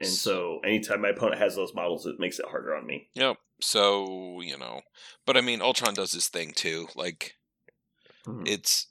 [0.00, 3.08] And so, anytime my opponent has those models, it makes it harder on me.
[3.14, 3.36] Yep.
[3.60, 4.80] So you know,
[5.26, 6.88] but I mean, Ultron does his thing too.
[6.96, 7.36] Like
[8.26, 8.48] Mhm.
[8.48, 8.88] it's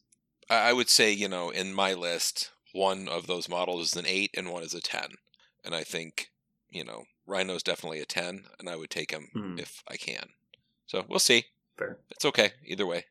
[0.50, 4.32] I would say you know in my list one of those models is an eight
[4.36, 5.16] and one is a ten,
[5.64, 6.32] and I think
[6.70, 9.60] you know Rhino's definitely a ten, and I would take him Mhm.
[9.60, 10.30] if I can.
[10.86, 11.46] So we'll see.
[11.78, 12.00] Fair.
[12.12, 13.06] It's okay either way.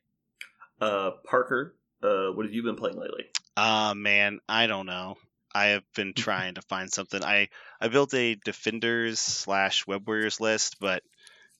[0.80, 3.24] Uh, Parker, uh, what have you been playing lately?
[3.56, 5.16] Ah man, I don't know.
[5.54, 7.22] I have been trying to find something.
[7.22, 7.48] I
[7.80, 11.02] I built a defenders slash web warriors list, but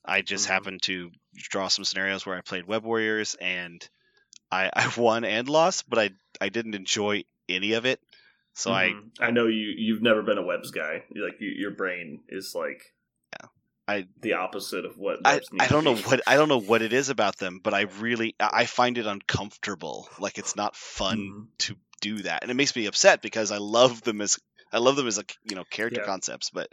[0.05, 0.51] I just Mhm.
[0.51, 3.87] happened to draw some scenarios where I played web warriors and
[4.51, 6.11] I I won and lost, but I
[6.41, 8.01] I didn't enjoy any of it.
[8.55, 9.11] So I Mhm.
[9.21, 11.05] I know you you've never been a webs guy.
[11.15, 12.95] Like you, your brain is like.
[13.89, 16.83] I- the opposite of what I, need I don't know what I don't know what
[16.83, 20.09] it is about them, but I really I find it uncomfortable.
[20.19, 21.47] Like it's not fun Mhm.
[21.59, 24.39] to do that, and it makes me upset because I love them as
[24.73, 26.07] I love them as a you know character Yeah.
[26.07, 26.71] concepts, but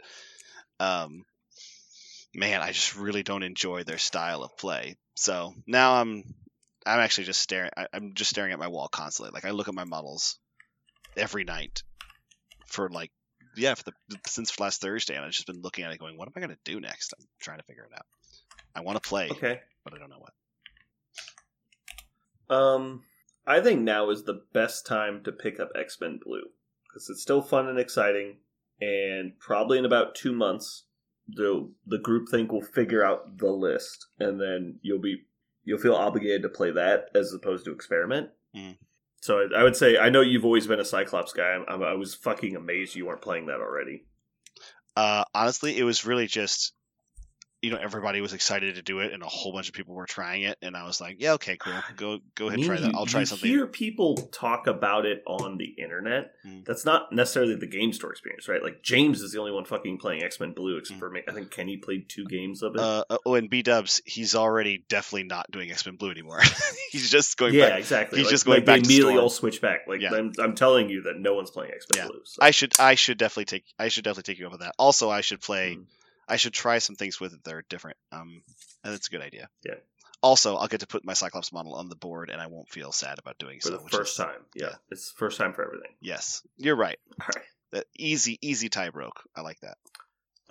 [0.78, 1.24] um,
[2.34, 4.96] man, I just really don't enjoy their style of play.
[5.14, 6.24] So now I'm
[6.86, 7.70] I'm actually just staring.
[7.76, 9.32] I, I'm just staring at my wall constantly.
[9.32, 10.38] Like I look at my models
[11.16, 11.82] every night
[12.66, 13.10] for like
[13.56, 13.92] yeah for the
[14.26, 16.50] since last Thursday, and I've just been looking at it, going, "What am I going
[16.50, 18.06] to do next?" I'm trying to figure it out.
[18.74, 19.60] I want to play, Okay.
[19.84, 20.18] but I don't know
[22.48, 22.56] what.
[22.56, 23.04] Um,
[23.46, 26.42] I think now is the best time to pick up X Men Blue
[26.88, 28.38] because it's still fun and exciting,
[28.80, 30.84] and probably in about two months,
[31.28, 35.24] the the group think will figure out the list, and then you'll be
[35.64, 38.30] you'll feel obligated to play that as opposed to experiment.
[38.56, 38.76] Mm.
[39.20, 41.50] So I, I would say I know you've always been a Cyclops guy.
[41.50, 44.04] I'm, I'm, I was fucking amazed you weren't playing that already.
[44.96, 46.72] Uh, honestly, it was really just,
[47.62, 50.06] you know, everybody was excited to do it, and a whole bunch of people were
[50.06, 52.80] trying it, and I was like, yeah, okay, cool, go go ahead, I mean, try
[52.80, 52.94] that.
[52.94, 53.48] I'll try you something.
[53.50, 56.32] hear people talk about it on the internet.
[56.46, 56.64] Mm.
[56.64, 58.62] That's not necessarily the game store experience, right?
[58.62, 61.00] Like James is the only one fucking playing X Men Blue, except Mm.
[61.00, 61.20] for me.
[61.28, 62.80] I think Kenny played two games of it.
[62.80, 66.40] Uh, uh, oh, and B Dubs, he's already definitely not doing X Men Blue anymore.
[66.90, 67.78] he's just going yeah, back.
[67.80, 68.18] exactly.
[68.20, 69.80] he's Like- just going like back immediately all switch back.
[69.86, 70.14] Like Yeah.
[70.14, 72.08] I'm, I'm telling you that no one's playing X Men Yeah.
[72.10, 72.20] Blue.
[72.24, 72.38] So.
[72.40, 74.74] I should I should definitely take I should definitely take you up on that.
[74.78, 75.76] Also, I should play.
[75.76, 75.84] Mm.
[76.30, 77.98] I should try some things with it that are different.
[78.12, 78.42] Um,
[78.84, 79.48] and that's a good idea.
[79.64, 79.74] Yeah.
[80.22, 82.92] Also, I'll get to put my Cyclops model on the board, and I won't feel
[82.92, 83.78] sad about doing for so.
[83.78, 84.40] For the first is- time.
[84.54, 84.66] Yeah.
[84.66, 84.74] yeah.
[84.90, 85.92] it's first time for everything.
[86.00, 86.98] Yes, you're right.
[87.20, 87.44] All right.
[87.72, 89.22] That easy, easy tie broke.
[89.36, 89.76] I like that.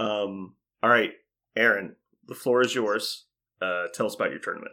[0.03, 0.55] Um.
[0.81, 1.11] All right,
[1.57, 1.97] Aaron,
[2.27, 3.25] the floor is yours.
[3.61, 4.71] Uh, tell us about your tournament.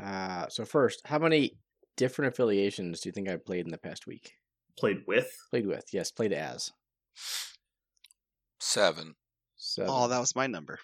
[0.00, 1.58] Uh, so first, how many
[1.96, 4.34] different affiliations do you think I played in the past week?
[4.78, 5.36] Played with.
[5.50, 6.70] Played with, yes, played as.
[8.60, 9.16] Seven.
[9.68, 10.78] So Oh, that was my number.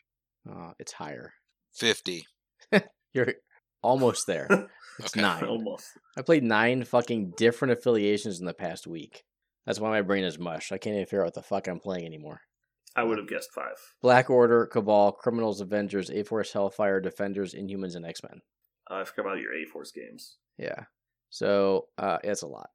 [0.50, 1.32] uh, it's higher.
[1.74, 2.24] Fifty.
[3.14, 3.34] You're
[3.82, 4.48] almost there.
[5.00, 5.22] It's Okay.
[5.22, 5.42] nine.
[5.44, 5.88] Almost.
[6.16, 9.24] I played nine fucking different affiliations in the past week.
[9.66, 10.70] That's why my brain is mush.
[10.70, 12.42] I can't even figure out what the fuck I'm playing anymore.
[12.94, 13.74] I would have guessed five.
[14.02, 18.40] Black Order, Cabal, Criminals, Avengers, A Force, Hellfire, Defenders, Inhumans, and X Men.
[18.88, 20.36] Uh, I forgot about your A Force games.
[20.58, 20.84] Yeah.
[21.30, 22.70] So uh, it's a lot.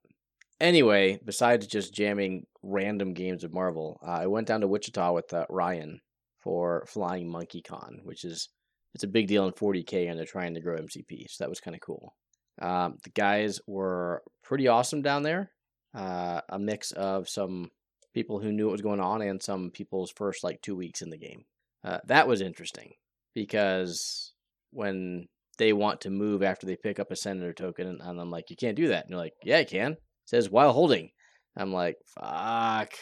[0.60, 5.32] Anyway, besides just jamming random games of Marvel, uh, I went down to Wichita with
[5.32, 6.00] uh, Ryan
[6.40, 8.48] for Flying Monkey Con, which is
[8.94, 11.60] it's a big deal in 40k, and they're trying to grow MCP, so that was
[11.60, 12.14] kind of cool.
[12.60, 15.50] Um, the guys were pretty awesome down there.
[15.94, 17.70] Uh, a mix of some
[18.12, 21.10] people who knew what was going on and some people's first like two weeks in
[21.10, 21.44] the game.
[21.82, 22.92] Uh, that was interesting
[23.34, 24.32] because
[24.72, 25.26] when
[25.58, 28.50] they want to move after they pick up a senator token, and, and I'm like,
[28.50, 29.04] you can't do that.
[29.04, 29.96] And they're like, yeah, I can.
[30.30, 31.10] Says while holding.
[31.56, 32.92] I'm like, fuck.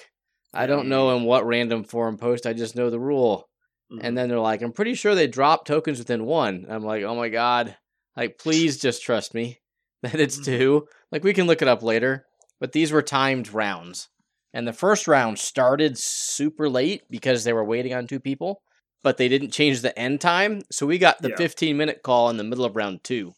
[0.55, 2.47] I don't know in what random forum post.
[2.47, 3.51] I just know the rule.
[3.93, 4.01] Mhm.
[4.03, 6.65] And then they're like, I'm pretty sure they drop tokens within one.
[6.71, 7.77] I'm like, oh my god.
[8.17, 9.61] Like, please just trust me
[10.03, 10.45] that it's Mhm.
[10.47, 10.87] two.
[11.13, 12.25] Like, we can look it up later.
[12.61, 14.09] But these were timed rounds.
[14.55, 18.63] And the first round started super late because they were waiting on two people,
[19.03, 20.63] but they didn't change the end time.
[20.73, 21.37] So we got the Yeah.
[21.37, 23.35] 15 minute call in the middle of round two.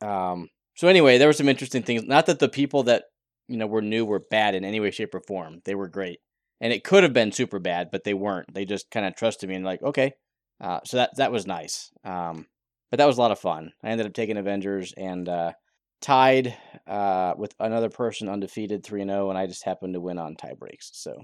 [0.00, 2.04] Um, so anyway, there were some interesting things.
[2.04, 3.04] Not that the people that
[3.48, 5.60] you know were new were bad in any way, shape, or form.
[5.64, 6.20] They were great,
[6.60, 8.52] and it could have been super bad, but they weren't.
[8.54, 10.12] They just kind of trusted me and like, okay.
[10.60, 11.90] Uh, so that that was nice.
[12.04, 12.46] Um,
[12.90, 13.72] but that was a lot of fun.
[13.82, 15.52] I ended up taking Avengers and uh,
[16.00, 20.18] tied uh, with another person undefeated three and zero, and I just happened to win
[20.18, 20.90] on tie breaks.
[20.94, 21.16] So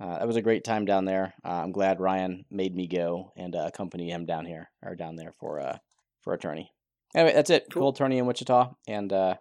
[0.00, 1.34] uh, that was a great time down there.
[1.44, 5.16] Uh, I'm glad Ryan made me go and uh, accompany him down here or down
[5.16, 5.78] there for uh
[6.20, 6.73] for a tourney.
[7.14, 7.66] Anyway, that's it.
[7.70, 7.82] Cool.
[7.82, 9.34] Cool tourney in Wichita, and uh,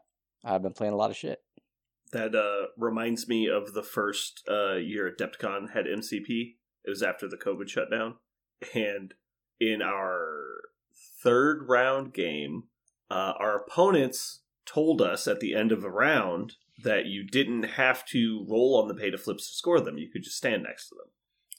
[0.44, 1.40] I've been playing a lot of shit.
[2.12, 6.56] That uh, reminds me of the first uh, year Adepticon had MCP.
[6.86, 8.16] It was after the COVID shutdown.
[8.76, 9.14] And
[9.60, 10.62] in our
[11.24, 12.64] third round game,
[13.10, 18.06] uh, our opponents told us at the end of the round that you didn't have
[18.08, 19.98] to roll on the pay to flips to score them.
[19.98, 21.13] You could just stand next to them.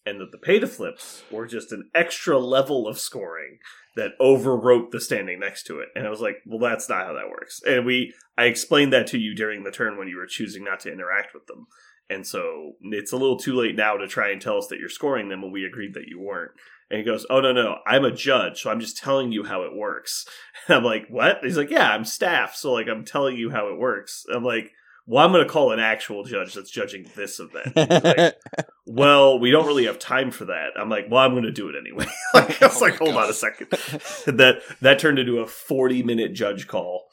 [0.07, 3.59] And that the pay to flips were just an extra level of scoring
[3.97, 5.89] that overwrote the standing next to it.
[5.95, 7.61] And I was like, well, that's not how that works.
[7.67, 10.81] And we, I explained that to you during the turn when you were choosing not
[10.81, 11.67] to interact with them.
[12.11, 14.89] And so it's a little too late now to try and tell us that you're
[14.89, 16.53] scoring them when we agreed that you weren't.
[16.91, 19.63] And he goes, Oh, no, no, I'm a judge, so I'm just telling you how
[19.63, 20.27] it works.
[20.69, 21.39] And I'm like, What?
[21.43, 24.25] He's like, Yeah, I'm staff, so like I'm telling you how it works.
[24.33, 24.73] I'm like,
[25.07, 27.77] Well, I'm going to call an actual judge that's judging this event.
[27.77, 28.37] Like,
[28.87, 30.71] well, we don't really have time for that.
[30.79, 32.07] I'm like, well, I'm going to do it anyway.
[32.35, 33.69] like, I was Oh like, my hold on a second.
[34.39, 37.05] that that turned into a 40 minute judge call.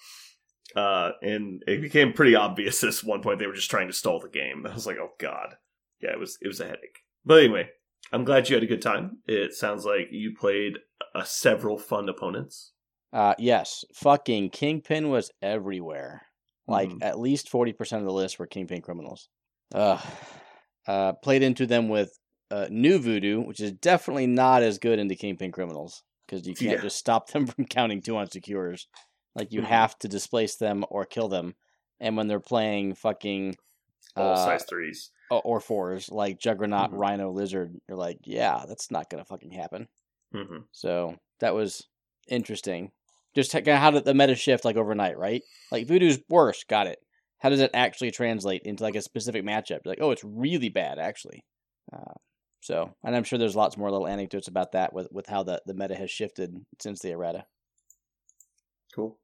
[0.74, 4.22] Uh, and it became pretty obvious at one point they were just trying to stall
[4.22, 4.66] the game.
[4.66, 5.56] I was like, oh god,
[6.02, 7.00] yeah, it was it was a headache.
[7.26, 7.70] But anyway,
[8.14, 9.18] I'm glad you had a good time.
[9.26, 10.78] It sounds like you played
[11.14, 12.72] uh, several fun opponents.
[13.12, 16.28] Uh, yes, fucking Kingpin was everywhere.
[16.72, 17.04] Like Mhm.
[17.04, 19.30] at least forty percent of the list were Kingpin criminals.
[19.74, 20.02] Uh,
[20.88, 22.18] uh, played into them with
[22.50, 26.72] uh, New Voodoo, which is definitely not as good into Kingpin criminals because you can't
[26.78, 26.82] Yeah.
[26.82, 28.88] just stop them from counting two on secures.
[29.36, 29.66] Like you Mhm.
[29.68, 31.56] have to displace them or kill them.
[32.02, 33.56] And when they're playing fucking
[34.18, 35.12] All Uh, size threes.
[35.30, 36.98] or fours like Juggernaut, Mhm.
[37.00, 37.80] Rhino, Lizard.
[37.88, 39.88] You're like, yeah, that's not gonna fucking happen.
[40.34, 41.88] hmm So that was
[42.28, 42.92] interesting.
[43.36, 45.42] Just kind of how did the meta shift like overnight, right?
[45.72, 47.00] Like Voodoo's worse, got it.
[47.40, 49.80] How does it actually translate into like a specific matchup?
[49.86, 51.44] Like, oh, it's really bad actually.
[51.92, 52.14] Uh,
[52.62, 55.62] so, and I'm sure there's lots more little anecdotes about that with with how the
[55.66, 57.46] the meta has shifted since the errata.
[58.94, 59.18] Cool.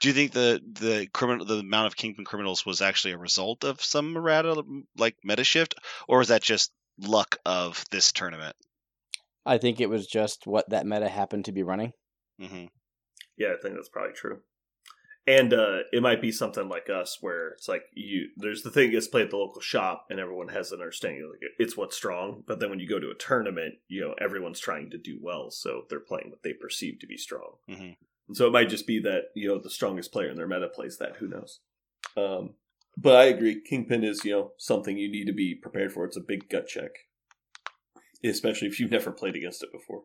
[0.00, 3.64] Do you think the the criminal the amount of kingpin criminals was actually a result
[3.64, 4.62] of some errata
[4.96, 5.74] like meta shift,
[6.08, 8.56] or is that just luck of this tournament?
[9.46, 11.92] I think it was just what that meta happened to be running.
[12.40, 12.66] hmm
[13.36, 14.40] Yeah, I think that's probably true.
[15.26, 18.28] And uh, it might be something like us, where it's like you.
[18.36, 21.50] There's the thing gets played at the local shop, and everyone has an understanding like
[21.58, 22.42] it's what's strong.
[22.46, 25.50] But then when you go to a tournament, you know everyone's trying to do well,
[25.50, 27.52] so they're playing what they perceive to be strong.
[27.66, 27.92] hmm
[28.28, 30.68] And so it might just be that you know the strongest player in their meta
[30.68, 31.16] plays that.
[31.16, 31.60] Who knows?
[32.18, 32.54] Um,
[32.98, 33.62] but I agree.
[33.62, 36.04] Kingpin is you know something you need to be prepared for.
[36.04, 36.90] It's a big gut check,
[38.22, 40.02] especially if you've never played against it before.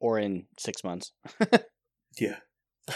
[0.00, 1.12] Or in six months.
[2.18, 2.36] Yeah.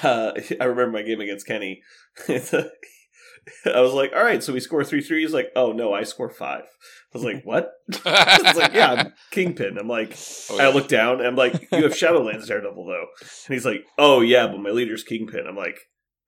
[0.02, 1.82] Uh, I remember my game against Kenny.
[2.28, 5.22] I was like, all right, so we score three three.
[5.22, 6.64] He's like, oh no, I score five.
[6.64, 6.66] I
[7.14, 7.72] was like, what?
[8.04, 9.78] I was like, yeah, I'm Kingpin.
[9.78, 10.16] I'm like,
[10.50, 13.06] Oh, I look down and I'm like, you have Shadowlands Daredevil though.
[13.46, 15.46] And he's like, oh yeah, but my leader's Kingpin.
[15.48, 15.78] I'm like,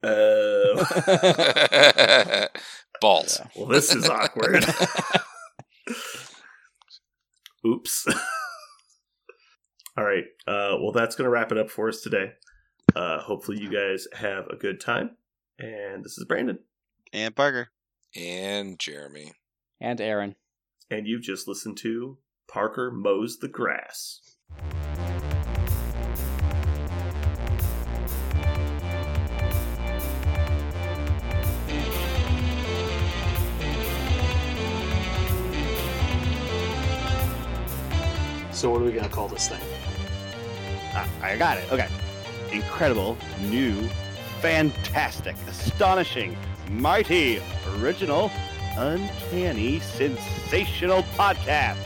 [0.02, 0.85] uh,
[3.01, 3.40] Balls.
[3.56, 4.64] well, this is awkward.
[7.66, 8.06] Oops.
[9.97, 10.24] All right.
[10.47, 12.32] Uh, well, that's going to wrap it up for us today.
[12.94, 15.16] Uh, hopefully, you guys have a good time.
[15.59, 16.59] And this is Brandon.
[17.12, 17.69] And Parker.
[18.16, 19.32] And Jeremy.
[19.81, 20.36] and Aaron.
[20.90, 24.20] And you've just listened to Parker Mows the Grass.
[38.52, 39.60] So what are we gonna call this thing?
[40.94, 41.73] Ah, I got it.
[41.73, 41.89] Okay.
[42.53, 43.89] Incredible, new,
[44.41, 46.37] fantastic, astonishing,
[46.70, 47.41] mighty,
[47.79, 48.31] original,
[48.77, 51.79] uncanny, sensational podcast.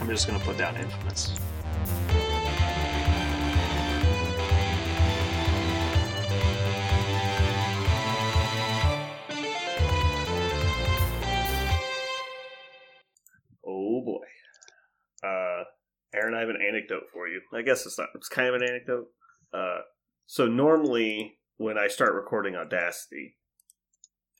[0.00, 1.38] I'm just gonna put down infamous.
[13.64, 14.24] Oh boy.
[15.24, 15.64] Uh,
[16.14, 17.40] Aaron, I have an anecdote for you.
[17.52, 19.08] I guess it's not, it's kind of an anecdote.
[19.52, 19.80] Uh,
[20.26, 23.36] so normally when I start recording Audacity,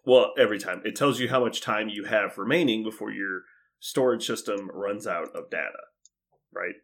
[0.05, 3.43] well, every time it tells you how much time you have remaining before your
[3.79, 5.79] storage system runs out of data,
[6.53, 6.75] right?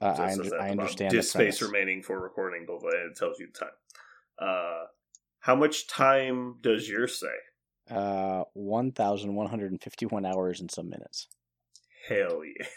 [0.00, 1.10] Uh, So I, under- I understand.
[1.12, 2.90] Disk space remaining for recording, blah blah.
[2.90, 3.68] It tells you the time.
[4.38, 4.86] Uh,
[5.40, 7.94] how much time does yours say?
[7.94, 11.28] Uh, one thousand one hundred and fifty-one hours and some minutes.
[12.08, 12.66] Hell yeah.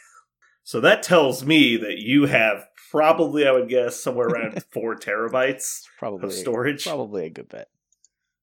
[0.63, 5.83] So that tells me that you have probably, I would guess, somewhere around four terabytes
[5.99, 6.85] probably of storage.
[6.85, 7.69] Probably a good bet.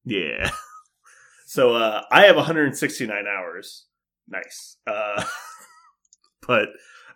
[0.04, 0.50] Yeah.
[1.50, 3.86] So uh, I have 169 hours.
[4.28, 4.76] Nice.
[4.86, 5.24] Uh,
[6.46, 6.68] but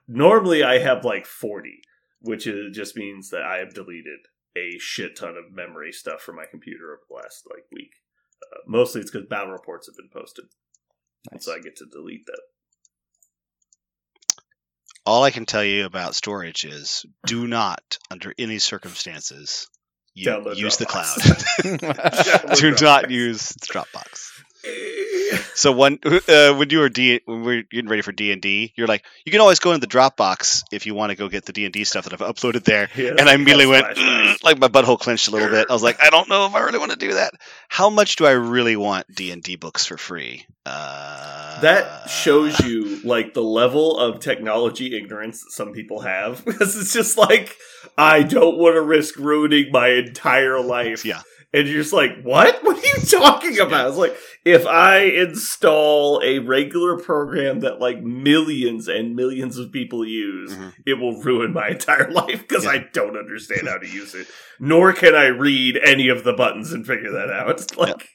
[0.08, 1.82] normally I have like 40,
[2.20, 4.18] which is, just means that I have deleted
[4.56, 7.92] a shit ton of memory stuff from my computer over the last like week.
[8.42, 10.46] Uh, mostly it's because battle reports have been posted,
[11.30, 11.44] and Nice.
[11.44, 12.42] so I get to delete that.
[15.06, 19.68] All I can tell you about storage is do not, under any circumstances,
[20.14, 21.16] you Download use the cloud.
[21.62, 22.82] Do Dropbox.
[22.82, 24.30] not use Dropbox.
[25.54, 28.40] So when uh, when you were D when we are getting ready for D and
[28.40, 31.28] D, you're like, you can always go into the Dropbox if you want to go
[31.28, 32.88] get the D and D stuff that I've uploaded there.
[32.96, 35.66] Yeah, And I immediately went that's like my butthole clenched a little bit.
[35.68, 37.34] I was like, I don't know if I really want to do that.
[37.68, 40.46] How much do I really want D and D books for free?
[40.66, 46.76] Uh, That shows you like the level of technology ignorance that some people have because
[46.80, 47.54] it's just like
[47.98, 51.04] I don't want to risk ruining my entire life.
[51.04, 51.22] Yeah.
[51.52, 52.64] And you're just like, what?
[52.64, 53.88] What are you talking about?
[53.90, 60.04] It's like if I install a regular program that like millions and millions of people
[60.04, 60.72] use, Mhm.
[60.86, 62.70] it will ruin my entire life because Yeah.
[62.72, 64.26] I don't understand how to use it.
[64.58, 67.50] Nor can I read any of the buttons and figure that out.
[67.50, 68.08] It's like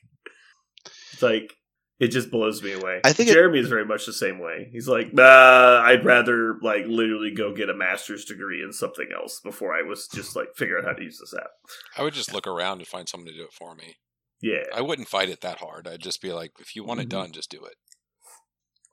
[1.13, 1.53] it's like
[1.99, 3.01] it just blows me away.
[3.03, 4.69] I think Jeremy is very much the same way.
[4.71, 9.39] He's like, nah, I'd rather like literally go get a master's degree in something else
[9.43, 11.49] before I was just like figure out how to use this app.
[11.97, 13.97] I would just look around and find someone to do it for me.
[14.41, 14.63] Yeah.
[14.73, 15.87] I wouldn't fight it that hard.
[15.87, 17.09] I'd just be like, if you want it Mhm.
[17.09, 17.75] done, just do it,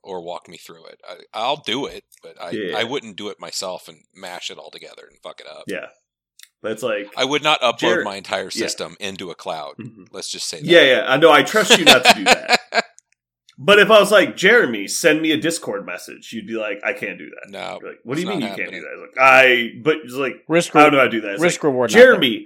[0.03, 0.99] or walk me through it.
[1.07, 2.77] I, I'll do it, but I Yeah.
[2.77, 5.63] I wouldn't do it myself and mash it all together and fuck it up.
[5.67, 5.87] Yeah.
[6.61, 8.49] But it's like I would not upload Jared- my entire yeah.
[8.49, 9.75] system into a cloud.
[9.79, 10.07] Mhm.
[10.11, 10.65] Let's just say that.
[10.65, 11.05] Yeah, yeah.
[11.07, 12.59] I know I trust you not to do that.
[13.59, 16.93] But if I was like, Jeremy, send me a Discord message, you'd be like, I
[16.93, 17.49] can't do that.
[17.51, 18.97] No, like, what do you mean you not can't do that?
[18.99, 21.33] Like, I, but it's like, Risk how do I do that?
[21.33, 21.89] It's risk like, reward.
[21.89, 22.45] Jeremy,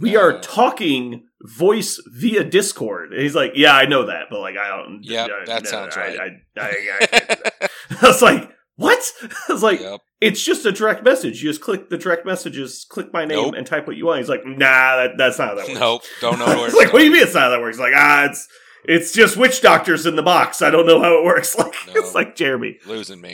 [0.00, 3.12] we are talking voice via Discord.
[3.12, 5.00] And he's like, yeah, I know that, but like, I don't.
[5.02, 6.18] Yep, I- that no, sounds I- right.
[6.56, 7.70] I, I, I, can't do that.
[8.02, 9.12] I was like, what?
[9.48, 10.00] I was like, Yep.
[10.22, 11.42] it's just a direct message.
[11.42, 13.54] You just click the direct messages, click my name, Nope.
[13.58, 14.20] and type what you want.
[14.20, 15.80] He's like, nah, that, that's not how that works.
[15.80, 16.02] Nope.
[16.22, 17.78] Don't know where it's like, what do you mean it's not how that works?
[17.78, 18.48] Like, ah, it's
[18.88, 20.62] it's just witch doctors in the box.
[20.62, 21.54] I don't know how it works.
[21.58, 21.92] Like, No.
[21.96, 22.78] it's like Jeremy.
[22.86, 23.30] Losing me.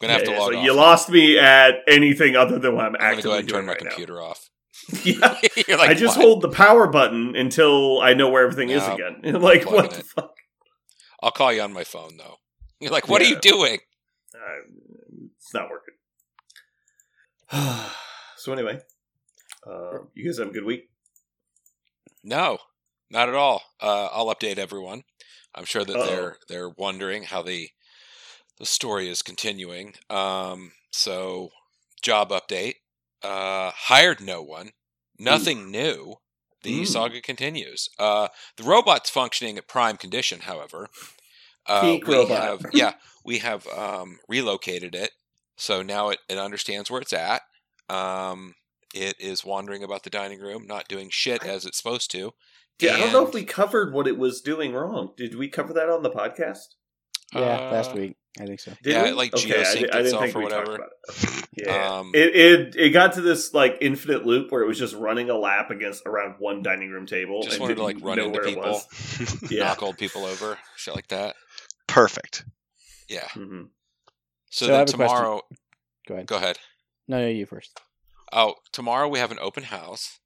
[0.00, 0.64] I'm gonna have Yeah, to log like, off.
[0.64, 3.66] You lost me at anything other than what I'm, I'm actively go ahead and turn
[3.66, 4.48] my right computer off.
[4.92, 4.98] now.
[5.04, 5.36] yeah.
[5.76, 8.94] Like, I just "What?" hold the power button until I know where everything is No.
[8.94, 9.20] again.
[9.22, 10.06] And like, what the it.
[10.06, 10.34] fuck?
[11.22, 12.36] I'll call you on my phone though.
[12.80, 13.78] You're like, what are you doing?
[14.34, 15.94] Uh, it's not working.
[18.36, 18.80] so anyway,
[19.66, 20.90] uh, you guys have a good week.
[22.22, 22.58] No,
[23.14, 23.62] not at all.
[23.80, 25.04] Uh, I'll update everyone.
[25.54, 26.06] I'm sure that Uh-oh.
[26.06, 27.70] they're they're wondering how the
[28.58, 29.94] the story is continuing.
[30.10, 31.50] Um, so,
[32.02, 32.74] job update.
[33.22, 34.72] Uh, hired no one.
[35.18, 36.16] Nothing new.
[36.62, 36.86] The Mm.
[36.86, 37.88] saga continues.
[37.98, 40.88] Uh, the robot's functioning at prime condition, however.
[41.66, 42.42] Uh, we robot.
[42.42, 45.12] have yeah, we have um, relocated it,
[45.56, 47.42] so now it, it understands where it's at.
[47.88, 48.54] Um,
[48.94, 52.32] it is wandering about the dining room, not doing shit as it's supposed to.
[52.80, 55.12] Yeah, I don't know if we covered what it was doing wrong.
[55.16, 56.74] Did we cover that on the podcast?
[57.32, 58.72] Yeah, last uh, week I think so.
[58.82, 59.08] Did Yeah, we?
[59.10, 60.74] it, like, okay, geosynced I, I didn't itself think or we talked whatever.
[60.76, 61.48] about it.
[61.56, 64.94] Yeah, Um, it, it it got to this like infinite loop where it was just
[64.94, 67.42] running a lap against around one dining room table.
[67.42, 68.62] Just and wanted to, like, didn't run know into where it people.
[68.72, 69.36] was.
[69.50, 69.64] Yeah.
[69.64, 71.36] knock old people over, shit like that.
[71.86, 72.44] Perfect.
[73.08, 73.28] Yeah.
[73.34, 73.68] Mhm.
[74.50, 75.00] So, So then have question.
[75.08, 75.40] tomorrow,
[76.08, 76.26] Go ahead.
[76.26, 76.58] go ahead.
[77.08, 77.80] No, no, you first.
[78.32, 80.18] Oh, tomorrow we have an open house,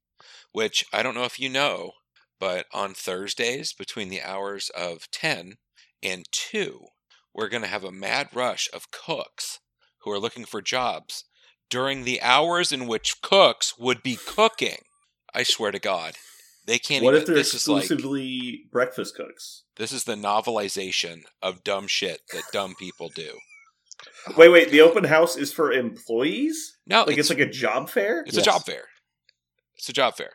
[0.51, 1.91] which I don't know if you know,
[2.39, 5.55] but on Thursdays between the hours of 10
[6.01, 6.85] and 2,
[7.33, 9.59] we're going to have a mad rush of cooks
[10.03, 11.25] who are looking for jobs
[11.69, 14.77] during the hours in which cooks would be cooking.
[15.33, 16.15] I swear to God.
[16.65, 19.63] They can't What even if they're this is like exclusively breakfast cooks?
[19.77, 23.37] this is the novelization of dumb shit that dumb people do.
[24.37, 24.69] Wait, wait.
[24.71, 26.77] The open house is for employees.
[26.87, 28.43] No, Like it's, it's, like a job fair it's Yes.
[28.45, 28.85] a job fair.
[29.77, 30.31] It's a job fair.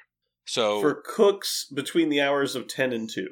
[0.47, 3.29] So for cooks between the hours of ten and two.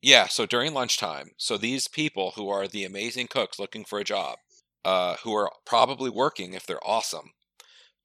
[0.00, 4.04] Yeah, so during lunchtime, so these people who are the amazing cooks looking for a
[4.04, 4.38] job,
[4.84, 7.30] uh, who are probably working if they're awesome,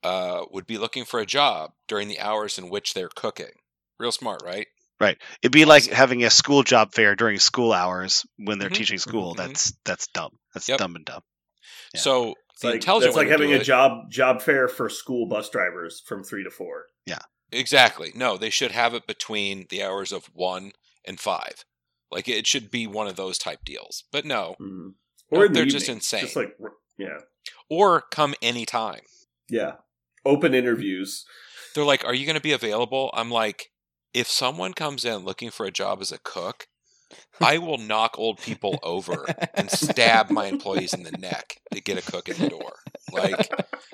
[0.04, 3.52] uh, would be looking for a job during the hours in which they're cooking.
[4.00, 4.68] Real smart, right?
[5.00, 5.18] Right.
[5.42, 8.98] It'd be like having a school job fair during school hours when they're Mhm, teaching
[9.00, 9.34] school.
[9.34, 9.38] mhm.
[9.38, 10.38] That's that's dumb.
[10.54, 10.78] That's Yep.
[10.80, 11.22] dumb and dumb.
[11.96, 12.02] Yeah.
[12.02, 15.28] So It's the like, intelligent that's like having a it- job job fair for school
[15.28, 16.86] bus drivers from three to four.
[17.52, 18.12] Exactly.
[18.16, 20.74] No, they should have it between the hours of one
[21.06, 21.64] and five.
[22.12, 24.04] Like it should be one of those type deals.
[24.12, 24.94] But no, Mhm.
[25.32, 26.22] No, the they're just insane.
[26.22, 26.58] Just like
[26.98, 27.20] yeah,
[27.70, 29.02] or come anytime.
[29.50, 29.74] yeah.
[30.26, 31.26] Open interviews.
[31.74, 33.72] They're like, "Are you going to be available?" I'm like,
[34.14, 36.68] "If someone comes in looking for a job as a cook,
[37.40, 41.98] I will knock old people over and stab my employees in the neck to get
[41.98, 42.80] a cook in the door.
[43.12, 43.50] Like,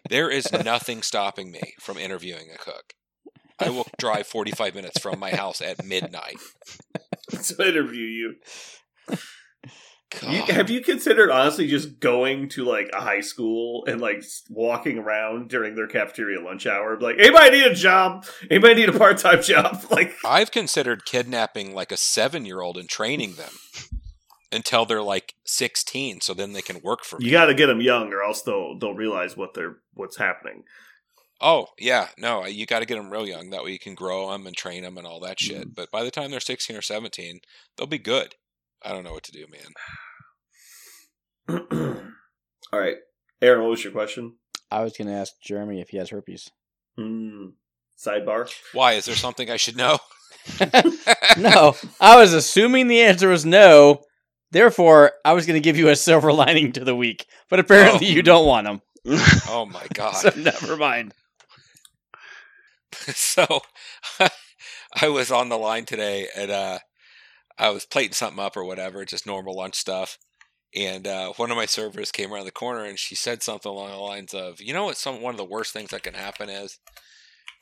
[0.10, 2.94] there is nothing stopping me from interviewing a cook.
[3.60, 6.38] I will drive 45 minutes from my house at midnight.
[7.30, 8.36] to interview you.
[10.22, 15.00] You, have you considered honestly just going to like a high school and like walking
[15.00, 17.00] around during their cafeteria lunch hour?
[17.00, 18.26] Like, anybody need a job?
[18.50, 19.84] Anybody need a part time job?
[19.90, 23.54] Like, I've considered kidnapping like a seven year old and training them
[24.52, 27.26] until they're like 16 so then they can work for me.
[27.26, 30.64] you got to get them young, or else they'll they'll realize what they're what's happening.
[31.46, 33.50] Oh yeah, no, you got to get them real young.
[33.50, 35.62] That way you can grow them and train them and all that shit.
[35.64, 35.70] Mm-hmm.
[35.76, 37.42] But by the time they're sixteen or seventeen,
[37.78, 38.36] they'll be good.
[38.82, 39.74] I don't know what to do, man.
[42.74, 42.96] All right,
[43.42, 44.36] Aaron, what was your question?
[44.72, 46.50] I was going to ask Jeremy if he has herpes.
[46.98, 47.48] Hmm.
[48.00, 48.50] Sidebar.
[48.74, 50.00] Why is there something I should know?
[51.38, 54.02] no, I was assuming the answer was no.
[54.52, 58.08] Therefore, I was going to give you a silver lining to the week, but apparently
[58.08, 58.12] Oh.
[58.12, 58.82] you don't want them.
[59.48, 60.14] Oh my god!
[60.16, 61.14] So never mind.
[63.16, 63.62] so
[65.02, 66.80] I was on the line today and uh,
[67.58, 70.18] I was plating something up or whatever, just normal lunch stuff.
[70.76, 73.92] And uh, one of my servers came around the corner and she said something along
[73.92, 74.98] the lines of, "You know what?
[74.98, 76.80] Some one of the worst things that can happen is."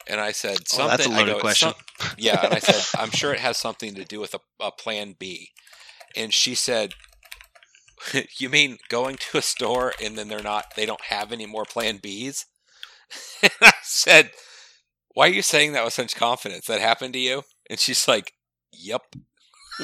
[0.07, 1.73] And I said, Oh, "Something." that's a I loaded go, question.
[1.99, 4.71] some-" yeah, and I said, "I'm sure it has something to do with a, a
[4.71, 5.49] plan B."
[6.15, 6.93] And she said,
[8.37, 10.73] "You mean going to a store and then they're not?
[10.77, 12.45] They don't have any more Plan Bs?"
[13.43, 14.31] and I said,
[15.13, 16.67] "Why are you saying that with such confidence?
[16.67, 18.33] That happened to you?" And she's like,
[18.71, 19.15] "Yep."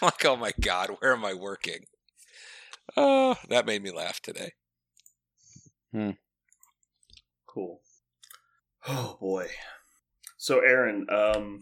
[0.00, 1.80] I'm like, oh my god, where am I working?
[2.96, 4.52] Oh, that made me laugh today.
[5.92, 6.10] Hmm.
[7.46, 7.80] Cool.
[8.86, 9.48] Oh boy.
[10.36, 11.60] So Aaron, um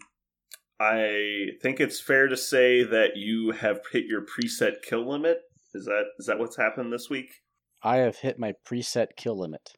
[0.79, 5.39] I think it's fair to say that you have hit your preset kill limit.
[5.75, 7.31] Is that is that what's happened this week?
[7.83, 9.73] I have hit my preset kill limit.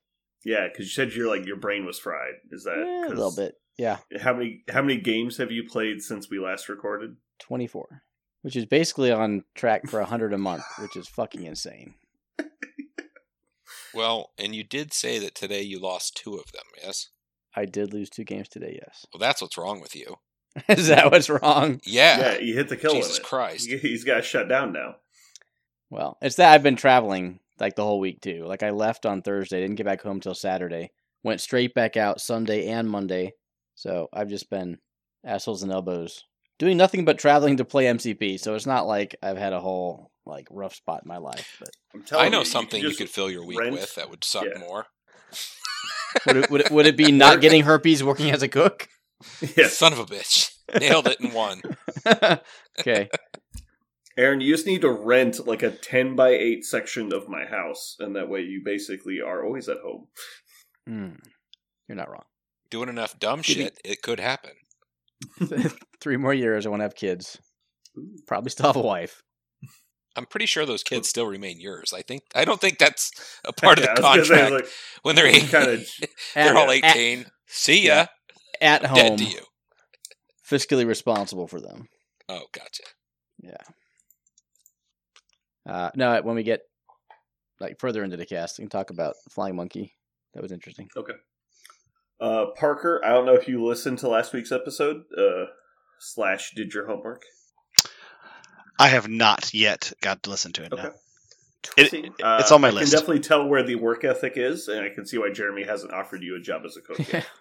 [0.44, 2.35] Yeah, because you said you're like your brain was fried.
[2.51, 3.60] Is that Eh, a 'cause little bit.
[3.77, 7.16] Yeah, How many how many games have you played since we last recorded?
[7.39, 8.02] 24,
[8.43, 11.94] which is basically on track for 100 a month, which is fucking insane.
[13.94, 17.09] Well, and you did say that today you lost two of them, yes?
[17.55, 19.06] I did lose two games today, yes.
[19.12, 20.16] Well, that's what's wrong with you.
[20.69, 21.81] is that what's wrong?
[21.85, 22.19] Yeah.
[22.35, 23.27] Yeah, you hit the kill Jesus limit.
[23.28, 23.69] Christ.
[23.69, 24.97] He's got shut down now.
[25.90, 28.44] Well, it's that I've been traveling like the whole week too.
[28.47, 30.90] Like I left on Thursday, didn't get back home till Saturday.
[31.24, 33.32] Went straight back out Sunday and Monday.
[33.74, 34.78] So I've just been
[35.24, 36.24] assholes and elbows
[36.59, 38.39] doing nothing but traveling to play MCP.
[38.40, 41.56] So it's not like I've had a whole like rough spot in my life.
[41.60, 43.94] But I'm telling I know you, something you, just could fill your week rent- with
[43.94, 44.59] that would suck Yeah.
[44.60, 44.86] more.
[46.26, 48.89] would it, would it, would it be not getting herpes working as a cook?
[49.56, 49.76] Yes.
[49.76, 50.52] Son of a bitch.
[50.78, 51.60] Nailed it in one.
[52.78, 53.09] okay.
[54.19, 57.97] Aaron, you just need to rent like a 10 by 8 section of my house,
[58.01, 60.09] and that way you basically are always at home.
[60.86, 61.11] Hmm.
[61.89, 62.24] You're not wrong.
[62.70, 64.51] Doing enough dumb Give me- shit, it could happen.
[66.01, 67.39] Three more years, I won't have kids.
[68.27, 69.23] Probably still have a wife.
[70.16, 71.93] I'm pretty sure those kids still remain yours.
[71.97, 73.12] I think I don't think that's
[73.45, 74.51] a part Yeah, of the I say, contract.
[74.53, 74.66] like,
[75.03, 75.85] when they're eight, kinda-
[76.35, 77.27] they're At- all at- 18.
[77.47, 78.07] See ya.
[78.61, 79.40] At, Dead home, to you.
[80.51, 81.89] fiscally responsible for them.
[82.28, 82.82] Oh, gotcha.
[85.69, 86.62] Uh, no, when we get
[87.61, 89.95] like further into the cast, we can talk about Flying Monkey.
[90.35, 90.89] That was interesting.
[90.97, 91.12] Okay.
[92.20, 95.45] Uh, Parker, I don't know if you listened to last week's episode, uh,
[96.01, 97.23] slash did your homework.
[98.81, 100.73] I have not yet got to listen to it.
[100.73, 100.82] Okay.
[100.85, 100.90] No.
[101.77, 102.93] It- See, it's on my I list.
[102.93, 105.93] can definitely tell where the work ethic is, and I can see why Jeremy hasn't
[105.93, 107.27] offered you a job as a cook yet.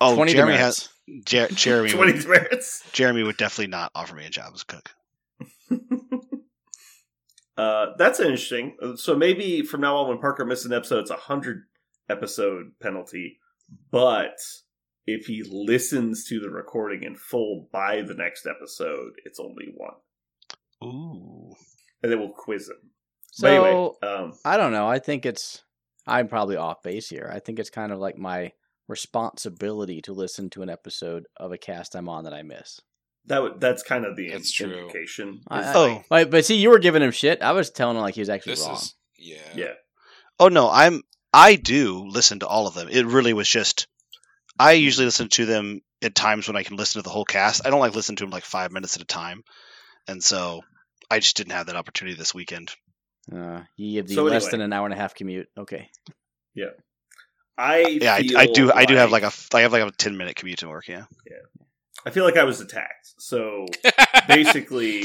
[0.00, 0.88] Oh, 20 Jeremy demerits.
[1.08, 1.90] has Jer- Jeremy.
[1.92, 2.82] 20 Would, merits.
[2.92, 4.90] Jeremy would definitely not offer me a job as a cook.
[7.60, 8.76] uh, that's interesting.
[8.96, 11.64] So maybe from now on, when Parker misses an episode, it's a hundred
[12.08, 13.38] episode penalty.
[13.90, 14.38] But
[15.06, 19.94] if he listens to the recording in full by the next episode, it's only one,
[20.82, 21.54] Ooh.
[22.02, 22.90] and then we'll quiz him.
[23.32, 24.88] So anyway, um, I don't know.
[24.88, 25.62] I think it's
[26.06, 27.30] I'm probably off base here.
[27.32, 28.52] I think it's kind of like my
[28.88, 32.80] responsibility to listen to an episode of a cast I'm on that I miss.
[33.26, 34.70] That w- that's kind of the That's true.
[34.72, 35.40] indication.
[35.48, 36.04] I- is I- Oh.
[36.08, 37.42] But, but see, you were giving him shit.
[37.42, 38.76] I was telling him like he was actually This wrong.
[38.76, 39.36] is yeah.
[39.54, 39.72] yeah.
[40.38, 41.02] Oh no, I'm.
[41.32, 42.88] I do listen to all of them.
[42.90, 43.86] It really was just.
[44.58, 47.64] I usually listen to them at times when I can listen to the whole cast.
[47.66, 49.42] I don't like listen to them like five minutes at a time,
[50.08, 50.62] and so
[51.10, 52.70] I just didn't have that opportunity this weekend.
[53.30, 54.50] Uh, you have the So less anyway.
[54.52, 55.48] than an hour and a half commute.
[55.58, 55.88] Okay.
[57.58, 58.72] I Yeah, I, feel I do.
[58.72, 59.32] I do have like a.
[59.54, 60.88] I have like a ten minute commute to work.
[60.88, 61.04] Yeah.
[61.30, 61.36] Yeah.
[62.06, 63.14] I feel like I was attacked.
[63.18, 63.66] So
[64.28, 65.04] basically,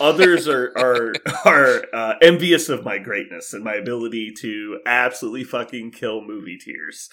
[0.00, 1.12] others are are
[1.44, 7.08] are uh, envious of my greatness and my ability to absolutely fucking kill movie tiers.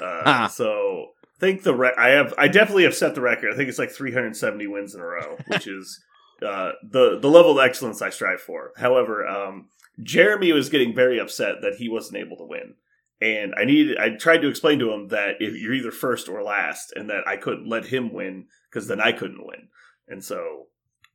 [0.00, 0.46] Uh, Ah.
[0.48, 3.52] so I think the re- I have I definitely have set the record.
[3.52, 6.00] I think it's like 370 wins in a row, which is
[6.44, 8.72] uh, the the level of excellence I strive for.
[8.76, 9.68] However, um,
[10.02, 12.74] Jeremy was getting very upset that he wasn't able to win.
[13.20, 13.98] And I needed.
[13.98, 17.22] I tried to explain to him that if you're either first or last, and that
[17.24, 19.68] I couldn't let him win because then I couldn't win.
[20.08, 20.66] And so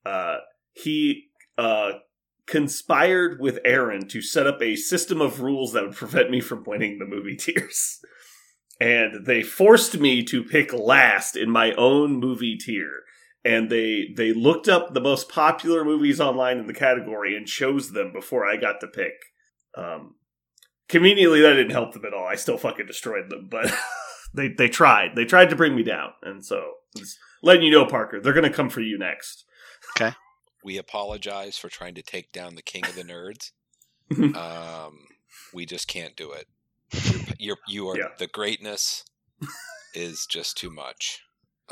[0.06, 0.38] uh,
[0.74, 1.94] he uh,
[2.46, 6.64] conspired with Aaron to set up a system of rules that would prevent me from
[6.66, 8.00] winning the movie tiers.
[8.80, 13.04] And they forced me to pick last in my own movie tier.
[13.44, 17.92] And they they looked up the most popular movies online in the category and chose
[17.92, 19.14] them before I got to pick.
[19.76, 20.16] Um,
[20.90, 22.26] conveniently, that didn't help them at all.
[22.26, 23.74] I still fucking destroyed them, but
[24.34, 25.16] they they tried.
[25.16, 26.62] They tried to bring me down, and so
[26.98, 29.46] just letting you know, Parker, they're gonna come for you next.
[29.96, 30.14] Okay.
[30.64, 33.52] We apologize for trying to take down the king of the nerds.
[34.36, 35.06] um,
[35.54, 36.48] we just can't do it.
[36.92, 38.08] You're, you're you are Yeah.
[38.18, 39.06] the greatness
[39.94, 41.22] is just too much.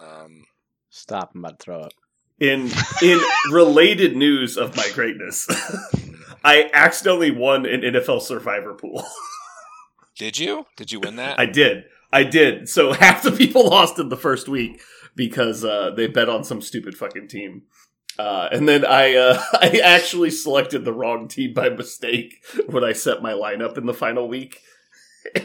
[0.02, 0.46] Um,
[0.92, 1.32] Stop.
[1.34, 1.92] I'm about to throw up.
[2.40, 2.72] In
[3.02, 3.20] in
[3.52, 5.46] related news of my greatness,
[6.46, 9.04] I accidentally won an NFL Survivor pool.
[10.18, 10.68] did you?
[10.78, 11.38] Did you win that?
[11.40, 11.86] I did.
[12.14, 12.70] I did.
[12.70, 14.80] So half the people lost in the first week
[15.16, 17.64] because uh, they bet on some stupid fucking team.
[18.18, 22.94] Uh, and then I uh, I actually selected the wrong team by mistake when I
[22.94, 24.60] set my lineup in the final week.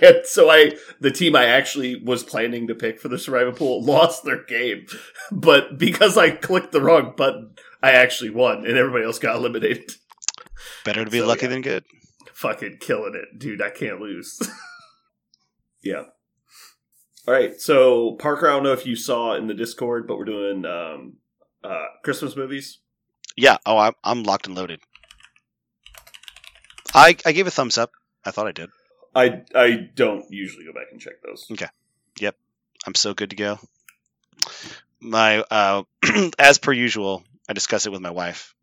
[0.03, 3.83] And so I the team I actually was planning to pick for the survival pool
[3.85, 4.85] lost their game.
[5.33, 9.91] But because I clicked the wrong button, I actually won, and everybody else got eliminated.
[10.85, 11.49] Better to be So, lucky yeah.
[11.49, 11.85] than good.
[12.35, 13.63] Fucking killing it, dude.
[13.63, 14.39] I can't lose.
[15.83, 16.03] yeah.
[17.31, 17.61] All right.
[17.61, 21.13] So Parker, I don't know if you saw in the Discord, but we're doing um,
[21.63, 22.79] uh, Christmas movies.
[23.37, 23.59] Yeah.
[23.65, 24.81] Oh, I'm I'm locked and loaded.
[26.93, 27.93] I I gave a thumbs up.
[28.25, 28.71] I thought I did.
[29.15, 31.47] I I don't usually go back and check those.
[31.53, 31.69] Okay.
[32.19, 32.35] Yep.
[32.85, 33.61] I'm so good to go.
[34.99, 35.85] My uh,
[36.37, 38.57] as per usual, I discussed it with my wife,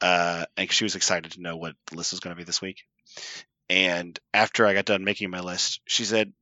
[0.00, 2.60] uh, and she was excited to know what the list was going to be this
[2.60, 2.82] week.
[3.70, 6.32] And after I got done making my list, she said,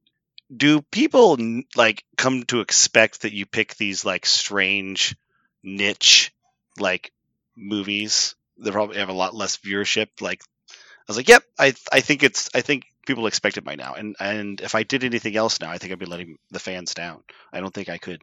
[0.55, 1.39] "Do people
[1.77, 5.17] like come to expect that you pick these like strange
[5.63, 6.33] niche
[6.79, 7.13] like
[7.57, 10.75] movies that probably have a lot less viewership?" Like, I
[11.09, 13.95] was like, "Yep, I I think it's I think people expect it by now.
[13.95, 16.95] And and if I did anything else now, I think I'd be letting the fans
[16.95, 17.23] down.
[17.53, 18.23] I don't think I could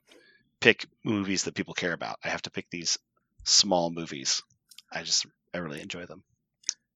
[0.59, 2.19] pick movies that people care about.
[2.23, 2.97] I have to pick these
[3.43, 4.41] small movies.
[4.91, 6.23] I just I really enjoy them.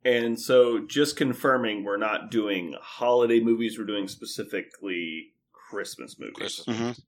[0.03, 3.77] And so, just confirming, we're not doing holiday movies.
[3.77, 6.35] We're doing specifically Christmas movies.
[6.35, 6.77] Christmas.
[6.77, 6.99] Mhm.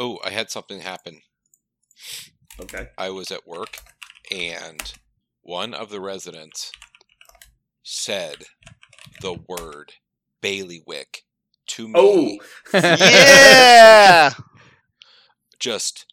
[0.00, 1.22] Oh, I had something happen.
[2.60, 2.88] Okay.
[2.96, 3.78] I was at work,
[4.30, 4.92] and
[5.42, 6.70] one of the residents
[7.82, 8.44] said
[9.20, 9.94] the word
[10.40, 11.22] bailiwick
[11.68, 11.94] to me.
[11.96, 12.38] Oh,
[12.74, 14.34] yeah.
[15.58, 16.06] Just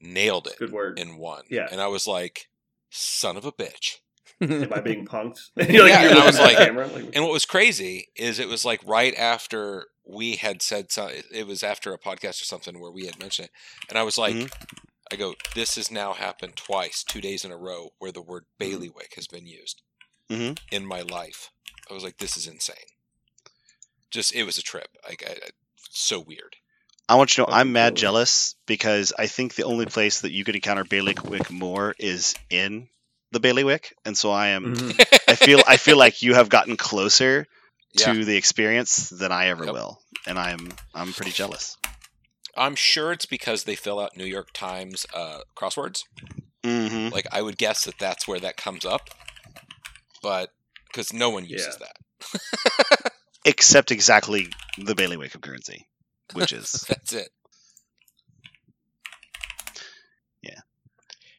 [0.00, 0.98] nailed it good word.
[0.98, 1.44] in one.
[1.50, 1.68] Yeah.
[1.70, 2.46] And I was like,
[2.90, 3.96] son of a bitch.
[4.40, 5.38] Am I being punked?
[5.56, 6.86] you're like, Yeah, and I was like- camera.
[6.88, 11.08] Like, And what was crazy is it was like right after we had said so,
[11.32, 13.52] it was after a podcast or something where we had mentioned it,
[13.88, 14.52] and I was like, Mhm.
[15.12, 18.44] I go, this has now happened twice, two days in a row, where the word
[18.58, 19.82] bailiwick has been used
[20.28, 20.58] Mhm.
[20.70, 21.50] in my life.
[21.90, 22.76] I was like, this is insane.
[24.10, 24.88] Just it was a trip.
[25.08, 25.50] Like, I, I,
[25.90, 26.56] so weird.
[27.08, 30.32] I want you to know I'm mad jealous because I think the only place that
[30.32, 32.88] you could encounter bailiwick more is in
[33.32, 34.74] the bailiwick, and so I am.
[34.74, 35.18] Mhm.
[35.28, 37.46] I feel I feel like you have gotten closer
[37.94, 38.12] Yeah.
[38.12, 39.72] to the experience than I ever Yep.
[39.74, 41.76] will, and I'm I'm pretty jealous.
[42.56, 46.02] I'm sure it's because they fill out New York Times uh, crosswords.
[46.64, 49.10] hmm Like I would guess that that's where that comes up,
[50.22, 50.50] but
[50.88, 53.12] because no one uses that.
[53.44, 55.86] Except exactly the bailiwick of Guernsey,
[56.34, 57.28] which is That's it.
[60.42, 60.60] Yeah.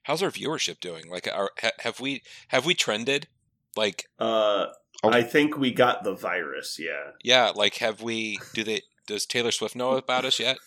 [0.04, 1.10] How's our viewership doing?
[1.10, 3.28] Like, are, ha, have we have we trended?
[3.76, 4.68] Like, Uh,
[5.04, 5.10] Oh.
[5.12, 6.80] I think we got the virus.
[6.80, 7.12] Yeah.
[7.24, 8.40] yeah, like have we?
[8.56, 8.82] Do they?
[9.06, 10.58] Does Taylor Swift know about us yet?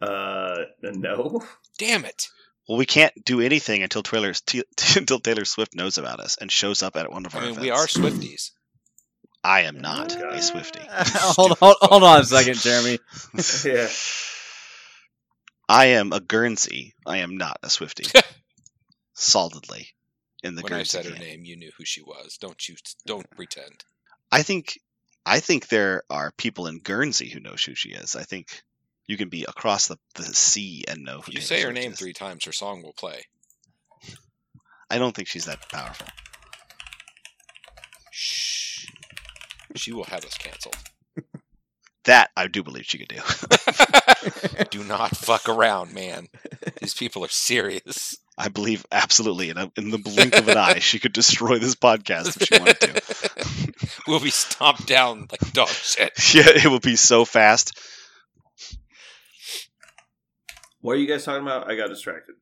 [0.00, 1.42] Uh, no.
[1.78, 2.28] Damn it!
[2.66, 4.32] Well, we can't do anything until Taylor
[4.96, 7.50] until Taylor Swift knows about us and shows up at one of our I mean,
[7.58, 7.62] events.
[7.64, 8.52] we are Swifties.
[9.42, 10.80] I am not a Swifty.
[10.90, 12.98] hold, hold, hold on a second, Jeremy.
[13.64, 13.88] Yeah.
[15.68, 16.94] I am a Guernsey.
[17.06, 18.04] I am not a Swifty.
[19.14, 19.88] Solidly
[20.42, 20.88] in the when I Guernsey.
[20.96, 21.22] said her camp.
[21.24, 22.36] name, you knew who she was.
[22.40, 22.74] Don't you?
[23.06, 23.84] Don't pretend.
[24.32, 24.78] I think
[25.24, 28.16] I think there are people in Guernsey who know who she is.
[28.16, 28.48] I think
[29.06, 31.92] you can be across the, the sea and know who If you say her name
[31.92, 31.98] is.
[31.98, 33.22] three times, her song will play.
[34.90, 36.06] I don't think she's that powerful.
[38.10, 38.69] Shh.
[39.76, 40.76] She will have us canceled.
[42.04, 43.20] That I do believe she could do.
[44.70, 46.28] Do not fuck around, man.
[46.80, 48.16] These people are serious.
[48.38, 51.74] I believe absolutely in, a, in the blink of an eye she could destroy this
[51.74, 53.90] podcast if she wanted to.
[54.08, 56.12] we'll be stomped down like dog shit.
[56.34, 57.78] yeah, it will be so fast.
[60.80, 61.70] What are you guys talking about?
[61.70, 62.34] I got distracted.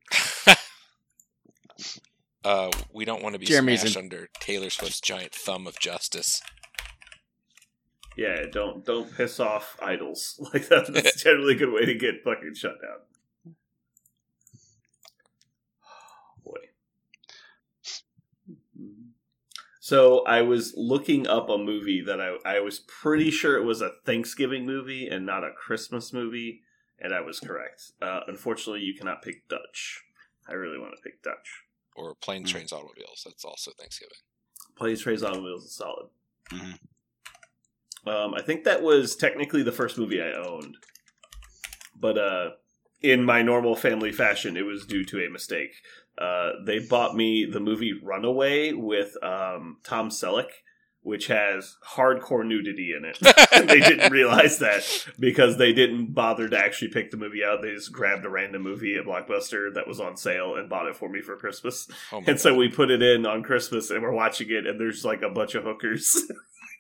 [2.45, 5.79] Uh, we don't want to be Jeremy's smashed in- under Taylor Swift's giant thumb of
[5.81, 6.41] justice.
[8.19, 10.41] Yeah, don't don't piss off idols.
[10.53, 13.55] Like that, that's generally a good way to get fucking shut down.
[16.45, 16.59] Boy.
[19.81, 23.81] So I was looking up a movie that I I was pretty sure it was
[23.81, 26.63] a Thanksgiving movie and not a Christmas movie,
[26.99, 27.93] and I was correct.
[28.03, 30.03] Uh, unfortunately, you cannot pick Dutch.
[30.49, 31.63] I really want to pick Dutch.
[31.95, 32.57] Or planes, Hmm.
[32.57, 33.23] trains, automobiles.
[33.25, 34.19] That's also Thanksgiving.
[34.77, 36.09] Plays trains, Automobiles is solid.
[36.51, 36.79] Mhm.
[38.09, 40.77] Um, I think that was technically the first movie I owned,
[41.99, 42.51] but uh,
[43.03, 45.75] in my normal family fashion, it was due to a mistake.
[46.17, 50.49] Uh, they bought me the movie Runaway with um, Tom Selleck,
[51.03, 53.19] which has hardcore nudity in it.
[53.69, 54.85] they didn't realize that
[55.19, 57.63] because they didn't bother to actually pick the movie out.
[57.63, 60.97] They just grabbed a random movie at Blockbuster that was on sale and bought it
[60.97, 61.89] for me for Christmas.
[62.13, 65.05] Oh And so we put it in on Christmas and we're watching it, and there's
[65.05, 66.25] like a bunch of hookers.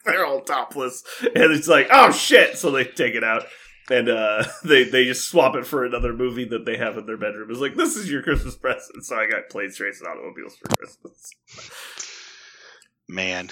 [0.09, 1.05] They're all topless.
[1.22, 2.59] And it's like, oh shit.
[2.59, 3.44] So they take it out.
[3.90, 7.16] and uh, they they just swap it for another movie that they have in their
[7.16, 7.51] bedroom.
[7.51, 10.76] It's like this is your Christmas present, so I got planes, trains, and automobiles for
[10.76, 11.30] Christmas.
[13.09, 13.48] Man,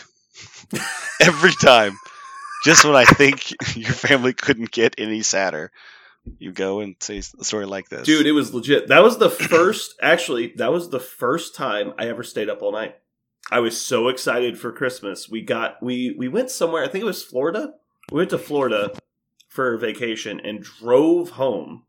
[1.23, 1.97] every time,
[2.65, 5.73] just when I think your family couldn't get any sadder,
[6.39, 8.89] you go and say a story like this, Dude, it was legit.
[8.89, 9.95] That was the first.
[10.03, 12.97] Actually, that was the first time I ever stayed up all night.
[13.51, 15.29] I was so excited for Christmas.
[15.29, 16.85] We got we we went somewhere.
[16.85, 17.75] I think it was Florida.
[18.11, 18.93] We went to Florida
[19.49, 21.85] for vacation and drove home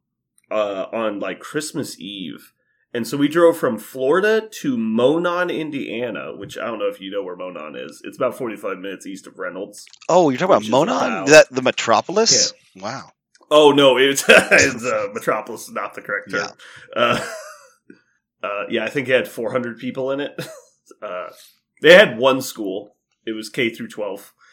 [0.50, 2.54] uh, on like Christmas Eve.
[2.94, 7.12] And so we drove from Florida to Monon, Indiana, which I don't know if you
[7.12, 8.02] know where Monon is.
[8.04, 9.86] It's about 45 minutes east of Reynolds.
[10.08, 11.26] Oh, you're talking about Monon?
[11.26, 12.54] Is that the Metropolis?
[12.74, 12.84] Yeah.
[12.84, 13.12] Wow.
[13.52, 16.50] Oh no, it's, it's uh, Metropolis is not the correct term.
[16.96, 17.28] Uh,
[18.44, 20.40] uh, yeah, I think it had 400 people in it.
[21.02, 21.28] Uh,
[21.82, 22.96] they had one school.
[23.26, 24.34] It was K through 12.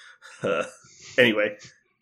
[0.43, 0.65] Uh,
[1.19, 1.55] anyway,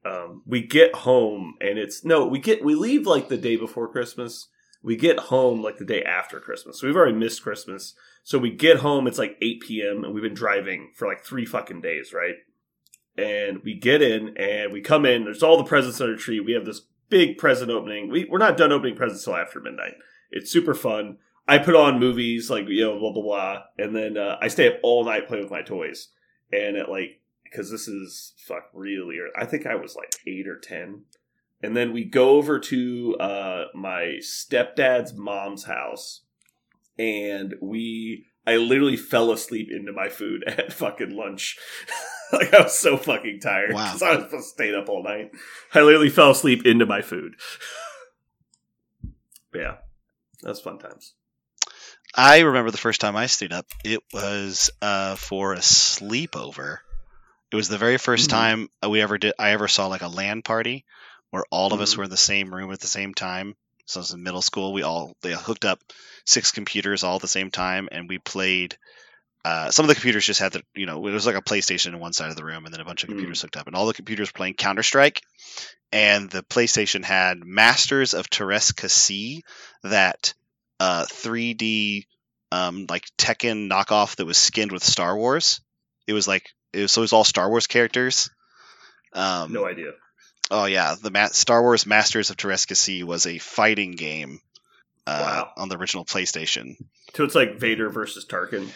[0.04, 3.88] um, we get home and it's no, we get we leave like the day before
[3.88, 4.46] Christmas.
[4.80, 6.80] We get home like the day after Christmas.
[6.80, 7.94] So we've already missed Christmas.
[8.22, 9.08] So we get home.
[9.08, 10.04] It's like 8 p.m.
[10.04, 12.36] and we've been driving for like three fucking days, right?
[13.16, 15.24] and we get in and we come in.
[15.24, 16.40] There's all the presents under the tree.
[16.40, 18.10] We have this big present opening.
[18.10, 19.94] We, we're not done opening presents till after midnight.
[20.30, 21.18] It's super fun.
[21.48, 24.68] I put on movies like you know blah blah blah, and then uh, I stay
[24.68, 26.08] up all night playing with my toys.
[26.52, 29.30] And at like because this is fuck really, early.
[29.36, 31.02] I think I was like eight or ten.
[31.62, 36.22] And then we go over to uh, my stepdad's mom's house,
[36.98, 41.58] and we I literally fell asleep into my food at fucking lunch.
[42.32, 43.84] like I was so fucking tired Wow.
[43.86, 45.30] because I was supposed to stay up all night.
[45.74, 47.34] I literally fell asleep into my food.
[49.54, 49.76] yeah,
[50.42, 51.14] that was fun times.
[52.14, 53.66] I remember the first time I stayed up.
[53.84, 56.78] It was uh, for a sleepover.
[57.50, 58.30] It was the very 1st Mhm.
[58.30, 59.34] time we ever did.
[59.38, 60.84] I ever saw like a LAN party
[61.30, 61.96] where all of us Mhm.
[61.98, 63.56] were in the same room at the same time.
[63.86, 64.72] So it was in middle school.
[64.72, 65.80] We all they hooked up
[66.24, 68.76] six computers all at the same time, and we played.
[69.44, 71.88] Uh, some of the computers just had the, you know, it was like a PlayStation
[71.88, 73.74] in one side of the room, and then a bunch of computers hooked up, and
[73.74, 75.20] all the computers were playing Counter Strike,
[75.90, 79.40] and the PlayStation had Masters of Teräs Käsi,
[79.82, 80.32] that
[80.80, 82.06] uh, 3D
[82.50, 85.60] um, like Tekken knockoff that was skinned with Star Wars.
[86.06, 88.30] It was like it was, so it was all Star Wars characters.
[89.12, 89.92] Um, No idea.
[90.50, 94.40] Oh yeah, the Ma- Star Wars Masters of Teräs Käsi was a fighting game
[95.06, 95.50] uh, Wow.
[95.56, 96.76] on the original PlayStation.
[97.14, 98.68] So it's like Vader versus Tarkin,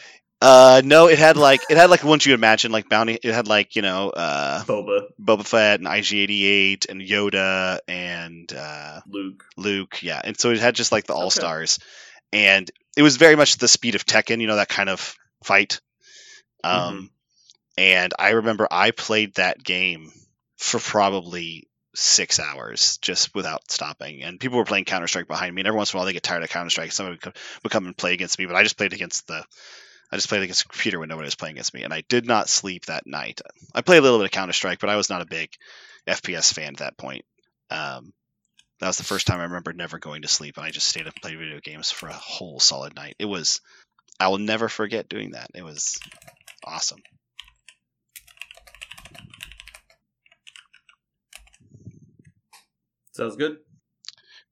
[0.46, 3.18] Uh, no, it had like it had like ones you imagine like bounty.
[3.20, 9.00] It had like you know uh, Boba, Boba Fett and IG88 and Yoda and uh,
[9.08, 9.44] Luke.
[9.56, 10.02] Luke.
[10.02, 11.80] Yeah, and so it had just like the all stars,
[12.32, 14.40] and it was very much the speed of Tekken.
[14.40, 15.80] You know that kind of fight.
[16.62, 17.10] Um,
[17.76, 20.12] and I remember I played that game
[20.58, 24.22] for probably six hours just without stopping.
[24.22, 25.60] And people were playing Counter Strike behind me.
[25.60, 26.92] And every once in a while they get tired of Counter Strike.
[26.92, 27.18] Somebody
[27.62, 29.44] would come and play against me, but I just played against the.
[30.10, 32.26] I just played against a computer when nobody was playing against me, and I did
[32.26, 33.40] not sleep that night.
[33.74, 35.50] I played a little bit of Counter Strike, but I was not a big
[36.06, 37.24] FPS fan at that point.
[37.70, 38.12] Um,
[38.80, 41.06] that was the first time I remember never going to sleep, and I just stayed
[41.06, 43.16] up and played video games for a whole solid night.
[43.18, 43.60] It was,
[44.20, 45.50] I will never forget doing that.
[45.54, 45.98] It was
[46.64, 47.00] awesome.
[53.12, 53.56] Sounds good.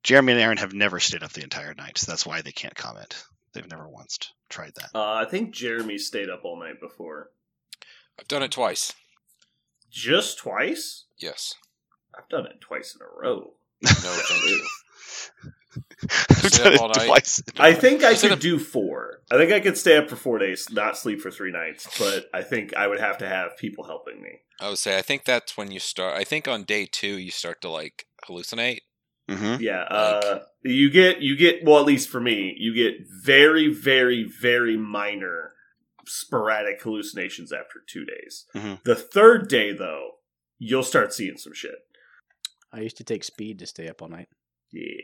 [0.02, 2.74] Jeremy and Aaron have never stayed up the entire night, so that's why they can't
[2.74, 3.24] comment.
[3.55, 4.18] They've never once
[4.48, 4.90] tried that.
[4.94, 7.31] Uh, I think Jeremy stayed up all night before.
[8.18, 8.93] I've done it twice.
[9.90, 11.05] Just twice?
[11.18, 11.55] Yes.
[12.16, 13.55] I've done it twice in a row.
[13.82, 14.66] No, thank you.
[16.31, 17.06] I've done it night.
[17.06, 17.43] twice.
[17.59, 19.22] I think I Instead could of- do four.
[19.31, 22.26] I think I could stay up for four days, not sleep for three nights, but
[22.32, 24.40] I think I would have to have people helping me.
[24.60, 26.14] I would say I think that's when you start.
[26.16, 28.81] I think on day two you start to like hallucinate.
[29.28, 33.69] hmm Yeah, uh, you get you get well at least for me, you get very
[33.73, 35.53] very very minor
[36.07, 38.47] sporadic hallucinations after 2 days.
[38.55, 38.82] Mhm.
[38.85, 40.19] The third day though,
[40.59, 41.77] you'll start seeing some shit.
[42.73, 44.28] I used to take speed to stay up all night.
[44.73, 45.01] Yeah.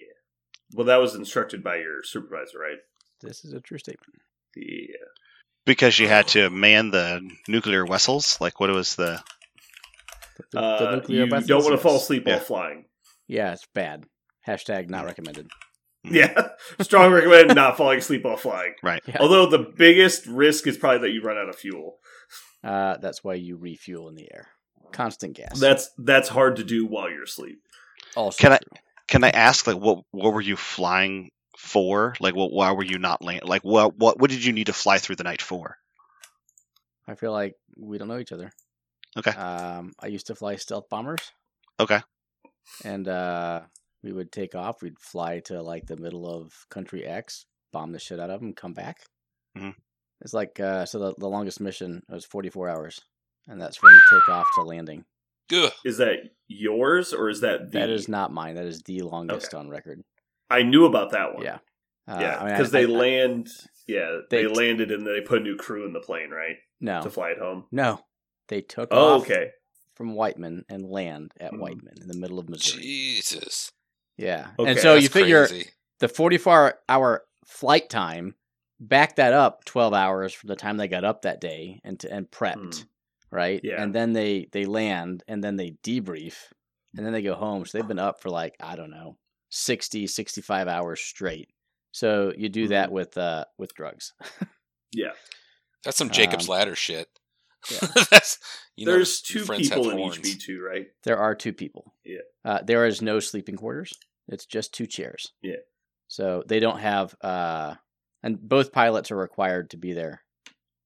[0.72, 2.78] Well, that was instructed by your supervisor, right?
[3.20, 4.14] This is a true statement.
[4.56, 4.96] Yeah.
[5.66, 8.40] Because you had to man the nuclear vessels.
[8.40, 9.22] Like, what was the?
[10.36, 12.36] The, the Uh, nuclear you weapons, don't want to fall asleep Yeah.
[12.36, 12.84] while flying.
[13.28, 14.04] Yeah, it's bad.
[14.46, 15.48] Hashtag not recommended.
[16.04, 16.48] Yeah.
[16.80, 18.74] Strong recommend not falling asleep while flying.
[18.82, 19.02] Right.
[19.06, 19.18] Yeah.
[19.20, 21.98] Although the biggest risk is probably that you run out of fuel.
[22.64, 24.48] Uh, that's why you refuel in the air.
[24.92, 25.58] Constant gas.
[25.60, 27.60] That's that's hard to do while you're asleep.
[28.16, 28.58] also Can I-
[29.08, 32.14] Can I ask, like, what what were you flying for?
[32.20, 33.42] Like, what why were you not land?
[33.44, 35.76] Like, what what what did you need to fly through the night for?
[37.06, 38.50] I feel like we don't know each other.
[39.18, 39.32] Okay.
[39.32, 41.20] Um, I used to fly stealth bombers.
[41.80, 42.00] Okay.
[42.84, 43.62] and uh,
[44.02, 44.82] we would take off.
[44.82, 48.52] We'd fly to like the middle of country X, bomb the shit out of them,
[48.54, 48.98] come back.
[49.56, 49.74] Mhm.
[50.22, 53.00] It's like uh, so the, the longest mission was 44 hours,
[53.48, 55.04] and that's from takeoff to landing.
[55.52, 55.72] Ugh.
[55.84, 57.78] Is that yours or is that the?
[57.80, 58.54] That is not mine.
[58.54, 60.02] That is the longest on record.
[60.50, 61.44] I knew about that one.
[61.44, 61.58] Yeah.
[62.08, 63.48] Uh, yeah, I mean, I- because I- they I- land.
[63.86, 67.02] Yeah, they, They- landed and they put a new crew in the plane, right, No,
[67.02, 67.66] to fly it home.
[67.72, 68.00] no,
[68.48, 69.50] they took Oh, off okay.
[69.96, 71.58] from Whiteman and land at Mhm.
[71.58, 72.82] Whiteman in the middle of Missouri.
[72.82, 73.72] Jesus.
[74.20, 75.70] Yeah, Okay, and so you figure crazy.
[76.00, 78.34] the 44 hour flight time,
[78.78, 82.12] back that up 12 hours from the time they got up that day and to,
[82.12, 82.84] and prepped,
[83.30, 83.60] right?
[83.64, 83.82] Yeah.
[83.82, 86.34] And then they they land and then they debrief
[86.96, 87.64] and then they go home.
[87.66, 89.16] So they've been up for like I don't know
[89.50, 91.48] 60 65 hours straight.
[91.92, 94.12] So you do that with uh with drugs.
[94.92, 95.12] Yeah,
[95.84, 97.08] That's some Jacob's Um, Ladder shit.
[97.70, 97.78] yeah.
[98.10, 98.38] That's
[98.76, 100.86] you know, there's your two people in each B2, right?
[101.04, 101.94] There are two people.
[102.04, 102.20] Yeah.
[102.44, 103.92] Uh, there is no sleeping quarters.
[104.30, 105.32] It's just two chairs.
[105.42, 105.56] Yeah.
[106.08, 107.74] So they don't have, uh,
[108.22, 110.22] and both pilots are required to be there.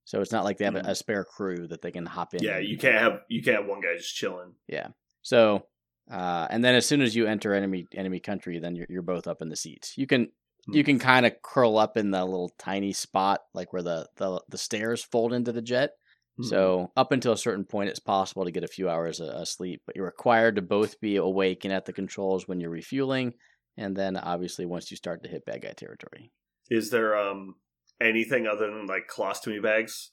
[0.04, 0.86] So it's not like they have Mhm.
[0.86, 2.42] a, a spare crew that they can hop in.
[2.42, 4.54] Yeah, you can't have you can't have one guy just chilling.
[4.66, 4.88] Yeah.
[5.22, 5.66] So,
[6.10, 9.26] uh, and then as soon as you enter enemy enemy country, then you're you're both
[9.26, 9.96] up in the seats.
[9.96, 10.30] You can
[10.68, 10.86] you Hmm.
[10.86, 14.58] can kind of curl up in the little tiny spot, like where the the, the
[14.58, 15.92] stairs fold into the jet.
[16.38, 16.44] Mhm.
[16.46, 19.48] So up until a certain point, it's possible to get a few hours of, of
[19.48, 23.34] sleep, but you're required to both be awake and at the controls when you're refueling,
[23.76, 26.32] and then obviously once you start to hit bad guy territory.
[26.70, 27.54] is there um
[28.00, 30.10] anything other than like colostomy bags?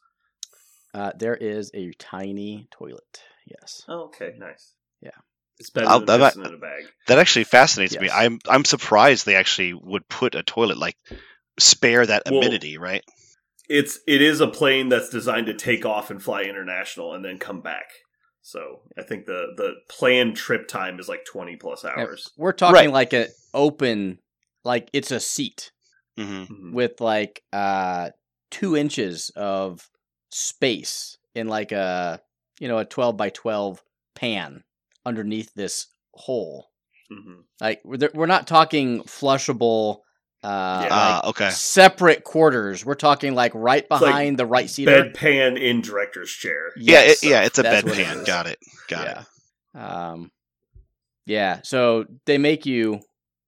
[0.93, 3.22] Uh, there is a tiny toilet.
[3.48, 3.84] Yes.
[3.88, 4.73] Oh, okay, nice.
[5.02, 5.11] Yeah.
[5.60, 6.84] it's better I'll- than that- in a bag.
[7.07, 8.10] That actually fascinates me.
[8.11, 10.98] I'm I'm surprised they actually would put a toilet like
[11.60, 13.03] spare that Well- amenity, right?
[13.72, 17.38] It's it is a plane that's designed to take off and fly international and then
[17.38, 17.85] come back.
[18.41, 22.30] So I think the the planned trip time is like twenty plus Yeah, hours.
[22.38, 22.89] We're talking Right.
[22.91, 24.19] like a open,
[24.64, 25.72] like it's a seat
[26.18, 26.73] hmm Mhm.
[26.73, 28.10] with like uh
[28.49, 29.89] two inches of
[30.31, 32.19] space in like a
[32.60, 33.81] you know a twelve by twelve
[34.15, 34.64] pan
[35.06, 36.68] underneath this hole.
[37.11, 37.43] Mhm.
[37.61, 39.99] Like we're we're not talking flushable,
[40.44, 40.48] uh,
[40.84, 40.88] Yeah.
[40.92, 41.50] Ah, like okay.
[41.52, 42.86] separate quarters.
[42.86, 44.88] We're talking like right like behind the right seat.
[44.88, 46.72] Bedpan in director's chair.
[46.76, 48.26] yeah, Yes, it, yeah, it's a that's what it bedpan.
[48.26, 48.60] Got it.
[48.88, 49.26] Got
[49.76, 49.80] it.
[49.80, 50.32] Um,
[51.26, 51.62] yeah.
[51.64, 53.00] So they make you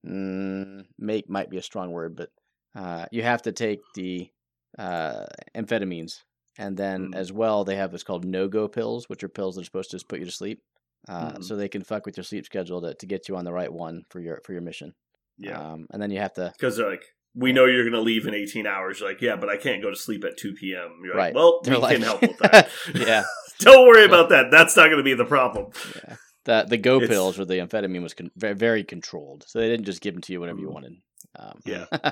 [0.06, 2.30] mm, make might be a strong word, but
[2.76, 4.30] uh, you have to take the
[4.78, 5.26] uh,
[5.56, 6.22] amphetamines,
[6.57, 7.15] and then Mm.
[7.15, 9.91] as well they have what's called no go pills, which are pills that are supposed
[9.91, 10.61] to just put you to sleep.
[11.07, 11.44] Uh, Mhm.
[11.44, 13.72] So they can fuck with your sleep schedule to, to get you on the right
[13.72, 14.94] one for your for your mission.
[15.38, 15.60] Yeah.
[15.60, 17.03] Um, and then you have to Because they're like,
[17.35, 18.99] we know you're going to leave in 18 hours.
[18.99, 20.99] You're like, yeah, but I can't go to sleep at 2 p.m.
[21.03, 21.34] You're Right.
[21.34, 22.69] like, well, They're we like- can help with that.
[22.95, 23.23] Yeah.
[23.60, 24.51] Don't worry about that.
[24.51, 25.72] That's not going to be the problem.
[25.95, 26.15] Yeah.
[26.45, 29.69] The the go It's- pills or the amphetamine was con- very, very controlled, so they
[29.69, 30.73] didn't just give them to you whenever you Mhm.
[30.73, 30.93] wanted.
[31.39, 31.85] Um, Yeah.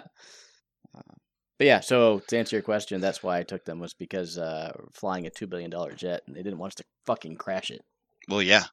[0.94, 1.02] Uh,
[1.58, 4.74] but yeah, so to answer your question, that's why I took them was because uh,
[4.94, 7.82] flying a two billion dollar jet, and they didn't want us to fucking crash it
[8.28, 8.64] Well, yeah.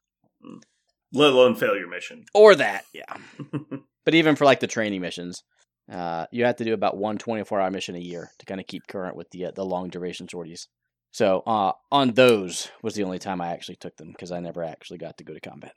[1.12, 2.24] Let alone failure mission.
[2.34, 2.84] or that.
[2.92, 3.16] Yeah.
[4.04, 5.42] but even for like the training missions,
[5.90, 8.66] uh, you have to do about one 24 hour mission a year to kind of
[8.66, 10.68] keep current with the uh, the long duration sorties.
[11.10, 14.62] So uh, on those was the only time I actually took them because I never
[14.62, 15.72] actually got to go to combat.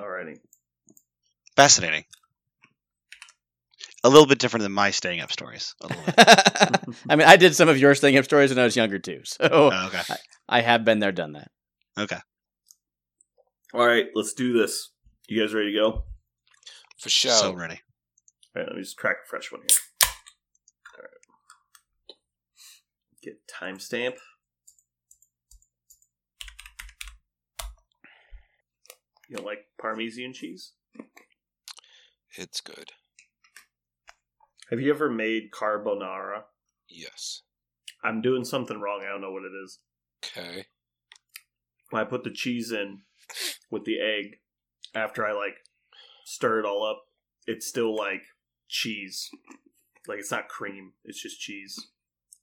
[0.00, 0.38] Alrighty.
[1.56, 2.04] Fascinating.
[4.04, 5.74] A little bit different than my staying up stories.
[5.80, 6.14] A little bit.
[7.08, 9.20] I mean, I did some of your staying up stories when I was younger too,
[9.24, 10.02] so Oh, okay.
[10.48, 11.50] I have been there, done that.
[11.98, 12.18] Okay.
[13.74, 14.92] All right, let's do this.
[15.28, 16.04] You guys ready to go?
[16.98, 17.32] For sure.
[17.32, 17.80] So ready.
[18.56, 19.78] All right, let me just crack a fresh one here.
[20.96, 22.16] All right.
[23.22, 24.16] Get timestamp.
[29.28, 30.72] You don't like Parmesan cheese?
[32.38, 32.92] it's good.
[34.70, 36.44] Have you ever made carbonara?
[36.88, 37.42] Yes.
[38.02, 39.02] I'm doing something wrong.
[39.04, 39.78] I don't know what it is.
[40.24, 40.66] Okay.
[41.90, 43.02] When I put the cheese in
[43.70, 44.38] with the egg,
[44.94, 45.56] after I like
[46.24, 47.02] stir it all up,
[47.46, 48.22] it's still like
[48.68, 49.28] cheese.
[50.06, 51.88] Like it's not cream, it's just cheese.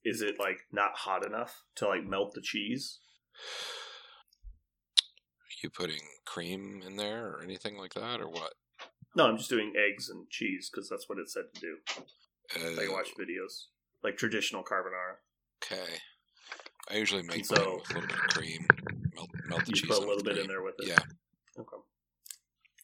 [0.03, 2.99] Is it like not hot enough to like melt the cheese?
[5.41, 8.53] Are you putting cream in there or anything like that, or what?
[9.15, 11.77] No, I'm just doing eggs and cheese because that's what it said to do.
[12.55, 13.67] Uh, I watch videos
[14.03, 15.15] like traditional carbonara.
[15.63, 15.99] Okay.
[16.89, 18.67] I usually make So- mine with a little bit of cream.
[19.15, 19.87] Melt, melt the You cheese.
[19.89, 20.87] put a little bit in there with it.
[20.87, 20.99] Yeah.
[21.57, 21.77] Okay.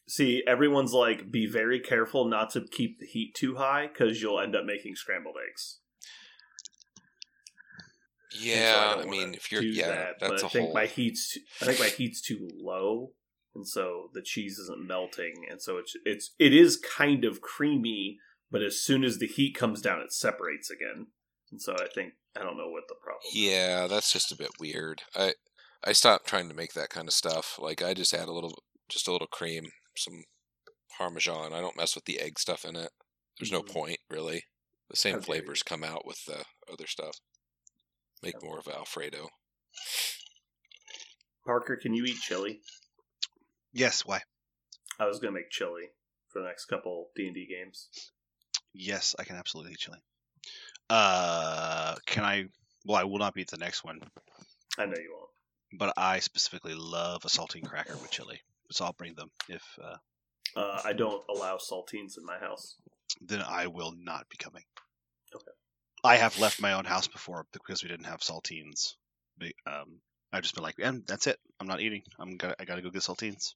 [0.07, 4.39] See, everyone's like, be very careful not to keep the heat too high because you'll
[4.39, 5.79] end up making scrambled eggs.
[8.33, 8.95] And so Yeah.
[8.97, 10.73] I, mean, if you're yeah, that, that's but a I think whole.
[10.73, 13.13] my heat's too, I think my heat's too low
[13.53, 18.17] and so the cheese isn't melting, and so it's it's it is kind of creamy,
[18.49, 21.07] but as soon as the heat comes down, it separates again,
[21.51, 23.21] and so I think I don't know what the problem.
[23.27, 23.35] is.
[23.35, 25.01] Yeah, that's just a bit weird.
[25.15, 25.33] I
[25.83, 27.57] I stopped trying to make that kind of stuff.
[27.59, 30.23] Like I just add a little, just a little cream, some
[30.97, 31.53] parmesan.
[31.53, 32.91] I don't mess with the egg stuff in it.
[33.39, 33.71] There's no Mhm.
[33.73, 34.45] point really.
[34.89, 37.19] The same How flavors come out with the other stuff.
[38.21, 39.29] Make more of Alfredo.
[41.45, 42.61] Parker, can you eat chili?
[43.73, 44.21] Yes, why?
[44.99, 45.89] I was gonna make chili
[46.27, 47.89] for the next couple D and D games.
[48.73, 49.99] Yes, I can absolutely eat chili.
[50.91, 52.45] Uh, can I?
[52.85, 53.99] Well, I will not beat the next one,
[54.77, 55.29] I know you won't.
[55.79, 58.41] but I specifically love a saltine cracker with chili,
[58.71, 59.29] so I'll bring them.
[59.47, 59.95] If uh,
[60.59, 62.75] Uh, I don't allow saltines in my house.
[63.21, 64.63] then I will not be coming.
[65.33, 65.51] Okay.
[66.03, 68.95] I have left my own house before because we didn't have saltines.
[69.37, 70.01] Be- Um,
[70.33, 71.37] I've just been like, and that's it.
[71.59, 72.03] I'm not eating.
[72.19, 72.55] I'm gonna.
[72.59, 73.53] I gotta go get saltines.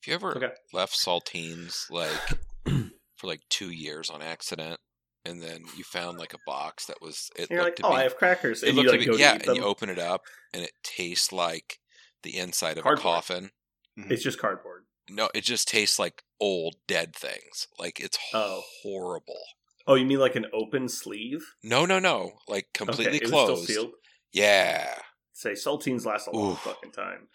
[0.00, 0.52] If you ever Okay.
[0.72, 2.20] left saltines like
[3.16, 4.78] for like two years on accident,
[5.24, 7.86] and then you found like a box that was it And you're like, looked to
[7.86, 9.36] oh, be I have crackers, it and you looked like to go be to yeah,
[9.36, 10.22] eat and you open it up
[10.54, 11.78] and it tastes like
[12.22, 12.98] the inside of Cardboard.
[12.98, 13.50] a coffin.
[13.96, 14.84] It's just cardboard.
[15.10, 17.66] No, it just tastes like old dead things.
[17.78, 18.62] Like it's Oh.
[18.82, 19.40] horrible.
[19.86, 21.40] Oh, you mean like an open sleeve?
[21.62, 22.32] No, no, no.
[22.46, 23.64] Like completely okay, closed.
[23.64, 23.92] still sealed?
[24.32, 24.94] Yeah,
[25.32, 27.28] Say saltines last a long fucking time.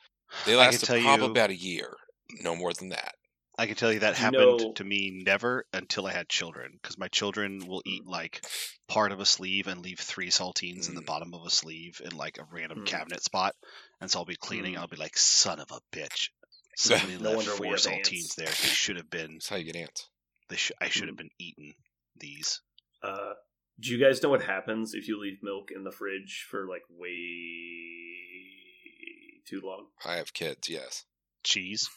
[0.46, 1.96] they last can lasted probably you- about a year,
[2.42, 3.16] no more than that.
[3.58, 6.98] I can tell you that happened know- to me never until I had children, because
[6.98, 8.44] my children will eat like
[8.88, 11.06] part of a sleeve and leave three saltines in the Mm.
[11.06, 12.88] bottom of a sleeve in like a random Mm.
[12.88, 13.56] cabinet spot,
[14.02, 14.74] and so I'll be cleaning.
[14.74, 14.78] Mm.
[14.80, 16.30] I'll be like, "Son of a bitch!"
[16.76, 18.36] Somebody No left four saltines ants.
[18.36, 18.48] there.
[18.48, 19.34] They should have been.
[19.34, 20.10] That's how you get ants.
[20.50, 20.76] They should.
[20.82, 21.20] I should have Mm.
[21.20, 21.76] been eating
[22.16, 22.62] these.
[23.04, 23.34] Uh,
[23.80, 26.84] do you guys know what happens if you leave milk in the fridge for like
[26.90, 27.06] way
[29.46, 29.88] too long?
[30.06, 30.70] I have kids.
[30.70, 31.06] Yes.
[31.44, 31.90] Cheese.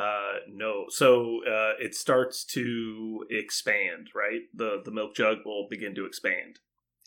[0.00, 0.84] Uh, no.
[0.88, 4.42] So uh, it starts to expand, right?
[4.54, 6.58] The the milk jug will begin to expand,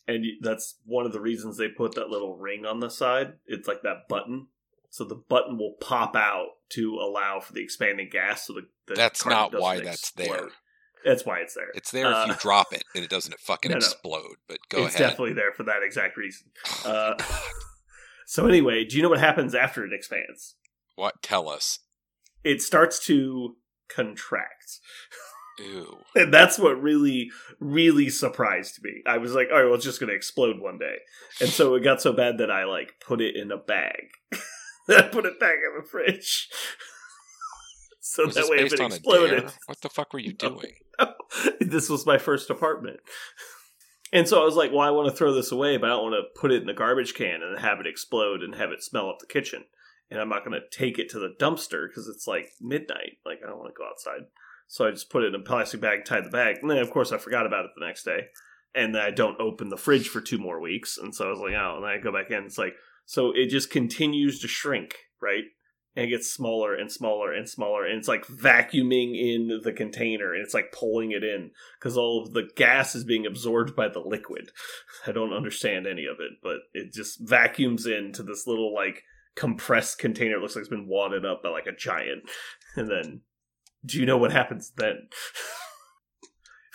[0.08, 3.34] and that's one of the reasons they put that little ring on the side.
[3.48, 4.48] It's like that button,
[4.90, 8.48] so the button will pop out to allow for the expanding gas.
[8.48, 10.28] So the, the That's not why that's explode.
[10.28, 10.50] there.
[11.06, 11.70] That's why it's there.
[11.76, 13.86] It's there if you Uh, drop it and it doesn't fucking No, no.
[13.86, 14.36] explode.
[14.48, 15.02] But go it's ahead.
[15.02, 16.48] It's definitely there for that exact reason.
[16.86, 17.16] Uh,
[18.26, 20.56] So anyway, do you know what happens after it expands?
[20.96, 21.22] what?
[21.22, 21.80] Tell us.
[22.44, 23.56] It starts to
[23.90, 24.80] contract.
[25.60, 25.98] Ew.
[26.16, 29.02] And that's what really, really surprised me.
[29.08, 30.98] I was like, all right, well, it's just going to explode one day.
[31.42, 34.10] And so it got so bad that I, like, put it in a bag.
[34.90, 36.50] I put it back in the fridge.
[38.02, 39.52] so Was that way, if it exploded.
[39.66, 40.50] What the fuck were you No.
[40.50, 40.74] doing?
[41.60, 43.00] this was my first apartment.
[44.12, 46.12] And so I was like, well, I want to throw this away, but I don't
[46.12, 48.84] want to put it in the garbage can and have it explode and have it
[48.84, 49.64] smell up the kitchen.
[50.14, 53.18] And I'm not going to take it to the dumpster because it's like midnight.
[53.26, 54.28] Like, I don't want to go outside.
[54.68, 56.58] So I just put it in a plastic bag, tied the bag.
[56.62, 58.28] And then, of course, I forgot about it the next day.
[58.76, 61.00] And then I don't open the fridge for two more weeks.
[61.00, 62.44] And so I was like, oh, and then I go back in.
[62.44, 62.76] It's like,
[63.06, 65.46] so it just continues to shrink, right?
[65.96, 70.34] and it gets smaller and smaller and smaller and it's like vacuuming in the container
[70.34, 73.88] and it's like pulling it in because all of the gas is being absorbed by
[73.88, 74.50] the liquid
[75.08, 79.04] i don't understand any of it but it just vacuums into this little like
[79.36, 82.24] compressed container it looks like it's been wadded up by like a giant.
[82.76, 83.22] And then
[83.86, 85.08] do you know what happens then?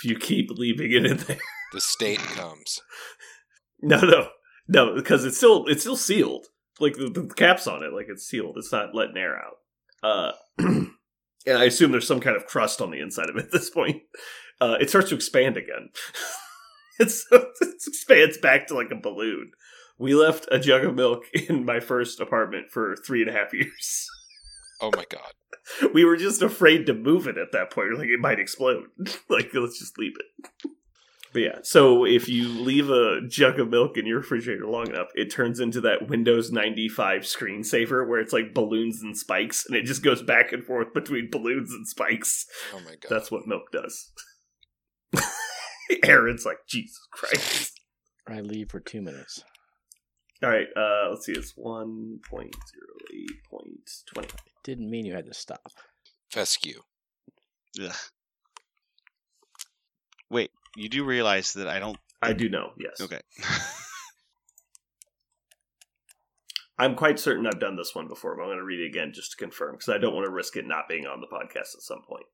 [0.00, 1.38] If you keep leaving it in there.
[1.72, 2.80] The state comes.
[3.82, 4.28] no no.
[4.68, 6.46] No because it's still it's still sealed.
[6.80, 8.56] Like the, the cap's on it like it's sealed.
[8.56, 9.56] It's not letting air out.
[10.02, 13.52] Uh and i assume there's some kind of crust on the inside of it at
[13.52, 14.02] this point.
[14.60, 15.90] Uh it starts to expand again.
[17.00, 17.44] It's it
[17.86, 19.52] expands back to like a balloon
[19.98, 23.52] we left a jug of milk in my first apartment for three and a half
[23.52, 24.08] years
[24.80, 25.32] Oh my god.
[25.94, 27.98] we were just afraid to move it at that point.
[27.98, 28.84] Like it might explode.
[29.28, 30.72] like let's just leave it.
[31.30, 35.08] But yeah, so if you leave a jug of milk in your refrigerator long enough,
[35.14, 39.84] it turns into that Windows 95 screensaver where it's like balloons and spikes, and it
[39.84, 42.46] just goes back and forth between balloons and spikes.
[42.74, 43.10] Oh my god.
[43.10, 44.10] That's what milk does.
[46.02, 47.78] Aaron's like, Jesus Christ.
[48.26, 49.44] I leave for two minutes.
[50.42, 51.32] All right, uh, let's see.
[51.32, 54.30] It's 1.08.20.
[54.62, 55.72] Didn't mean you had to stop.
[56.30, 56.80] Fescue.
[57.82, 57.92] Ugh.
[60.30, 61.98] Wait, you do realize that I don't.
[62.22, 63.00] I do know, yes.
[63.00, 63.20] Okay.
[66.78, 69.12] I'm quite certain I've done this one before, but I'm going to read it again
[69.12, 71.74] just to confirm because I don't want to risk it not being on the podcast
[71.74, 72.26] at some point.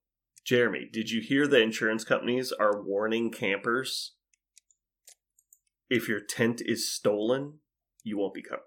[0.45, 4.13] Jeremy, did you hear the insurance companies are warning campers
[5.89, 7.61] if your tent is stolen,
[8.05, 8.63] you won't be covered?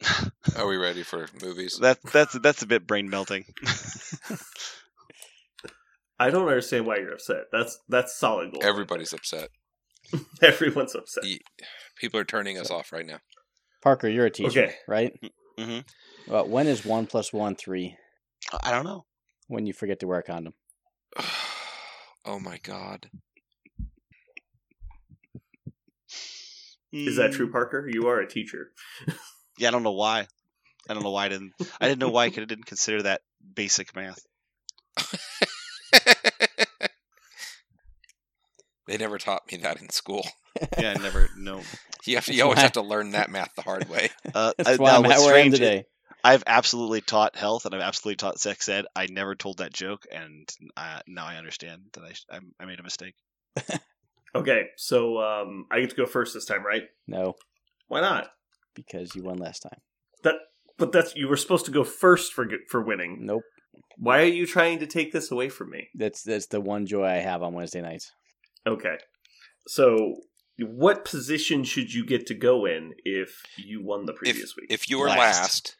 [0.56, 1.78] Are we ready for movies?
[1.80, 3.46] That that's that's a bit brain melting.
[6.18, 7.44] I don't understand why you're upset.
[7.52, 8.64] That's that's solid gold.
[8.64, 9.48] Everybody's upset.
[10.42, 11.24] Everyone's upset.
[11.24, 11.40] Ye-
[11.96, 13.18] People are turning us off right now.
[13.82, 14.74] Parker, you're a teacher, Okay.
[14.88, 15.12] right?
[15.58, 15.80] hmm
[16.28, 17.96] Well, when is one plus one three?
[18.62, 19.04] I don't know.
[19.48, 20.54] When you forget to wear a condom?
[22.24, 23.08] oh my god.
[26.94, 27.88] Is that Mm, true, Parker?
[27.92, 28.70] You are a teacher.
[29.58, 30.26] Yeah, I don't know why.
[30.88, 31.52] I don't know why I didn't.
[31.80, 33.22] I didn't know why I didn't consider that
[33.54, 34.20] basic math.
[38.86, 40.26] they never taught me that in school.
[40.78, 41.60] Yeah, I never know.
[42.04, 44.08] You have to, That's you always why- have to learn that math the hard way.
[44.34, 45.86] Uh, That's uh, why now I'm what's at where I am strange is today.
[46.24, 48.86] I've absolutely taught health and I've absolutely taught sex ed.
[48.96, 52.82] I never told that joke, and uh, now I understand that I I made a
[52.84, 53.14] mistake.
[54.34, 56.82] Okay, so um, I get to go first this time, right?
[57.06, 57.34] No,
[57.88, 58.28] Why not?
[58.74, 59.78] because you won last time.
[60.24, 60.34] That,
[60.78, 63.18] but that's you were supposed to go first for g- for winning.
[63.20, 63.42] Nope.
[63.96, 65.88] Why are you trying to take this away from me?
[65.94, 68.10] That's that's the one joy I have on Wednesday nights.
[68.66, 68.96] Okay,
[69.68, 70.16] so
[70.58, 74.66] what position should you get to go in if you won the previous week?
[74.70, 75.18] If you were Last.
[75.18, 75.76] last,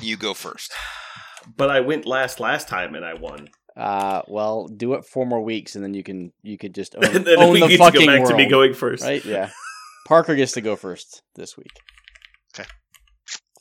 [0.00, 0.72] you go first.
[1.56, 3.48] but I went last last time and I won.
[3.80, 7.04] Uh, well, do it four more weeks, and then you can you could just own,
[7.04, 9.02] and then own we the get to fucking go back world, to me going first.
[9.02, 9.24] right?
[9.24, 9.50] Yeah.
[10.06, 11.72] Parker gets to go first this week.
[12.54, 12.68] Okay.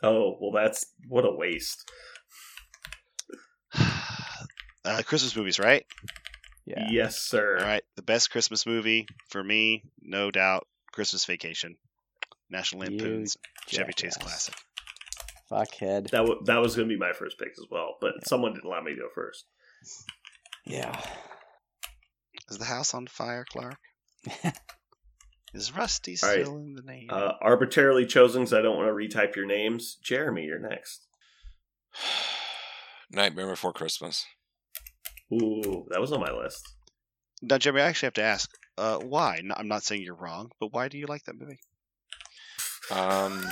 [0.04, 1.90] Oh well, that's what a waste.
[4.86, 5.86] Uh, Christmas movies, right?
[6.66, 6.88] Yeah.
[6.90, 7.58] Yes, sir.
[7.60, 11.76] All right, the best Christmas movie for me, no doubt, Christmas Vacation,
[12.50, 13.38] National You Lampoon's
[13.68, 14.50] Chevy Chase jackass.
[14.50, 14.56] classic.
[15.52, 16.10] Fuckhead.
[16.12, 18.66] That w- that was going to be my first pick as well, but someone didn't
[18.68, 19.46] allow me to go first.
[20.66, 21.00] Yeah.
[22.50, 23.78] Is the house on fire, Clark?
[25.54, 26.42] Is Rusty All right.
[26.46, 27.08] still in the name?
[27.10, 29.98] Uh, arbitrarily chosen, because I don't want to retype your names.
[30.04, 31.08] Jeremy, you're next.
[33.12, 34.26] Nightmare Before Christmas.
[35.34, 36.68] Ooh, that was on my list.
[37.42, 39.42] now, Jeremy, I actually have to ask, uh, why?
[39.44, 41.60] No, I'm not saying you're wrong, but why do you like that movie?
[42.92, 43.44] Um,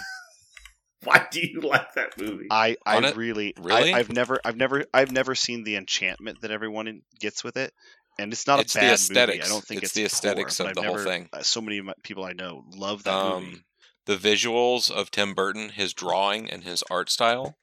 [1.04, 2.48] Why do you like that movie?
[2.50, 3.16] I, I On it?
[3.16, 3.94] really, Really?
[3.94, 7.72] I, I've never, I've never, I've never seen the enchantment that everyone gets with it,
[8.18, 9.42] and it's not It's a the bad movie.
[9.44, 11.30] I don't think It's it's, the aesthetics poor, of the I've whole never- thing.
[11.34, 13.48] uh, So many people I know love that movie.
[13.48, 13.64] um,
[14.06, 17.58] the visuals of Tim Burton, his drawing and his art style,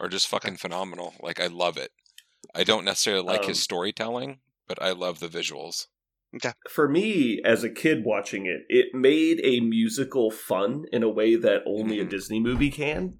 [0.00, 1.14] are just fucking phenomenal.
[1.20, 1.90] Like I love it.
[2.54, 5.86] I don't necessarily like Um, his storytelling, but I love the visuals.
[6.70, 11.36] For me, as a kid watching it, it made a musical fun in a way
[11.36, 12.10] that only a Mhm.
[12.10, 13.18] Disney movie can.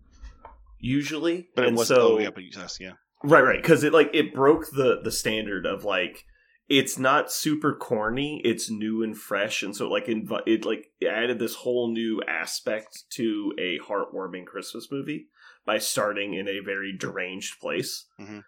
[0.78, 2.92] Usually, But it and was so oh yeah, but yes, yeah.
[3.22, 6.24] Right, right, because it like it broke the the standard of like
[6.68, 11.06] it's not super corny, it's new and fresh, and so like inv- it like it
[11.08, 15.26] added this whole new aspect to a heartwarming Christmas movie
[15.66, 18.06] by starting in a very deranged place.
[18.18, 18.40] mm-hmm.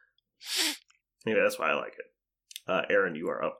[1.26, 2.06] Anyway, that's why I like it.
[2.66, 3.58] Uh, Aaron, you are up.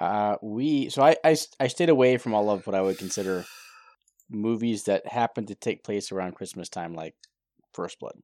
[0.00, 3.44] Uh, we so I, I I stayed away from all of what I would consider
[4.30, 7.14] movies that happen to take place around Christmas time, like
[7.74, 8.16] First Blood.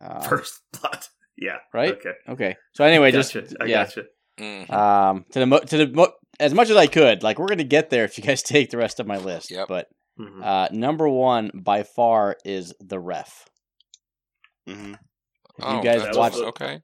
[0.00, 1.06] Um, First blood.
[1.38, 1.56] Yeah.
[1.72, 1.94] right?
[1.94, 2.12] Okay.
[2.28, 2.56] Okay.
[2.74, 3.40] So anyway, gotcha.
[3.42, 3.84] just I yeah.
[3.84, 4.04] gotcha.
[4.38, 4.70] Mm.
[4.70, 7.22] Um, to the mo- to the mo- as much as I could.
[7.22, 9.50] Like we're gonna get there if you guys take the rest of my list.
[9.50, 9.66] Yep.
[9.68, 9.88] But
[10.20, 10.44] Mhm.
[10.44, 13.46] uh, number one by far is the Ref.
[14.68, 14.92] Mm-hmm.
[14.92, 14.98] Have
[15.62, 16.80] Oh, you guys that's watched- okay.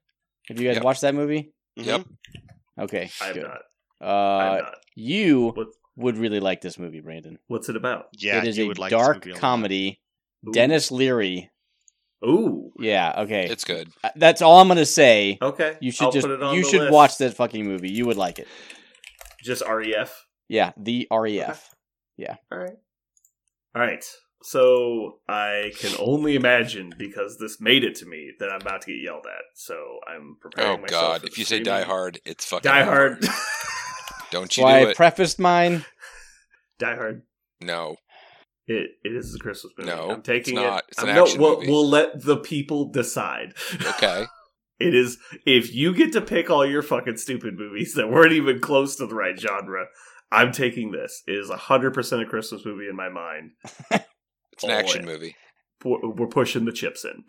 [0.47, 0.83] Have you guys Yep.
[0.83, 1.53] watched that movie?
[1.75, 2.05] Yep.
[2.79, 3.09] Okay.
[3.21, 3.43] I have good.
[3.43, 3.61] not.
[4.01, 4.75] I have Uh, not.
[4.95, 7.39] you What, would really like this movie, Brandon.
[7.47, 8.07] what's it about?
[8.17, 9.99] Yeah, it is you a would like dark a comedy.
[10.47, 10.51] Ooh.
[10.51, 11.49] Denis Leary.
[12.25, 12.71] Ooh.
[12.79, 13.13] Yeah.
[13.19, 13.45] Okay.
[13.49, 13.89] It's good.
[14.03, 15.37] Uh, That's all I'm gonna say.
[15.41, 15.77] Okay.
[15.81, 16.93] You should I'll just put it on you the should list.
[16.93, 17.89] watch that fucking movie.
[17.91, 18.47] You would like it.
[19.41, 20.25] Just REF.
[20.49, 21.69] Yeah, the REF.
[22.17, 22.35] Yeah.
[22.51, 22.75] All right.
[23.75, 24.03] All right.
[24.41, 28.87] So I can only imagine because this made it to me that I'm about to
[28.93, 29.43] get yelled at.
[29.55, 31.01] So I'm preparing Oh myself.
[31.01, 31.21] God!
[31.21, 31.83] for If you say Die.
[31.83, 32.89] Hard, it's fucking Die over.
[32.91, 33.25] Hard,
[34.31, 34.95] Don't you why do I it?
[34.97, 35.85] prefaced mine.
[36.79, 37.23] Die Hard.
[37.61, 37.97] no.
[38.67, 39.89] It it is a Christmas movie.
[39.89, 40.77] No, I'm taking it's not.
[40.79, 40.85] it.
[40.89, 41.71] It's an I'm- no, action we'll, movie.
[41.71, 43.53] we'll let the people decide.
[43.81, 44.25] Okay.
[44.81, 48.61] It is if you get to pick all your fucking stupid movies that weren't even
[48.61, 49.87] close to the right genre.
[50.31, 51.21] I'm taking this.
[51.27, 53.51] It is hundred percent a Christmas movie in my mind.
[54.53, 55.05] It's an action in.
[55.07, 55.35] movie.
[55.83, 57.25] We're we're pushing the chips in.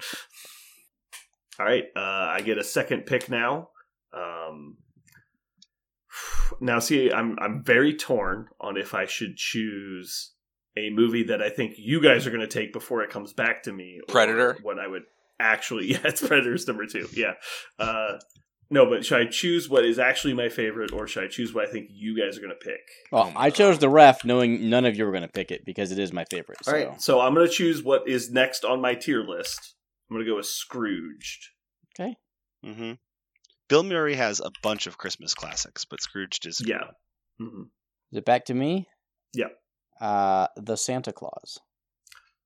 [1.59, 2.01] All right, uh,
[2.37, 3.71] I get a second pick now.
[4.17, 4.77] Um,
[6.61, 10.33] now, see, I'm I'm very torn on if I should choose
[10.77, 13.63] a movie that I think you guys are going to take before it comes back
[13.65, 14.01] to me.
[14.09, 14.59] Predator?
[14.63, 15.03] What I would
[15.39, 17.09] actually, yeah, it's Predators number two.
[17.13, 17.35] Yeah,
[17.79, 18.19] uh,
[18.71, 21.69] No, but should I choose what is actually my favorite, or should I choose what
[21.69, 22.81] I think you guys are going to pick?
[23.11, 25.65] Well, Oh I chose the ref, knowing none of you were going to pick it
[25.65, 26.59] because it is my favorite.
[26.63, 26.73] So.
[26.73, 29.75] All right, so I'm going to choose what is next on my tier list.
[30.09, 31.49] I'm going to go with Scrooged.
[32.65, 32.93] hmm
[33.71, 36.85] Bill Murray has a bunch of Christmas classics, but Scrooge is a Yeah.
[37.39, 37.51] one.
[37.53, 37.63] hmm
[38.11, 38.89] Is it back to me?
[39.33, 39.47] Yeah.
[40.01, 41.61] Uh, the Santa Clause.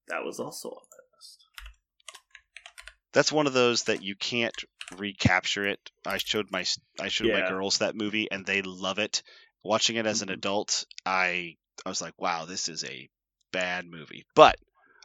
[0.08, 1.44] That was also on that list.
[3.14, 4.54] That's one of those that you can't
[4.98, 5.80] recapture it.
[6.06, 6.66] I showed my
[7.00, 9.22] I showed my girls that movie and they love it.
[9.62, 10.34] Watching it as an Mhm.
[10.34, 11.56] adult, I
[11.86, 13.08] I was like, wow, this is a
[13.50, 14.26] bad movie.
[14.34, 14.56] But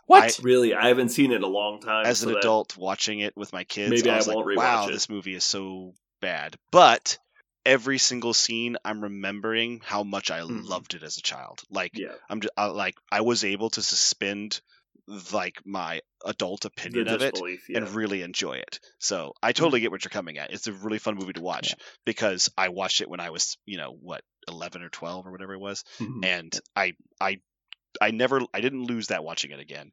[0.06, 0.38] What?
[0.44, 2.06] Really, I haven't seen it in a long time.
[2.06, 4.48] as so an adult watching it with my kids, Maybe I I was like, won't
[4.48, 4.92] rewatch wow, it.
[4.92, 6.56] this movie is so bad.
[6.72, 7.18] But
[7.66, 10.68] every single scene, I'm remembering how much I Mhm.
[10.68, 11.62] loved it as a child.
[11.70, 14.62] Like yeah, I'm just uh, like I was able to suspend
[15.34, 17.34] like my adult opinion of it.
[17.68, 17.78] Yeah.
[17.80, 18.80] and really enjoy it.
[18.98, 20.52] So I totally get what you're coming at.
[20.52, 21.76] It's a really fun movie to watch
[22.06, 25.54] because I watched it when I was, you know, what, 11 or 12 or whatever
[25.54, 26.26] it was, Mhm.
[26.26, 27.42] and I I
[28.02, 29.92] I never I didn't lose that watching it again.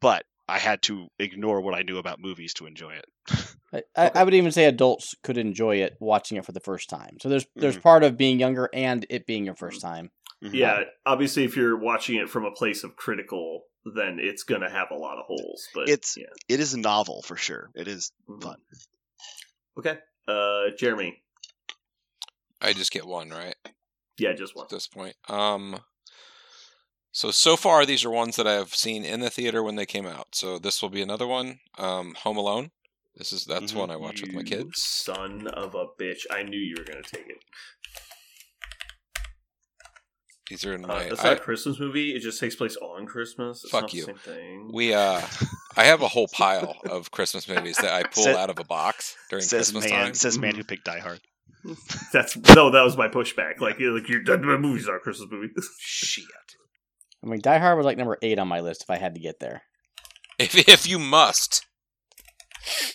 [0.00, 3.06] But I had to ignore what I knew about movies to enjoy it.
[3.72, 6.88] I, I, I would even say adults could enjoy it watching it for the first
[6.88, 7.16] time.
[7.20, 7.60] So there's Mm-hmm.
[7.60, 10.10] there's part of being younger and it being your first time.
[10.44, 10.52] Mhm.
[10.54, 13.62] Yeah, obviously, if you're watching it from a place of critical,
[13.94, 15.66] then it's going to have a lot of holes.
[15.74, 16.26] But It's- yeah.
[16.48, 17.70] It is novel for sure.
[17.74, 18.42] It is Mhm.
[18.42, 18.56] fun.
[19.78, 19.98] Okay,
[20.28, 21.22] uh, Jeremy.
[22.60, 23.54] I just get one, right?
[24.18, 24.64] Yeah, just one.
[24.64, 25.16] At this point.
[25.28, 25.78] Um
[27.16, 30.06] so so far these are ones that I've seen in the theater when they came
[30.06, 30.28] out.
[30.32, 31.48] So this will be another one.
[31.78, 32.70] Um Home Alone.
[33.16, 33.76] This is that's Mhm.
[33.82, 34.82] one I watch with my kids.
[34.82, 36.22] Son of a bitch!
[36.30, 37.38] I knew you were going to take it.
[40.50, 42.14] These are in Uh, my that's not a Christmas movie.
[42.14, 43.62] It just takes place on Christmas.
[43.64, 44.04] It's Fuck not the you.
[44.04, 44.70] same thing.
[44.72, 45.20] we uh
[45.76, 48.64] I have a whole pile of Christmas movies that I pull Said- out of a
[48.64, 50.14] box during Says Christmas man, time.
[50.14, 51.20] says man who picked Die Hard.
[52.12, 53.60] That's no, that was my pushback.
[53.60, 54.44] Like, you're like you're done.
[54.44, 55.50] My movies are Christmas movies.
[55.80, 56.24] Shit.
[57.26, 59.20] I mean, Die Hard was like number eight on my list if I had to
[59.20, 59.62] get there.
[60.38, 61.66] If if you must.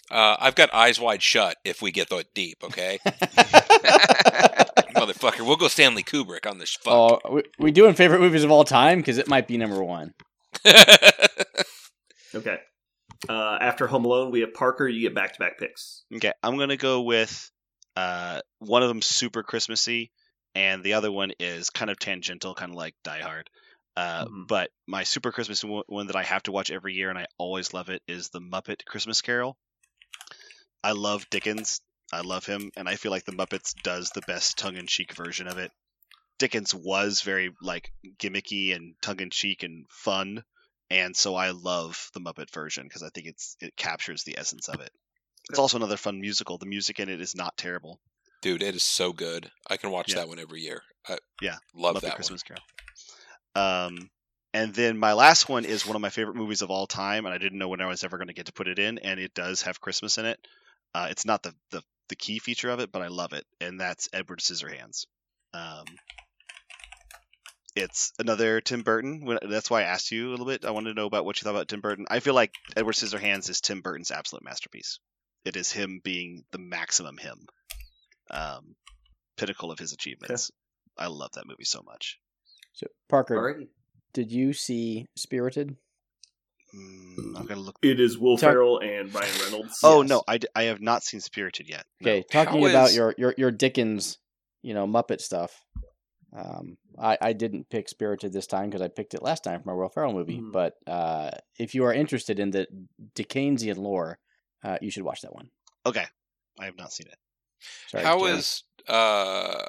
[0.09, 2.99] Uh, I've got eyes wide shut if we get that deep, okay?
[4.95, 6.93] Motherfucker, we'll go Stanley Kubrick on this fuck.
[6.93, 10.13] oh, we, we doing favorite movies of all time because it might be number one.
[12.33, 12.57] Okay.
[13.27, 14.87] Uh, after Home Alone, we have Parker.
[14.87, 16.05] You get back to back picks.
[16.15, 17.51] Okay, I'm gonna go with
[17.95, 20.11] uh, one of them super Christmassy,
[20.55, 23.49] and the other one is kind of tangential, kind of like Die Hard.
[23.95, 24.47] Uh, Mhm.
[24.47, 27.27] But my super Christmas one, one that I have to watch every year, and I
[27.37, 29.57] always love it, is the Muppet Christmas Carol.
[30.83, 31.81] I love Dickens.
[32.13, 35.57] I love him, and I feel like the Muppets does the best tongue-in-cheek version of
[35.57, 35.71] it.
[36.39, 40.43] Dickens was very like gimmicky and tongue-in-cheek and fun,
[40.89, 44.67] and so I love the Muppet version because I think it's it captures the essence
[44.67, 44.91] of it.
[45.49, 46.57] It's also another fun musical.
[46.57, 47.99] The music in it is not terrible.
[48.41, 49.51] Dude, it is so good.
[49.67, 50.15] I can watch Yeah.
[50.15, 50.81] that one every year.
[51.07, 52.63] I Yeah, love Muppet that Christmas Carol.
[53.55, 54.09] Um,
[54.53, 57.33] and then my last one is one of my favorite movies of all time, and
[57.33, 59.19] I didn't know when I was ever going to get to put it in, and
[59.19, 60.45] it does have Christmas in it.
[60.93, 63.79] Uh, it's not the, the the key feature of it, but I love it, and
[63.79, 65.05] that's Edward Scissorhands.
[65.53, 65.85] Um,
[67.73, 69.39] it's another Tim Burton.
[69.43, 70.65] That's why I asked you a little bit.
[70.65, 72.07] I wanted to know about what you thought about Tim Burton.
[72.09, 74.99] I feel like Edward Scissorhands is Tim Burton's absolute masterpiece.
[75.45, 77.47] It is him being the maximum him,
[78.29, 78.75] um,
[79.37, 80.51] pinnacle of his achievements.
[80.97, 82.19] I love that movie so much.
[82.73, 83.67] So, Parker, Alrighty.
[84.13, 85.75] did you see Spirited?
[86.75, 87.77] Mm, I'm gonna look.
[87.81, 89.79] It is Will Talk- Ferrell and Ryan Reynolds.
[89.83, 90.09] Oh Yes.
[90.09, 91.85] no, I, d- I have not seen Spirited yet.
[91.99, 92.09] No.
[92.11, 94.17] Okay, talking How about is- your, your your Dickens,
[94.61, 95.51] you know, Muppet stuff.
[96.33, 99.73] Um, I I didn't pick Spirited this time because I picked it last time from
[99.73, 100.37] a Will Ferrell movie.
[100.39, 100.53] Mhm.
[100.53, 102.67] But uh, if you are interested in the
[103.15, 104.17] Dickensian lore,
[104.63, 105.49] uh, you should watch that one.
[105.85, 106.05] Okay,
[106.57, 107.17] I have not seen it.
[107.89, 108.41] Sorry, How Jeremy.
[108.87, 109.61] uh,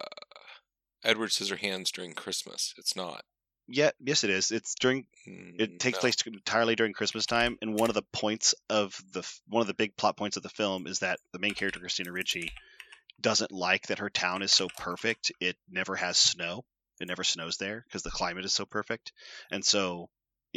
[1.04, 2.74] Edward Scissorhands during Christmas?
[2.78, 3.24] It's not.
[3.68, 4.50] Yeah, yes, it is.
[4.50, 5.06] It's during.
[5.26, 6.00] Mm, It takes no.
[6.00, 9.74] place entirely during Christmas time, and one of the points of the one of the
[9.74, 12.50] big plot points of the film is that the main character Christina Ricci
[13.20, 15.32] doesn't like that her town is so perfect.
[15.40, 16.64] It never has snow.
[17.00, 19.12] It never snows there because the climate is so perfect,
[19.50, 20.08] and so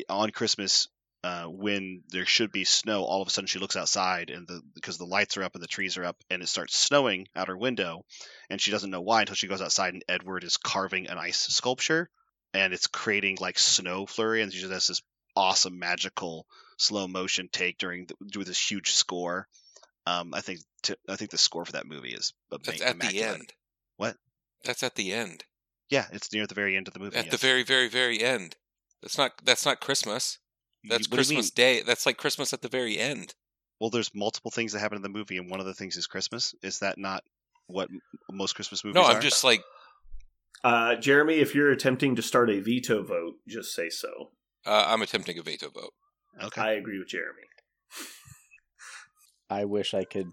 [0.09, 0.87] on Christmas.
[1.25, 4.61] Uh, when there should be snow, all of a sudden she looks outside, and the
[4.75, 7.47] because the lights are up and the trees are up, and it starts snowing out
[7.47, 8.05] her window,
[8.47, 11.39] and she doesn't know why until she goes outside and Edward is carving an ice
[11.39, 12.11] sculpture,
[12.53, 15.01] and it's creating like snow flurry, and she just has this
[15.35, 16.45] awesome magical
[16.77, 19.47] slow motion take during the, with this huge score.
[20.05, 20.59] Um, I think
[21.09, 23.51] I think the score for that movie is That's at the end.
[23.97, 24.15] What?
[24.63, 25.43] That's at the end.
[25.89, 27.17] Yeah, it's near the very end of the movie.
[27.17, 28.57] At the very, very, very end.
[29.01, 29.31] That's not.
[29.43, 30.37] That's not Christmas.
[30.89, 31.37] That's What do you mean?
[31.37, 31.81] Christmas Day.
[31.81, 33.33] That's like Christmas at the very end.
[33.79, 36.07] Well, there's multiple things that happen in the movie, and one of the things is
[36.07, 36.55] Christmas.
[36.63, 37.23] Is that not
[37.67, 37.89] what
[38.31, 39.03] most Christmas movies No.
[39.07, 39.61] I'm just like
[40.63, 44.31] Uh, Jeremy, if you're attempting to start a veto vote, just say so.
[44.65, 45.93] uh, I'm attempting a veto vote.
[46.41, 46.61] okay.
[46.61, 47.41] I agree with Jeremy.
[49.49, 50.27] I wish I could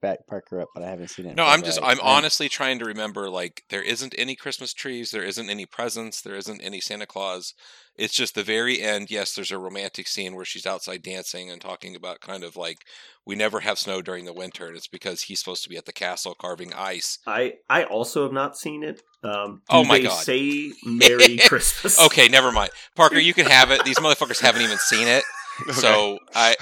[0.00, 1.36] back Parker up, but I haven't seen it.
[1.36, 5.10] No, I'm just I- I'm honestly trying to remember like there isn't any Christmas trees,
[5.10, 7.54] there isn't any presents, there isn't any Santa Claus.
[7.96, 9.10] It's just the very end.
[9.10, 12.78] Yes, there's a romantic scene where she's outside dancing and talking about kind of like
[13.26, 15.84] we never have snow during the winter and it's because he's supposed to be at
[15.84, 17.18] the castle carving ice.
[17.26, 19.02] I I also have not seen it.
[19.24, 20.22] Um, Oh my they God.
[20.22, 22.00] Say Merry Christmas.
[22.00, 22.70] Okay, never mind.
[22.94, 23.84] Parker, you can have it.
[23.84, 25.24] These motherfuckers haven't even seen it.
[25.72, 26.54] So I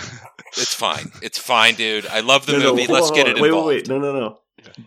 [0.57, 1.11] it's fine.
[1.23, 2.07] It's fine, dude.
[2.07, 2.85] I love the No, no, movie.
[2.85, 3.45] hold Let's on, get it on.
[3.45, 3.67] involved.
[3.69, 3.89] Wait, wait, wait.
[3.89, 4.39] No, no, no.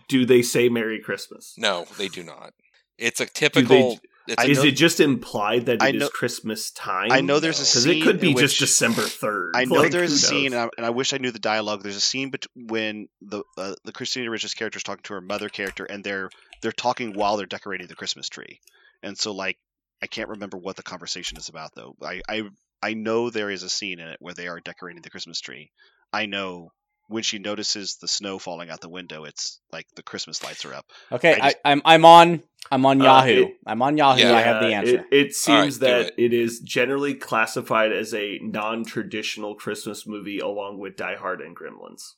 [0.08, 1.54] Do they say Merry Christmas?
[1.56, 2.52] No, they do not.
[2.98, 3.92] It's a typical
[4.26, 6.70] they, it's I a, is know- it just implied that I it is know- Christmas
[6.70, 7.10] time?
[7.10, 9.52] I know there's a because scene it could be in just which- December third.
[9.56, 11.82] I know there's a scene, and I, and I wish I knew the dialogue.
[11.82, 15.20] There's a scene bet- when the uh, the Christina Ricci's character is talking to her
[15.22, 16.28] mother character, and they're
[16.62, 18.60] they're talking while they're decorating the Christmas tree.
[19.02, 19.56] And so, like,
[20.02, 21.96] I can't remember what the conversation is about, though.
[22.02, 22.42] I I,
[22.82, 25.70] I know there is a scene in it where they are decorating the Christmas tree.
[26.12, 26.72] I know
[27.08, 30.72] when she notices the snow falling out the window, it's like the Christmas lights are
[30.74, 30.86] up.
[31.10, 33.44] Okay, I I just- I'm I'm on I'm on Uh, Yahoo.
[33.46, 34.20] it- I'm on Yahoo.
[34.20, 34.32] Yeah.
[34.36, 35.06] I have the answer.
[35.10, 36.14] It, it seems do that it.
[36.18, 42.14] it is generally classified as a non-traditional Christmas movie, along with Die Hard and Gremlins.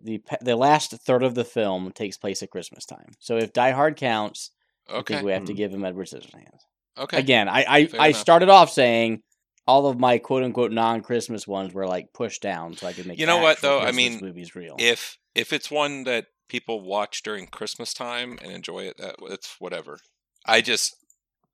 [0.00, 3.12] the the last third of the film takes place at Christmas time.
[3.18, 4.52] So if Die Hard counts,
[4.88, 5.14] I okay.
[5.14, 5.56] think we have to Mhm.
[5.56, 6.60] give him Edward Scissorhands.
[6.96, 7.18] Okay.
[7.18, 9.22] Again, I I, I started off saying
[9.66, 13.06] all of my quote unquote non Christmas ones were like pushed down so I could
[13.06, 13.80] make You know what, actual though?
[13.80, 14.76] I mean, movies real.
[14.78, 19.56] if if it's one that people watch during Christmas time and enjoy it, that it's
[19.58, 19.98] whatever.
[20.46, 20.96] I just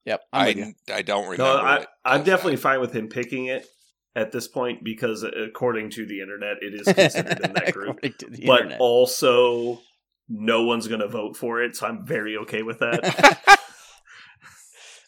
[0.05, 0.75] yep, I'm.
[0.89, 1.45] I I don't remember.
[1.45, 2.63] No, I, it I'm definitely that.
[2.63, 3.67] fine with him picking it
[4.15, 7.99] at this point because, according to the internet, it is considered in that group.
[7.99, 8.81] According to the But internet.
[8.81, 9.81] also,
[10.29, 13.61] no one's going to vote for it, so I'm very okay with that.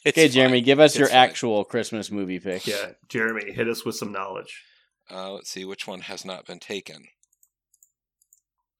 [0.08, 0.32] It's okay, fine.
[0.34, 1.16] Jeremy, give us your fine.
[1.16, 2.66] actual Christmas movie pick.
[2.66, 4.64] yeah, Jeremy, hit us with some knowledge.
[5.10, 7.04] Uh, let's see which one has not been taken.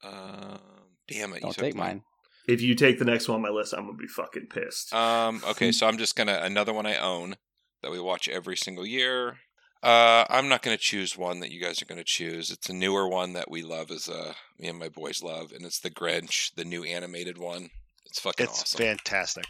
[0.03, 0.59] Um,
[1.09, 1.43] damn it!
[1.43, 2.03] Don't took take mine.
[2.47, 4.95] If you take the next one on my list, I'm going to be fucking pissed.
[4.95, 7.37] Um, okay, so I'm just gonna another one I own
[7.83, 9.37] that we watch every single year.
[9.83, 12.51] Uh, I'm not gonna choose one that you guys are gonna choose.
[12.51, 15.65] It's a newer one that we love, as uh, me and my boys love, and
[15.65, 17.71] it's the Grinch, the new animated one.
[18.07, 18.79] It's fucking It's awesome.
[18.79, 19.45] fantastic.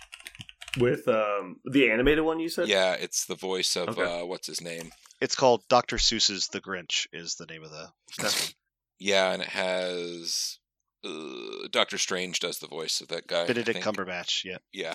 [0.76, 2.68] With um, the animated one you said?
[2.68, 4.02] Yeah, it's the voice of Okay.
[4.20, 4.92] uh, what's his name?
[5.20, 5.96] It's called Dr.
[5.96, 7.06] Seuss's The Grinch.
[7.12, 7.88] Is the name of the.
[8.24, 8.52] Okay.
[8.98, 10.58] Yeah, and it has
[11.04, 13.46] uh, Doctor Strange does the voice of that guy.
[13.46, 13.80] Benedict.
[13.80, 14.44] Cumberbatch.
[14.44, 14.58] Yeah.
[14.72, 14.94] Yeah.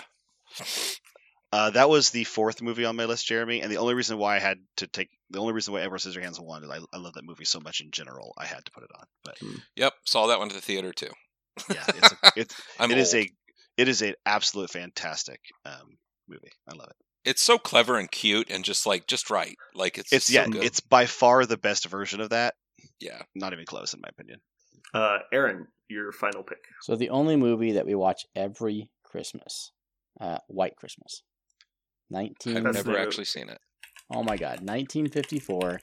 [1.52, 4.36] Uh, that was the fourth movie on my list, Jeremy, and the only reason why
[4.36, 7.14] I had to take the only reason why Edward Scissorhands won is I, I love
[7.14, 8.34] that movie so much in general.
[8.36, 9.38] I had to put it on, but
[9.76, 11.10] Yep, saw that one at the theater too.
[11.70, 13.30] yeah, it's a, it's I'm it is a
[13.76, 15.96] it is an absolute fantastic um,
[16.28, 16.52] movie.
[16.70, 16.96] I love it.
[17.30, 19.56] It's so clever and cute and just like just right.
[19.74, 20.62] Like it's It's so yeah, good.
[20.64, 22.54] it's by far the best version of that.
[23.00, 23.22] yeah.
[23.34, 24.40] Not even close, in my opinion.
[24.92, 26.58] Uh, Aaron, your final pick.
[26.82, 29.72] So the only movie that we watch every Christmas,
[30.20, 31.22] uh, White Christmas,
[32.10, 32.58] nineteen.
[32.66, 33.58] I've never actually seen it.
[34.14, 35.80] Oh my god, nineteen fifty four.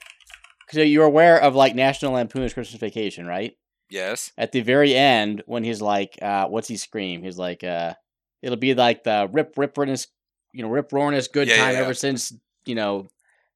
[0.70, 3.52] So you're aware of like National Lampoon's Christmas Vacation, right?
[3.92, 4.32] Yes.
[4.38, 7.92] At the very end, when he's like, uh, "What's he scream?" He's like, uh,
[8.40, 11.80] "It'll be like the rip rip you know, rip roaringest good Yeah, time yeah.
[11.80, 12.32] ever since
[12.64, 13.08] you know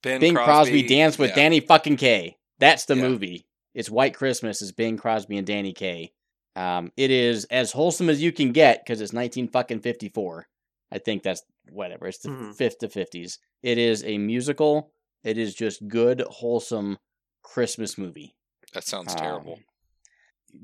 [0.03, 1.35] Ben Bing Crosby, danced with.
[1.35, 2.37] Danny fucking Kaye.
[2.59, 3.47] That's the movie.
[3.75, 4.61] It's White Christmas.
[4.63, 6.13] Is Bing Crosby and Danny Kaye.
[6.55, 10.49] Um, it is as wholesome as you can get because it's nineteen fucking fifty four.
[10.93, 12.07] I think that's whatever.
[12.07, 12.55] It's the Mhm.
[12.55, 13.39] fifth to fifties.
[13.63, 14.93] It is a musical.
[15.25, 16.99] It is just good, wholesome
[17.43, 18.35] Christmas movie.
[18.73, 19.61] That sounds Um, terrible.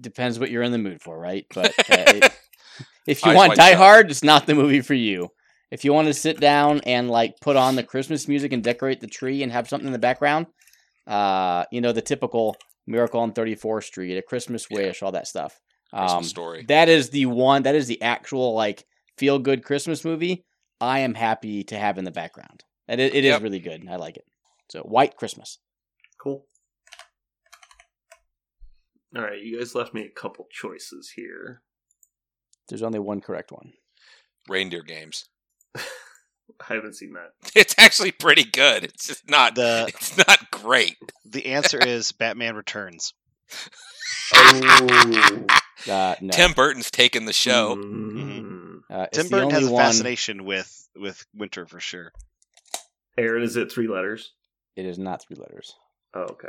[0.01, 1.47] Depends what you're in the mood for, right?
[1.55, 2.29] But uh,
[3.07, 3.79] if you want Die Shut.
[3.79, 5.29] Hard, it's not the movie for you.
[5.71, 9.01] If you want to sit down and like put on the Christmas music and decorate
[9.01, 10.47] the tree and have something in the background,
[11.07, 14.77] uh, you know the typical Miracle on 34th Street, A Christmas Yeah.
[14.79, 15.59] Wish, all that stuff.
[15.93, 16.65] Um, story.
[16.69, 17.63] that is the one.
[17.65, 18.85] That is the actual like
[19.19, 20.45] feel good Christmas movie.
[20.81, 23.43] I am happy to have in the background, and it, it is Yep.
[23.43, 23.87] really good.
[23.89, 24.25] I like it.
[24.71, 25.59] So White Christmas.
[26.21, 26.45] Cool.
[29.15, 31.61] All right, you guys left me a couple choices here.
[32.69, 33.73] There's only one correct one.
[34.49, 35.27] Reindeer games.
[35.77, 37.33] I haven't seen that.
[37.55, 38.85] It's actually pretty good.
[38.85, 39.55] It's just not.
[39.55, 40.97] The It's not great.
[41.25, 43.15] the answer is Batman Returns.
[44.35, 45.47] Oh,
[45.91, 46.31] Uh, no.
[46.31, 47.75] Tim Burton's taken the show.
[47.77, 48.81] Mm.
[48.89, 52.13] Uh, Tim Burton has only a one- fascination with with winter for sure.
[53.19, 54.33] Aaron, is it three letters?
[54.77, 55.75] It is not three letters.
[56.15, 56.49] Oh, okay.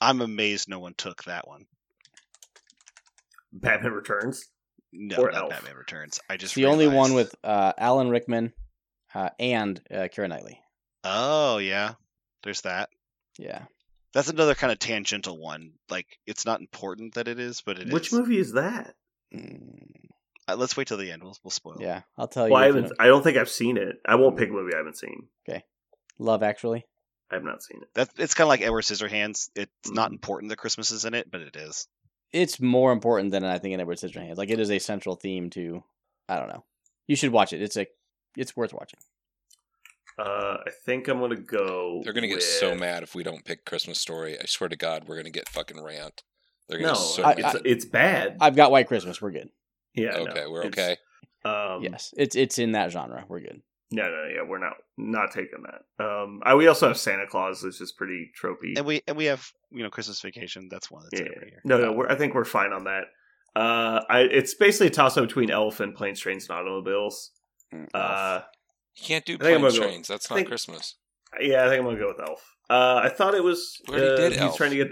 [0.00, 1.66] I'm amazed no one took that one.
[3.52, 4.48] Batman Returns.
[4.92, 5.50] No, Or not Elf.
[5.50, 6.20] Batman Returns.
[6.28, 8.52] I just It's the only one with uh, Alan Rickman
[9.14, 10.60] uh, and uh, Keira Knightley.
[11.04, 11.94] Oh yeah,
[12.42, 12.90] there's that.
[13.38, 13.62] Yeah.
[14.12, 15.72] That's another kind of tangential one.
[15.88, 17.92] Like it's not important that it is, but it is.
[17.92, 18.94] Which movie is that?
[19.32, 19.92] Mm,
[20.48, 21.22] Uh, let's wait till the end.
[21.22, 21.76] We'll we'll spoil.
[21.78, 22.52] yeah, I'll tell you.
[22.52, 22.96] Well, I if you haven't.
[23.00, 23.96] I don't think I've seen it.
[24.04, 25.28] I won't pick a movie I haven't seen.
[25.48, 25.62] Okay,
[26.18, 26.84] Love Actually.
[27.30, 27.88] I have not seen it.
[27.94, 29.50] That it's kind of like Edward Scissorhands.
[29.54, 30.14] It's not Mhm.
[30.14, 31.86] important that Christmas is in it, but it is.
[32.32, 34.36] It's more important than I think in Edward Scissorhands.
[34.36, 35.82] Like it is a central theme to.
[36.28, 36.64] I don't know.
[37.06, 37.62] You should watch it.
[37.62, 37.86] It's a.
[38.36, 39.00] It's worth watching.
[40.18, 42.02] Uh, I think I'm gonna go.
[42.04, 44.38] They're gonna get so mad if we don't pick Christmas Story.
[44.38, 46.22] I swear to God, we're gonna get fucking rant.
[46.68, 48.36] They're gonna No, get so I- it's it's bad.
[48.40, 49.20] I've got White Christmas.
[49.22, 49.50] We're good.
[49.94, 50.10] yeah.
[50.10, 50.96] no, okay, we're okay.
[51.44, 53.24] Um, yes, it's it's in that genre.
[53.28, 53.62] We're good.
[53.92, 56.04] No, no, yeah, we're not not taking that.
[56.04, 58.76] Um, I, we also have Santa Clause, which is pretty tropey.
[58.76, 60.68] And we and we have you know Christmas Vacation.
[60.70, 61.60] That's one that's yeah, every year.
[61.64, 63.04] no, no, we're, I think we're fine on that.
[63.56, 67.32] Uh, I, it's basically a toss up between Elf and Planes, Trains, and Automobiles.
[67.74, 68.42] Mm, Uh,
[68.96, 70.06] You can't do I think I'm planes gonna go- trains.
[70.08, 70.94] That's not think- Christmas.
[71.40, 72.44] yeah, I think I'm gonna go with Elf.
[72.70, 73.76] Uh, I thought it was.
[73.88, 74.56] We uh, did he's Elf.
[74.56, 74.88] trying to get.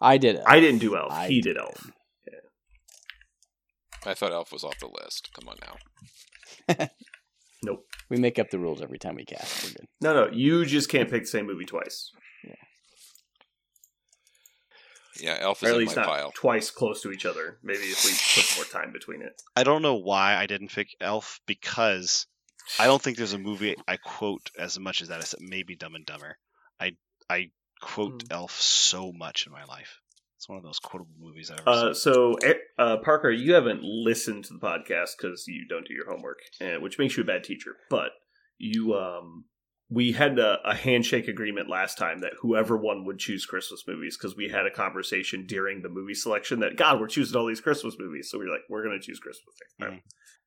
[0.00, 0.42] I did it.
[0.46, 1.10] I didn't do Elf.
[1.10, 1.90] I he did Elf.
[2.30, 2.38] Yeah.
[4.06, 5.30] I thought Elf was off the list.
[5.34, 6.86] Come on now.
[7.62, 7.86] Nope.
[8.08, 9.64] We make up the rules every time we cast.
[9.64, 9.86] We're good.
[10.00, 12.10] No, no, you just can't pick the same movie twice.
[15.20, 16.32] Yeah, Elf Or is at in least my not pile.
[16.34, 17.58] twice close to each other.
[17.62, 19.42] Maybe if we put more time between it.
[19.54, 22.26] I don't know why I didn't pick Elf because
[22.78, 25.20] I don't think there's a movie I quote as much as that.
[25.20, 26.38] Except maybe Dumb and Dumber.
[26.80, 26.92] I
[27.28, 27.50] I
[27.82, 28.32] quote Hmm.
[28.32, 30.00] Elf so much in my life.
[30.40, 31.94] It's one of those quotable movies I've ever Uh, seen.
[31.96, 36.08] so, eh, uh, Parker, you haven't listened to the podcast because you don't do your
[36.10, 37.76] homework, uh, which makes you a bad teacher.
[37.90, 38.12] But
[38.56, 39.44] you, um,
[39.90, 44.16] we had a, a handshake agreement last time that whoever won would choose Christmas movies
[44.16, 47.60] because we had a conversation during the movie selection that God, we're choosing all these
[47.60, 50.00] Christmas movies, so we are like, we're going to choose Christmas next time.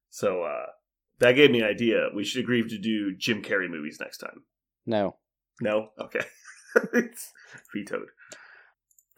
[0.10, 0.66] So uh,
[1.20, 2.08] that gave me an idea.
[2.16, 4.42] We should agree to do Jim Carrey movies next time.
[4.88, 5.18] No.
[5.62, 6.22] No, okay,
[6.94, 7.32] it's
[7.76, 8.08] vetoed.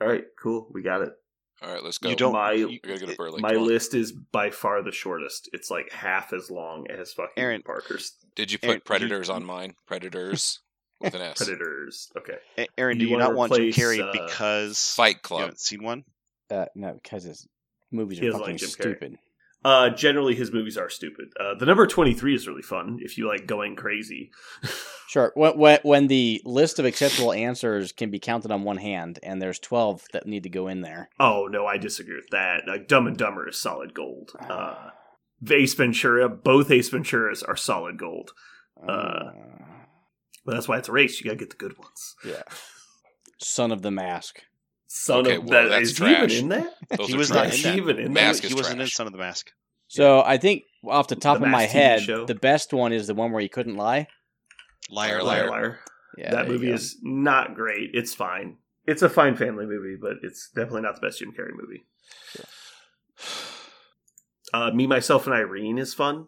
[0.01, 1.13] All right, cool, we got it.
[1.61, 2.09] All right, let's go.
[2.09, 3.41] You don't- my you- I gotta go to Burlington.
[3.41, 5.49] my list is by far the shortest.
[5.53, 7.61] It's like half as long as fucking Aaron.
[7.63, 9.73] Parker's Did you put Aaron, you- Predators on mine?
[9.87, 10.59] Predators
[10.99, 11.37] with an S.
[11.37, 12.11] Predators.
[12.17, 15.21] Okay, A- Aaron, you do you wanna not want Jim replace, Carrey uh, because Fight
[15.21, 15.21] Club?
[15.21, 15.39] you Club.
[15.41, 16.03] haven't seen one?
[16.49, 17.47] Uh, no, because his
[17.91, 18.73] movies He are fucking like Jim Carrey.
[18.73, 19.17] stupid.
[19.65, 21.33] Uh, generally his movies are stupid.
[21.37, 24.31] Uh, the number twenty three is really fun if you like going crazy.
[25.07, 25.31] Sure.
[25.35, 29.39] When, when when the list of acceptable answers can be counted on one hand, and
[29.39, 31.09] there's twelve that need to go in there.
[31.19, 32.63] oh no, I disagree with that.
[32.67, 34.31] Like Dumb and Dumber is solid gold.
[34.49, 34.89] Uh,
[35.49, 38.31] Ace Ventura, both Ace Venturas are solid gold.
[38.81, 39.29] Uh,
[40.43, 41.19] But that's why it's a race.
[41.21, 42.15] You gotta get the good ones.
[42.25, 42.41] yeah.
[43.39, 44.41] Son of the Mask.
[44.97, 46.73] Son Okay, of well, that that's is he even in that?
[46.97, 47.65] Those He are was not trash.
[47.65, 47.77] in that.
[47.77, 48.87] even in Mask he is wasn't in.
[48.87, 49.51] Son of the Mask.
[49.87, 52.25] So I think off the top The of my head, show.
[52.25, 54.07] the best one is the one where he couldn't lie.
[54.89, 55.49] Liar, Liar, Liar, liar.
[55.49, 55.79] liar.
[56.17, 57.89] Yeah, that movie is not great.
[57.93, 58.57] It's fine.
[58.87, 61.83] It's a fine family movie, but it's definitely not the best Jim Carrey movie.
[64.53, 66.27] Uh, Me, Myself, and Irene is fun.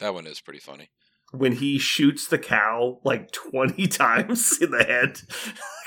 [0.00, 0.90] That one is pretty funny.
[1.34, 5.20] When he shoots the cow like 20 times in the head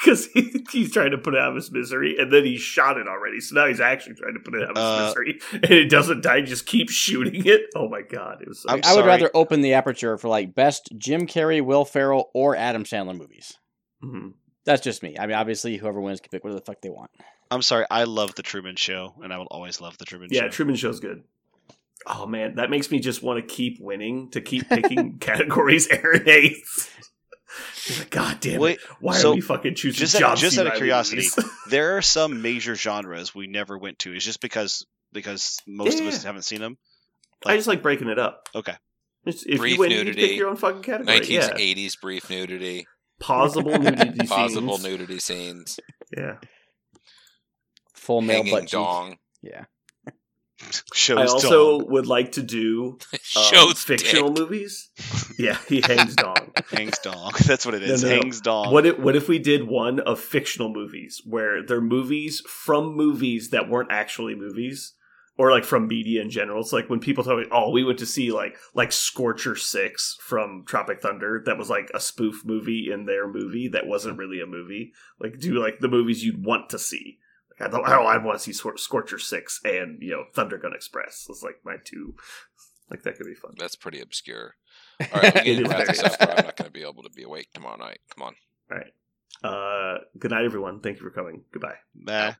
[0.04, 2.98] because he, he's trying to put it out of his misery, and then he shot
[2.98, 3.40] it already.
[3.40, 5.90] So now he's actually trying to put it out of his Uh, misery, and it
[5.90, 7.62] doesn't die, he just keeps shooting it.
[7.76, 8.42] Oh my god.
[8.42, 11.64] It was so I'm I would rather open the aperture for like best Jim Carrey,
[11.64, 13.58] Will Ferrell, or Adam Sandler movies.
[14.04, 14.34] Mhm.
[14.66, 15.18] That's just me.
[15.18, 17.10] I mean, obviously, whoever wins can pick whatever the fuck they want.
[17.50, 17.86] I'm sorry.
[17.90, 20.46] I love the Truman Show, and I will always love the Truman Yeah, Show.
[20.46, 21.24] Yeah, Truman Show's good.
[22.06, 26.26] Oh man, that makes me just want to keep winning to keep picking categories Aaron
[26.26, 26.90] hates.
[27.98, 28.80] Like, God damn it!
[29.00, 30.62] Why so, are we fucking choosing just out- John just C.
[30.62, 31.28] out of curiosity,
[31.70, 34.14] there are some major genres we never went to.
[34.14, 36.78] It's just because because most of us haven't seen them.
[37.46, 38.48] I just like breaking it up.
[38.54, 38.74] Okay.
[39.26, 40.28] Just- If Brief you win, you nudity.
[40.28, 41.26] pick your own fucking category.
[41.28, 42.86] Yeah, 1980s brief nudity,
[43.20, 44.84] Possible nudity possible scenes.
[44.84, 45.80] nudity scenes,
[46.16, 46.36] Yeah,
[47.96, 48.72] Full male hanging butt cheek.
[48.72, 49.66] dong, Yeah.
[50.94, 54.44] Shows I also dong, would like to do um, shows fictional dick.
[54.44, 54.90] movies.
[55.38, 56.52] Yeah, he hangs dong.
[56.72, 57.32] hangs dong.
[57.46, 58.02] That's what it is.
[58.04, 58.22] No, no, no.
[58.22, 58.74] hangs dong.
[58.74, 63.52] What if what if we did one of fictional movies where they're movies from movies
[63.52, 64.94] that weren't actually movies,
[65.38, 66.60] or like from media in general?
[66.62, 70.18] It's like when people tell me, "Oh, we went to see like like Scorcher Six
[70.20, 74.42] from Tropic Thunder," that was like a spoof movie in their movie that wasn't really
[74.42, 74.92] a movie.
[75.20, 77.20] Like do like the movies you'd want to see.
[77.60, 80.58] Like I don't, oh, I want to see Scor- Scorcher Six and you know Thunder
[80.58, 81.28] Gun Express.
[81.30, 82.16] It's like my two.
[82.90, 83.56] Like that could be fun.
[83.58, 84.56] That's pretty obscure.
[85.02, 87.04] All right, we It need to wrap this up, I'm not going to be able
[87.04, 88.00] to be awake tomorrow night.
[88.16, 88.36] Come on.
[88.72, 88.94] All right.
[89.44, 90.80] Uh, good night, everyone.
[90.80, 91.44] Thank you for coming.
[91.52, 91.76] Goodbye.
[91.94, 92.34] Bah.